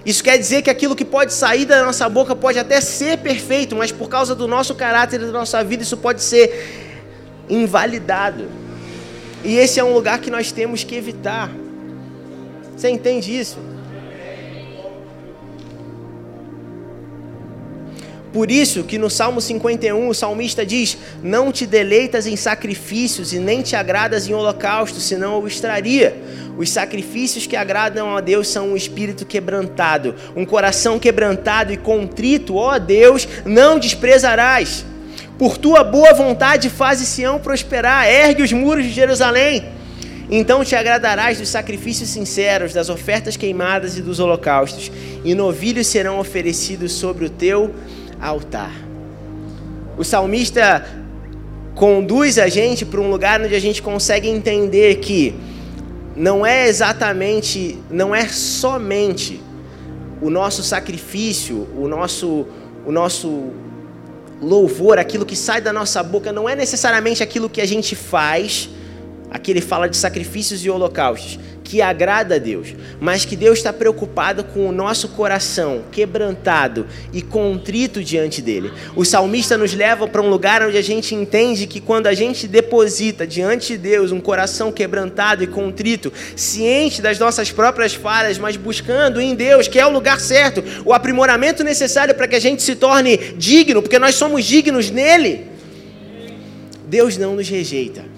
Isso 0.05 0.25
quer 0.25 0.39
dizer 0.39 0.63
que 0.63 0.71
aquilo 0.71 0.97
que 0.97 1.05
pode 1.05 1.35
sair 1.35 1.67
da 1.67 1.85
nossa 1.85 2.09
boca 2.09 2.35
pode 2.35 2.59
até 2.59 2.81
ser 2.81 3.19
perfeito, 3.19 3.77
mas 3.77 3.93
por 3.93 4.09
causa 4.09 4.35
do 4.35 4.49
nosso 4.49 4.75
caráter 4.75 5.21
e 5.21 5.27
da 5.27 5.33
nossa 5.33 5.63
vida, 5.63 5.83
isso 5.83 5.99
pode 5.99 6.23
ser 6.23 6.87
invalidado. 7.51 8.49
E 9.45 9.57
esse 9.57 9.79
é 9.79 9.85
um 9.85 9.93
lugar 9.93 10.19
que 10.21 10.31
nós 10.31 10.51
temos 10.51 10.83
que 10.83 10.95
evitar. 10.95 11.51
Você 12.79 12.91
entende 12.91 13.37
isso? 13.37 13.59
Por 18.33 18.53
isso 18.53 18.85
que 18.85 18.99
no 18.99 19.11
Salmo 19.11 19.41
51 19.41 20.09
o 20.09 20.15
salmista 20.15 20.65
diz: 20.65 20.97
Não 21.21 21.51
te 21.51 21.67
deleitas 21.67 22.25
em 22.25 22.37
sacrifícios 22.37 23.33
e 23.33 23.41
nem 23.41 23.63
te 23.63 23.75
agradas 23.75 24.29
em 24.29 24.33
holocaustos, 24.33 25.03
senão 25.03 25.41
eu 25.41 25.49
extraria. 25.49 26.17
Os 26.57 26.71
sacrifícios 26.71 27.49
que 27.49 27.57
agradam 27.57 28.17
a 28.17 28.21
Deus 28.21 28.47
são 28.47 28.69
um 28.69 28.77
espírito 28.77 29.27
quebrantado, 29.27 30.15
um 30.37 30.45
coração 30.45 31.01
quebrantado 31.01 31.73
e 31.73 31.77
contrito, 31.77 32.55
ó 32.55 32.79
Deus, 32.79 33.27
não 33.45 33.77
desprezarás. 33.81 34.85
Por 35.37 35.59
tua 35.59 35.83
boa 35.83 36.15
vontade 36.15 36.71
faze 36.71 37.05
Sião 37.05 37.41
prosperar, 37.41 38.07
ergue 38.07 38.45
os 38.45 38.53
muros 38.53 38.85
de 38.85 38.93
Jerusalém. 38.93 39.78
Então 40.31 40.63
te 40.63 40.77
agradarás 40.77 41.39
dos 41.39 41.49
sacrifícios 41.49 42.11
sinceros, 42.11 42.75
das 42.75 42.91
ofertas 42.91 43.37
queimadas 43.37 43.97
e 43.97 44.03
dos 44.03 44.21
holocaustos, 44.21 44.93
e 45.25 45.35
novilhos 45.35 45.87
serão 45.87 46.19
oferecidos 46.19 46.93
sobre 46.93 47.25
o 47.25 47.31
teu 47.31 47.75
altar. 48.21 48.73
O 49.97 50.05
salmista 50.05 50.87
conduz 51.75 52.39
a 52.39 52.49
gente 52.49 52.85
para 52.85 53.01
um 53.01 53.11
lugar 53.11 53.41
onde 53.41 53.55
a 53.55 53.61
gente 53.61 53.81
consegue 53.81 54.29
entender 54.29 54.97
que 54.97 55.35
não 56.15 56.45
é 56.45 56.69
exatamente, 56.69 57.79
não 57.91 58.15
é 58.15 58.29
somente 58.29 59.41
o 60.21 60.29
nosso 60.29 60.63
sacrifício, 60.63 61.69
o 61.77 61.89
nosso, 61.89 62.47
o 62.85 62.93
nosso 62.93 63.51
louvor, 64.43 64.99
aquilo 64.99 65.25
que 65.25 65.37
sai 65.37 65.61
da 65.61 65.73
nossa 65.73 66.03
boca, 66.03 66.33
não 66.33 66.49
é 66.49 66.55
necessariamente 66.55 67.23
aquilo 67.23 67.49
que 67.49 67.61
a 67.61 67.67
gente 67.67 67.97
faz 67.97 68.69
Aqui 69.31 69.51
ele 69.51 69.61
fala 69.61 69.89
de 69.89 69.97
sacrifícios 69.97 70.65
e 70.65 70.71
holocaustos, 70.71 71.39
que 71.63 71.83
agrada 71.83 72.37
a 72.37 72.39
Deus, 72.39 72.75
mas 72.99 73.27
que 73.27 73.37
Deus 73.37 73.59
está 73.59 73.75
preocupado 73.75 74.43
com 74.43 74.67
o 74.67 74.73
nosso 74.73 75.09
coração 75.09 75.83
quebrantado 75.93 76.87
e 77.13 77.21
contrito 77.21 78.03
diante 78.03 78.41
dele. 78.41 78.73
O 78.97 79.05
salmista 79.05 79.59
nos 79.59 79.75
leva 79.75 80.09
para 80.09 80.23
um 80.23 80.31
lugar 80.31 80.63
onde 80.63 80.79
a 80.79 80.83
gente 80.83 81.15
entende 81.15 81.67
que 81.67 81.79
quando 81.79 82.07
a 82.07 82.15
gente 82.15 82.49
deposita 82.49 83.27
diante 83.27 83.75
de 83.75 83.79
Deus 83.79 84.13
um 84.13 84.21
coração 84.21 84.73
quebrantado 84.73 85.45
e 85.45 85.47
contrito, 85.47 86.11
ciente 86.35 87.03
das 87.03 87.19
nossas 87.19 87.53
próprias 87.53 87.93
falhas, 87.93 88.39
mas 88.39 88.57
buscando 88.57 89.21
em 89.21 89.35
Deus, 89.35 89.69
que 89.69 89.79
é 89.79 89.87
o 89.87 89.93
lugar 89.93 90.21
certo, 90.21 90.65
o 90.87 90.95
aprimoramento 90.95 91.63
necessário 91.63 92.15
para 92.15 92.27
que 92.27 92.37
a 92.37 92.41
gente 92.41 92.63
se 92.63 92.77
torne 92.77 93.19
digno, 93.37 93.83
porque 93.83 93.99
nós 93.99 94.15
somos 94.15 94.43
dignos 94.47 94.91
nele. 94.91 95.47
Deus 96.87 97.19
não 97.19 97.37
nos 97.37 97.47
rejeita. 97.47 98.18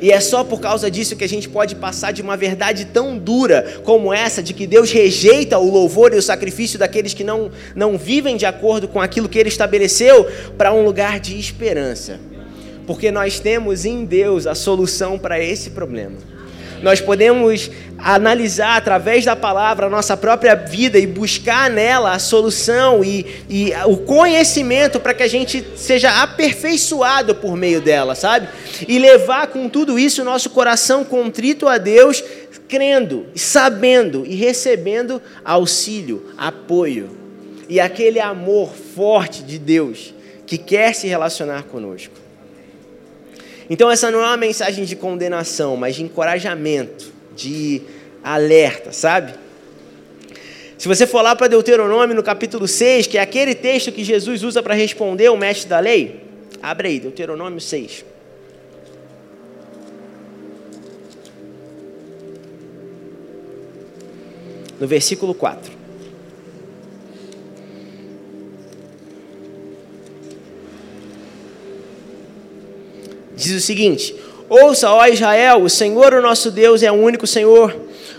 E 0.00 0.12
é 0.12 0.20
só 0.20 0.44
por 0.44 0.60
causa 0.60 0.90
disso 0.90 1.16
que 1.16 1.24
a 1.24 1.28
gente 1.28 1.48
pode 1.48 1.74
passar 1.74 2.12
de 2.12 2.22
uma 2.22 2.36
verdade 2.36 2.86
tão 2.86 3.16
dura 3.16 3.80
como 3.84 4.12
essa, 4.12 4.42
de 4.42 4.52
que 4.52 4.66
Deus 4.66 4.90
rejeita 4.90 5.58
o 5.58 5.70
louvor 5.70 6.12
e 6.12 6.16
o 6.16 6.22
sacrifício 6.22 6.78
daqueles 6.78 7.14
que 7.14 7.24
não, 7.24 7.50
não 7.74 7.96
vivem 7.96 8.36
de 8.36 8.46
acordo 8.46 8.88
com 8.88 9.00
aquilo 9.00 9.28
que 9.28 9.38
Ele 9.38 9.48
estabeleceu, 9.48 10.26
para 10.56 10.72
um 10.72 10.84
lugar 10.84 11.20
de 11.20 11.38
esperança. 11.38 12.20
Porque 12.86 13.10
nós 13.10 13.40
temos 13.40 13.84
em 13.84 14.04
Deus 14.04 14.46
a 14.46 14.54
solução 14.54 15.18
para 15.18 15.42
esse 15.42 15.70
problema. 15.70 16.35
Nós 16.82 17.00
podemos 17.00 17.70
analisar 17.98 18.76
através 18.76 19.24
da 19.24 19.34
palavra 19.34 19.86
a 19.86 19.90
nossa 19.90 20.16
própria 20.16 20.54
vida 20.54 20.98
e 20.98 21.06
buscar 21.06 21.70
nela 21.70 22.12
a 22.12 22.18
solução 22.18 23.02
e, 23.02 23.26
e 23.48 23.72
o 23.86 23.96
conhecimento 23.96 25.00
para 25.00 25.14
que 25.14 25.22
a 25.22 25.28
gente 25.28 25.64
seja 25.76 26.22
aperfeiçoado 26.22 27.34
por 27.34 27.56
meio 27.56 27.80
dela, 27.80 28.14
sabe? 28.14 28.48
E 28.86 28.98
levar 28.98 29.48
com 29.48 29.68
tudo 29.68 29.98
isso 29.98 30.22
o 30.22 30.24
nosso 30.24 30.50
coração 30.50 31.04
contrito 31.04 31.66
a 31.66 31.78
Deus, 31.78 32.22
crendo, 32.68 33.26
sabendo 33.34 34.24
e 34.26 34.34
recebendo 34.34 35.20
auxílio, 35.44 36.32
apoio 36.36 37.26
e 37.68 37.80
aquele 37.80 38.20
amor 38.20 38.72
forte 38.74 39.42
de 39.42 39.58
Deus 39.58 40.14
que 40.46 40.56
quer 40.56 40.94
se 40.94 41.08
relacionar 41.08 41.64
conosco. 41.64 42.25
Então, 43.68 43.90
essa 43.90 44.10
não 44.10 44.20
é 44.20 44.26
uma 44.26 44.36
mensagem 44.36 44.84
de 44.84 44.94
condenação, 44.94 45.76
mas 45.76 45.96
de 45.96 46.02
encorajamento, 46.04 47.12
de 47.34 47.82
alerta, 48.22 48.92
sabe? 48.92 49.34
Se 50.78 50.88
você 50.88 51.06
for 51.06 51.22
lá 51.22 51.34
para 51.34 51.48
Deuteronômio 51.48 52.14
no 52.14 52.22
capítulo 52.22 52.68
6, 52.68 53.06
que 53.06 53.18
é 53.18 53.20
aquele 53.20 53.54
texto 53.54 53.90
que 53.90 54.04
Jesus 54.04 54.42
usa 54.42 54.62
para 54.62 54.74
responder 54.74 55.28
o 55.30 55.36
mestre 55.36 55.68
da 55.68 55.80
lei, 55.80 56.20
abre 56.62 56.88
aí, 56.88 57.00
Deuteronômio 57.00 57.60
6. 57.60 58.04
No 64.78 64.86
versículo 64.86 65.34
4. 65.34 65.75
Diz 73.46 73.62
o 73.62 73.66
seguinte: 73.66 74.14
Ouça, 74.48 74.90
ó 74.90 75.06
Israel, 75.06 75.62
o 75.62 75.70
Senhor, 75.70 76.12
o 76.14 76.22
nosso 76.22 76.50
Deus, 76.50 76.82
é 76.82 76.90
o 76.90 76.94
único 76.94 77.26
Senhor. 77.26 77.74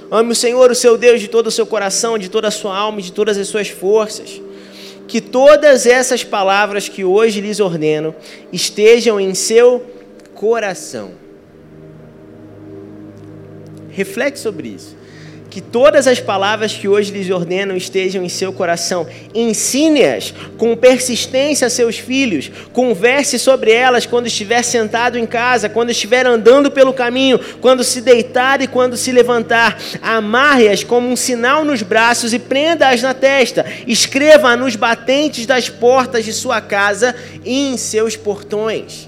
Ame 0.09 0.31
o 0.31 0.35
Senhor, 0.35 0.71
o 0.71 0.75
seu 0.75 0.97
Deus, 0.97 1.19
de 1.19 1.27
todo 1.27 1.47
o 1.47 1.51
seu 1.51 1.65
coração, 1.65 2.17
de 2.17 2.29
toda 2.29 2.47
a 2.47 2.51
sua 2.51 2.77
alma 2.77 3.01
de 3.01 3.11
todas 3.11 3.37
as 3.37 3.47
suas 3.47 3.67
forças. 3.67 4.41
Que 5.05 5.19
todas 5.19 5.85
essas 5.85 6.23
palavras 6.23 6.87
que 6.87 7.03
hoje 7.03 7.41
lhes 7.41 7.59
ordeno 7.59 8.15
estejam 8.51 9.19
em 9.19 9.33
seu 9.33 9.85
coração. 10.33 11.11
Reflete 13.89 14.39
sobre 14.39 14.69
isso 14.69 14.95
que 15.49 15.61
todas 15.61 16.07
as 16.07 16.19
palavras 16.19 16.73
que 16.73 16.87
hoje 16.87 17.11
lhes 17.11 17.29
ordeno 17.29 17.75
estejam 17.75 18.23
em 18.23 18.29
seu 18.29 18.51
coração. 18.51 19.07
Ensine-as 19.33 20.33
com 20.57 20.75
persistência 20.75 21.67
a 21.67 21.69
seus 21.69 21.97
filhos. 21.97 22.51
Converse 22.73 23.39
sobre 23.39 23.71
elas 23.71 24.05
quando 24.05 24.27
estiver 24.27 24.63
sentado 24.63 25.17
em 25.17 25.25
casa, 25.25 25.69
quando 25.69 25.89
estiver 25.89 26.25
andando 26.25 26.69
pelo 26.69 26.93
caminho, 26.93 27.39
quando 27.61 27.83
se 27.83 28.01
deitar 28.01 28.61
e 28.61 28.67
quando 28.67 28.97
se 28.97 29.11
levantar. 29.11 29.79
Amarre-as 30.01 30.83
como 30.83 31.07
um 31.07 31.15
sinal 31.15 31.63
nos 31.63 31.81
braços 31.81 32.33
e 32.33 32.39
prenda-as 32.39 33.01
na 33.01 33.13
testa. 33.13 33.65
Escreva 33.87 34.55
nos 34.55 34.75
batentes 34.75 35.45
das 35.45 35.69
portas 35.69 36.25
de 36.25 36.33
sua 36.33 36.61
casa 36.61 37.15
e 37.43 37.69
em 37.69 37.77
seus 37.77 38.15
portões. 38.15 39.07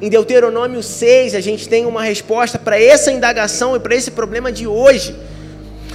Em 0.00 0.08
Deuteronômio 0.08 0.80
6, 0.80 1.34
a 1.34 1.40
gente 1.40 1.68
tem 1.68 1.84
uma 1.84 2.04
resposta 2.04 2.56
para 2.56 2.80
essa 2.80 3.10
indagação 3.10 3.74
e 3.74 3.80
para 3.80 3.96
esse 3.96 4.12
problema 4.12 4.52
de 4.52 4.64
hoje. 4.64 5.14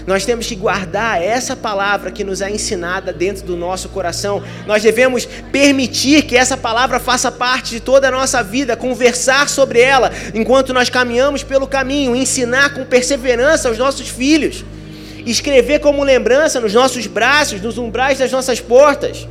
Nós 0.05 0.25
temos 0.25 0.47
que 0.47 0.55
guardar 0.55 1.21
essa 1.21 1.55
palavra 1.55 2.11
que 2.11 2.23
nos 2.23 2.41
é 2.41 2.49
ensinada 2.49 3.13
dentro 3.13 3.45
do 3.45 3.55
nosso 3.55 3.89
coração. 3.89 4.43
Nós 4.65 4.83
devemos 4.83 5.25
permitir 5.51 6.23
que 6.23 6.35
essa 6.35 6.57
palavra 6.57 6.99
faça 6.99 7.31
parte 7.31 7.71
de 7.71 7.79
toda 7.79 8.09
a 8.09 8.11
nossa 8.11 8.43
vida, 8.43 8.75
conversar 8.75 9.47
sobre 9.47 9.79
ela 9.79 10.11
enquanto 10.33 10.73
nós 10.73 10.89
caminhamos 10.89 11.43
pelo 11.43 11.67
caminho, 11.67 12.15
ensinar 12.15 12.73
com 12.73 12.83
perseverança 12.83 13.69
aos 13.69 13.77
nossos 13.77 14.09
filhos, 14.09 14.65
escrever 15.25 15.79
como 15.79 16.03
lembrança 16.03 16.59
nos 16.59 16.73
nossos 16.73 17.07
braços, 17.07 17.61
nos 17.61 17.77
umbrais 17.77 18.19
das 18.19 18.31
nossas 18.31 18.59
portas. 18.59 19.27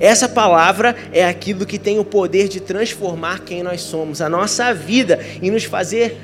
Essa 0.00 0.28
palavra 0.28 0.96
é 1.12 1.26
aquilo 1.26 1.66
que 1.66 1.78
tem 1.78 1.98
o 1.98 2.04
poder 2.04 2.48
de 2.48 2.60
transformar 2.60 3.40
quem 3.40 3.62
nós 3.62 3.80
somos, 3.82 4.22
a 4.22 4.28
nossa 4.28 4.72
vida 4.72 5.18
e 5.42 5.50
nos 5.50 5.64
fazer 5.64 6.16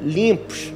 limpos. 0.00 0.75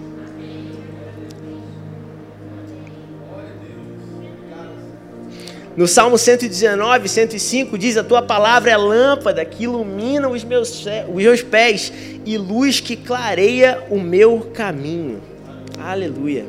No 5.76 5.86
Salmo 5.86 6.18
119, 6.18 7.08
105 7.08 7.78
diz: 7.78 7.96
A 7.96 8.04
tua 8.04 8.22
palavra 8.22 8.70
é 8.70 8.76
lâmpada 8.76 9.44
que 9.44 9.64
ilumina 9.64 10.28
os 10.28 10.42
meus, 10.42 10.84
os 11.08 11.14
meus 11.14 11.42
pés 11.42 11.92
e 12.24 12.36
luz 12.36 12.80
que 12.80 12.96
clareia 12.96 13.82
o 13.88 14.00
meu 14.00 14.50
caminho. 14.52 15.22
Aleluia. 15.78 16.44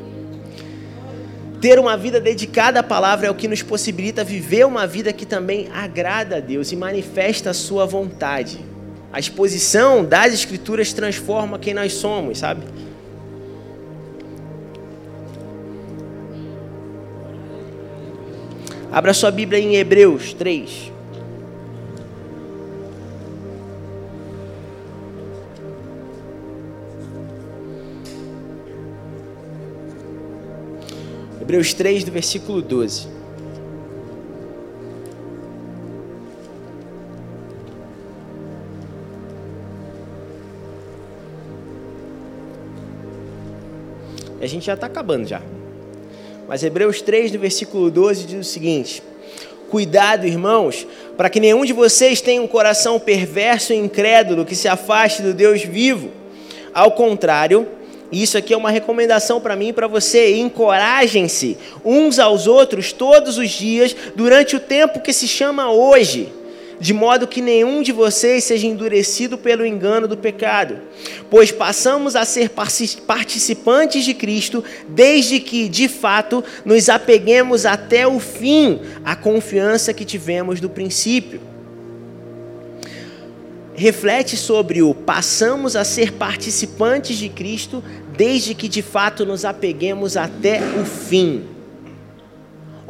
Ter 1.60 1.78
uma 1.78 1.96
vida 1.96 2.20
dedicada 2.20 2.80
à 2.80 2.82
palavra 2.82 3.28
é 3.28 3.30
o 3.30 3.34
que 3.36 3.46
nos 3.46 3.62
possibilita 3.62 4.24
viver 4.24 4.66
uma 4.66 4.84
vida 4.84 5.12
que 5.12 5.24
também 5.24 5.68
agrada 5.72 6.38
a 6.38 6.40
Deus 6.40 6.72
e 6.72 6.76
manifesta 6.76 7.50
a 7.50 7.54
sua 7.54 7.86
vontade. 7.86 8.58
A 9.12 9.20
exposição 9.20 10.04
das 10.04 10.34
Escrituras 10.34 10.92
transforma 10.92 11.60
quem 11.60 11.72
nós 11.72 11.92
somos, 11.92 12.38
sabe? 12.38 12.62
Abra 18.92 19.14
sua 19.14 19.30
Bíblia 19.30 19.58
em 19.58 19.76
Hebreus 19.76 20.34
3. 20.34 20.92
Hebreus 31.40 31.72
3, 31.72 32.04
do 32.04 32.12
versículo 32.12 32.60
12. 32.60 33.08
A 44.38 44.46
gente 44.46 44.66
já 44.66 44.74
está 44.74 44.86
acabando 44.86 45.26
já. 45.26 45.40
Mas 46.52 46.62
Hebreus 46.62 47.00
3, 47.00 47.32
no 47.32 47.38
versículo 47.38 47.90
12, 47.90 48.26
diz 48.26 48.46
o 48.46 48.50
seguinte: 48.50 49.02
Cuidado, 49.70 50.26
irmãos, 50.26 50.86
para 51.16 51.30
que 51.30 51.40
nenhum 51.40 51.64
de 51.64 51.72
vocês 51.72 52.20
tenha 52.20 52.42
um 52.42 52.46
coração 52.46 53.00
perverso 53.00 53.72
e 53.72 53.76
incrédulo 53.76 54.44
que 54.44 54.54
se 54.54 54.68
afaste 54.68 55.22
do 55.22 55.32
Deus 55.32 55.62
vivo. 55.62 56.10
Ao 56.74 56.90
contrário, 56.90 57.66
isso 58.12 58.36
aqui 58.36 58.52
é 58.52 58.56
uma 58.58 58.70
recomendação 58.70 59.40
para 59.40 59.56
mim 59.56 59.68
e 59.68 59.72
para 59.72 59.86
você. 59.86 60.36
Encorajem-se 60.36 61.56
uns 61.82 62.18
aos 62.18 62.46
outros 62.46 62.92
todos 62.92 63.38
os 63.38 63.48
dias 63.48 63.96
durante 64.14 64.54
o 64.54 64.60
tempo 64.60 65.00
que 65.00 65.14
se 65.14 65.26
chama 65.26 65.72
hoje 65.72 66.30
de 66.82 66.92
modo 66.92 67.28
que 67.28 67.40
nenhum 67.40 67.80
de 67.80 67.92
vocês 67.92 68.42
seja 68.42 68.66
endurecido 68.66 69.38
pelo 69.38 69.64
engano 69.64 70.08
do 70.08 70.16
pecado, 70.16 70.80
pois 71.30 71.52
passamos 71.52 72.16
a 72.16 72.24
ser 72.24 72.50
participantes 72.50 74.04
de 74.04 74.12
Cristo 74.12 74.64
desde 74.88 75.38
que, 75.38 75.68
de 75.68 75.86
fato, 75.88 76.42
nos 76.64 76.88
apeguemos 76.88 77.64
até 77.66 78.04
o 78.04 78.18
fim 78.18 78.80
à 79.04 79.14
confiança 79.14 79.94
que 79.94 80.04
tivemos 80.04 80.58
do 80.58 80.68
princípio. 80.68 81.40
Reflete 83.76 84.36
sobre 84.36 84.82
o 84.82 84.92
passamos 84.92 85.76
a 85.76 85.84
ser 85.84 86.12
participantes 86.14 87.16
de 87.16 87.28
Cristo 87.28 87.80
desde 88.16 88.56
que 88.56 88.66
de 88.66 88.82
fato 88.82 89.24
nos 89.24 89.44
apeguemos 89.44 90.16
até 90.16 90.60
o 90.60 90.84
fim. 90.84 91.51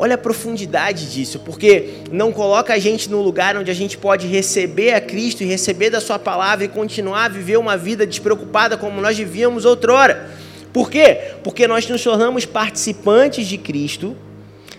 Olha 0.03 0.17
a 0.17 0.19
profundidade 0.19 1.13
disso, 1.13 1.39
porque 1.39 2.01
não 2.11 2.33
coloca 2.33 2.75
a 2.75 2.79
gente 2.81 3.09
no 3.09 3.23
lugar 3.23 3.57
onde 3.57 3.71
a 3.71 3.75
gente 3.75 3.97
pode 3.97 4.27
receber 4.27 4.95
a 4.95 5.01
Cristo 5.01 5.45
e 5.45 5.47
receber 5.47 5.91
da 5.91 6.01
Sua 6.01 6.19
palavra 6.19 6.65
e 6.65 6.69
continuar 6.69 7.27
a 7.27 7.29
viver 7.29 7.57
uma 7.57 7.77
vida 7.77 8.05
despreocupada 8.05 8.77
como 8.77 9.01
nós 9.01 9.17
vivíamos 9.17 9.65
outrora. 9.65 10.29
Por 10.73 10.91
quê? 10.91 11.35
Porque 11.45 11.69
nós 11.69 11.89
nos 11.89 12.03
tornamos 12.03 12.45
participantes 12.45 13.47
de 13.47 13.57
Cristo, 13.57 14.17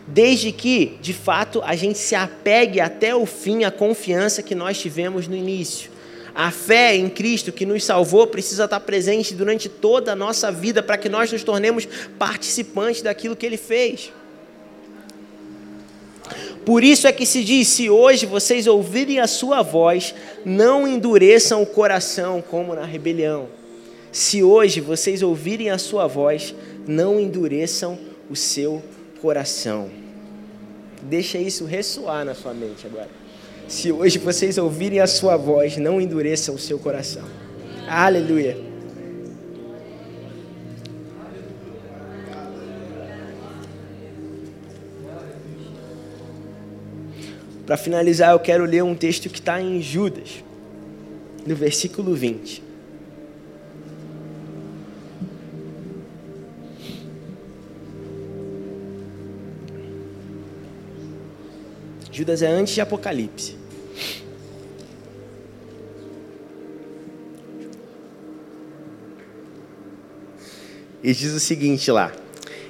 desde 0.05 0.51
que, 0.51 0.97
de 1.01 1.13
fato, 1.13 1.61
a 1.63 1.73
gente 1.73 1.99
se 1.99 2.15
apegue 2.15 2.81
até 2.81 3.15
o 3.15 3.25
fim 3.25 3.63
à 3.63 3.71
confiança 3.71 4.43
que 4.43 4.53
nós 4.53 4.77
tivemos 4.77 5.25
no 5.25 5.37
início. 5.37 5.89
A 6.35 6.51
fé 6.51 6.97
em 6.97 7.07
Cristo 7.07 7.53
que 7.53 7.65
nos 7.65 7.85
salvou 7.85 8.27
precisa 8.27 8.65
estar 8.65 8.81
presente 8.81 9.33
durante 9.33 9.69
toda 9.69 10.11
a 10.11 10.15
nossa 10.17 10.51
vida 10.51 10.83
para 10.83 10.97
que 10.97 11.07
nós 11.07 11.31
nos 11.31 11.45
tornemos 11.45 11.87
participantes 12.19 13.01
daquilo 13.01 13.37
que 13.37 13.45
Ele 13.45 13.55
fez. 13.55 14.11
Por 16.65 16.83
isso 16.83 17.07
é 17.07 17.11
que 17.11 17.25
se 17.25 17.43
diz: 17.43 17.67
se 17.67 17.89
hoje 17.89 18.25
vocês 18.25 18.67
ouvirem 18.67 19.19
a 19.19 19.27
sua 19.27 19.61
voz, 19.61 20.13
não 20.45 20.87
endureçam 20.87 21.61
o 21.61 21.65
coração 21.65 22.41
como 22.41 22.75
na 22.75 22.85
rebelião. 22.85 23.47
Se 24.11 24.43
hoje 24.43 24.79
vocês 24.79 25.21
ouvirem 25.21 25.69
a 25.69 25.77
sua 25.77 26.07
voz, 26.07 26.53
não 26.87 27.19
endureçam 27.19 27.97
o 28.29 28.35
seu 28.35 28.81
coração. 29.21 29.89
Deixa 31.01 31.37
isso 31.37 31.65
ressoar 31.65 32.23
na 32.23 32.35
sua 32.35 32.53
mente 32.53 32.85
agora. 32.85 33.09
Se 33.67 33.91
hoje 33.91 34.19
vocês 34.19 34.57
ouvirem 34.57 34.99
a 34.99 35.07
sua 35.07 35.35
voz, 35.35 35.77
não 35.77 35.99
endureçam 35.99 36.55
o 36.55 36.59
seu 36.59 36.77
coração. 36.77 37.23
Aleluia. 37.87 38.72
Para 47.65 47.77
finalizar, 47.77 48.31
eu 48.31 48.39
quero 48.39 48.65
ler 48.65 48.83
um 48.83 48.93
texto 48.93 49.29
que 49.29 49.39
está 49.39 49.61
em 49.61 49.81
Judas, 49.81 50.43
no 51.45 51.55
versículo 51.55 52.13
20. 52.13 52.61
Judas 62.11 62.43
é 62.43 62.47
antes 62.47 62.75
de 62.75 62.81
Apocalipse. 62.81 63.55
E 71.03 71.13
diz 71.13 71.33
o 71.33 71.39
seguinte 71.39 71.91
lá: 71.91 72.13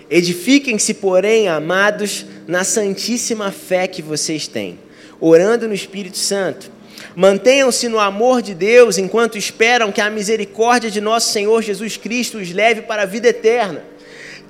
Edifiquem-se, 0.10 0.94
porém, 0.94 1.48
amados, 1.48 2.26
na 2.48 2.64
santíssima 2.64 3.52
fé 3.52 3.86
que 3.88 4.02
vocês 4.02 4.48
têm, 4.48 4.80
orando 5.26 5.70
no 5.70 5.74
Espírito 5.74 6.18
Santo. 6.18 6.70
Mantenham-se 7.16 7.88
no 7.88 7.98
amor 7.98 8.42
de 8.42 8.54
Deus 8.54 8.98
enquanto 8.98 9.38
esperam 9.38 9.90
que 9.90 10.02
a 10.02 10.10
misericórdia 10.10 10.92
de 10.92 11.00
nosso 11.00 11.32
Senhor 11.32 11.62
Jesus 11.62 11.96
Cristo 11.96 12.40
os 12.40 12.52
leve 12.52 12.82
para 12.82 13.04
a 13.04 13.06
vida 13.06 13.30
eterna. 13.30 13.82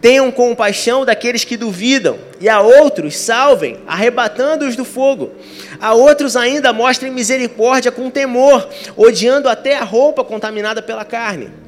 Tenham 0.01 0.31
compaixão 0.31 1.05
daqueles 1.05 1.45
que 1.45 1.55
duvidam, 1.55 2.17
e 2.41 2.49
a 2.49 2.59
outros 2.59 3.15
salvem, 3.15 3.77
arrebatando-os 3.87 4.75
do 4.75 4.83
fogo. 4.83 5.31
A 5.79 5.93
outros 5.93 6.35
ainda 6.35 6.73
mostrem 6.73 7.11
misericórdia 7.11 7.91
com 7.91 8.09
temor, 8.09 8.67
odiando 8.97 9.47
até 9.47 9.77
a 9.77 9.83
roupa 9.83 10.23
contaminada 10.23 10.81
pela 10.81 11.05
carne 11.05 11.62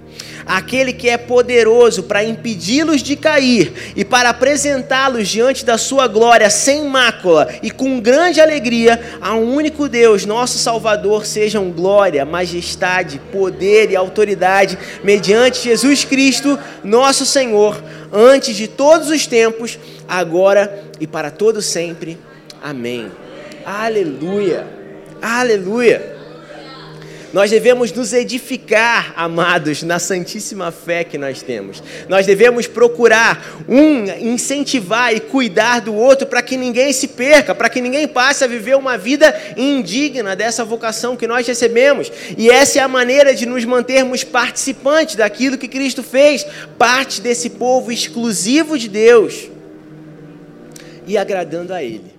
aquele 0.45 0.93
que 0.93 1.09
é 1.09 1.17
poderoso 1.17 2.03
para 2.03 2.23
impedi-los 2.23 3.01
de 3.01 3.15
cair 3.15 3.93
e 3.95 4.05
para 4.05 4.29
apresentá-los 4.29 5.27
diante 5.27 5.65
da 5.65 5.77
sua 5.77 6.07
glória 6.07 6.49
sem 6.49 6.85
mácula 6.85 7.49
e 7.63 7.71
com 7.71 7.99
grande 7.99 8.39
alegria, 8.39 9.17
a 9.21 9.33
um 9.33 9.55
único 9.55 9.89
Deus, 9.89 10.25
nosso 10.25 10.57
Salvador, 10.57 11.25
sejam 11.25 11.71
glória, 11.71 12.25
majestade, 12.25 13.19
poder 13.31 13.89
e 13.91 13.95
autoridade 13.95 14.77
mediante 15.03 15.63
Jesus 15.63 16.03
Cristo, 16.03 16.57
nosso 16.83 17.25
Senhor, 17.25 17.81
antes 18.11 18.55
de 18.55 18.67
todos 18.67 19.09
os 19.09 19.25
tempos, 19.25 19.79
agora 20.07 20.83
e 20.99 21.07
para 21.07 21.31
todo 21.31 21.61
sempre. 21.61 22.17
Amém. 22.61 23.11
Aleluia. 23.65 24.67
Aleluia. 25.21 26.14
Nós 27.35 27.51
devemos 27.51 27.91
nos 27.91 28.13
edificar, 28.13 29.13
amados, 29.17 29.83
na 29.83 29.99
santíssima 29.99 30.71
fé 30.71 31.03
que 31.03 31.17
nós 31.17 31.41
temos. 31.41 31.83
Nós 32.07 32.25
devemos 32.25 32.65
procurar 32.65 33.61
um 33.67 34.05
incentivar 34.25 35.13
e 35.13 35.19
cuidar 35.19 35.81
do 35.81 35.93
outro 35.93 36.25
para 36.25 36.41
que 36.41 36.55
ninguém 36.55 36.93
se 36.93 37.09
perca, 37.09 37.53
para 37.53 37.67
que 37.67 37.81
ninguém 37.81 38.07
passe 38.07 38.45
a 38.45 38.47
viver 38.47 38.77
uma 38.77 38.97
vida 38.97 39.37
indigna 39.57 40.33
dessa 40.33 40.63
vocação 40.63 41.17
que 41.17 41.27
nós 41.27 41.45
recebemos. 41.45 42.09
E 42.37 42.49
essa 42.49 42.79
é 42.79 42.81
a 42.81 42.87
maneira 42.87 43.35
de 43.35 43.45
nos 43.45 43.65
mantermos 43.65 44.23
participantes 44.23 45.15
daquilo 45.15 45.57
que 45.57 45.67
Cristo 45.67 46.03
fez, 46.03 46.47
parte 46.77 47.19
desse 47.19 47.49
povo 47.49 47.91
exclusivo 47.91 48.79
de 48.79 48.87
Deus 48.87 49.49
e 51.05 51.17
agradando 51.17 51.73
a 51.73 51.83
Ele. 51.83 52.14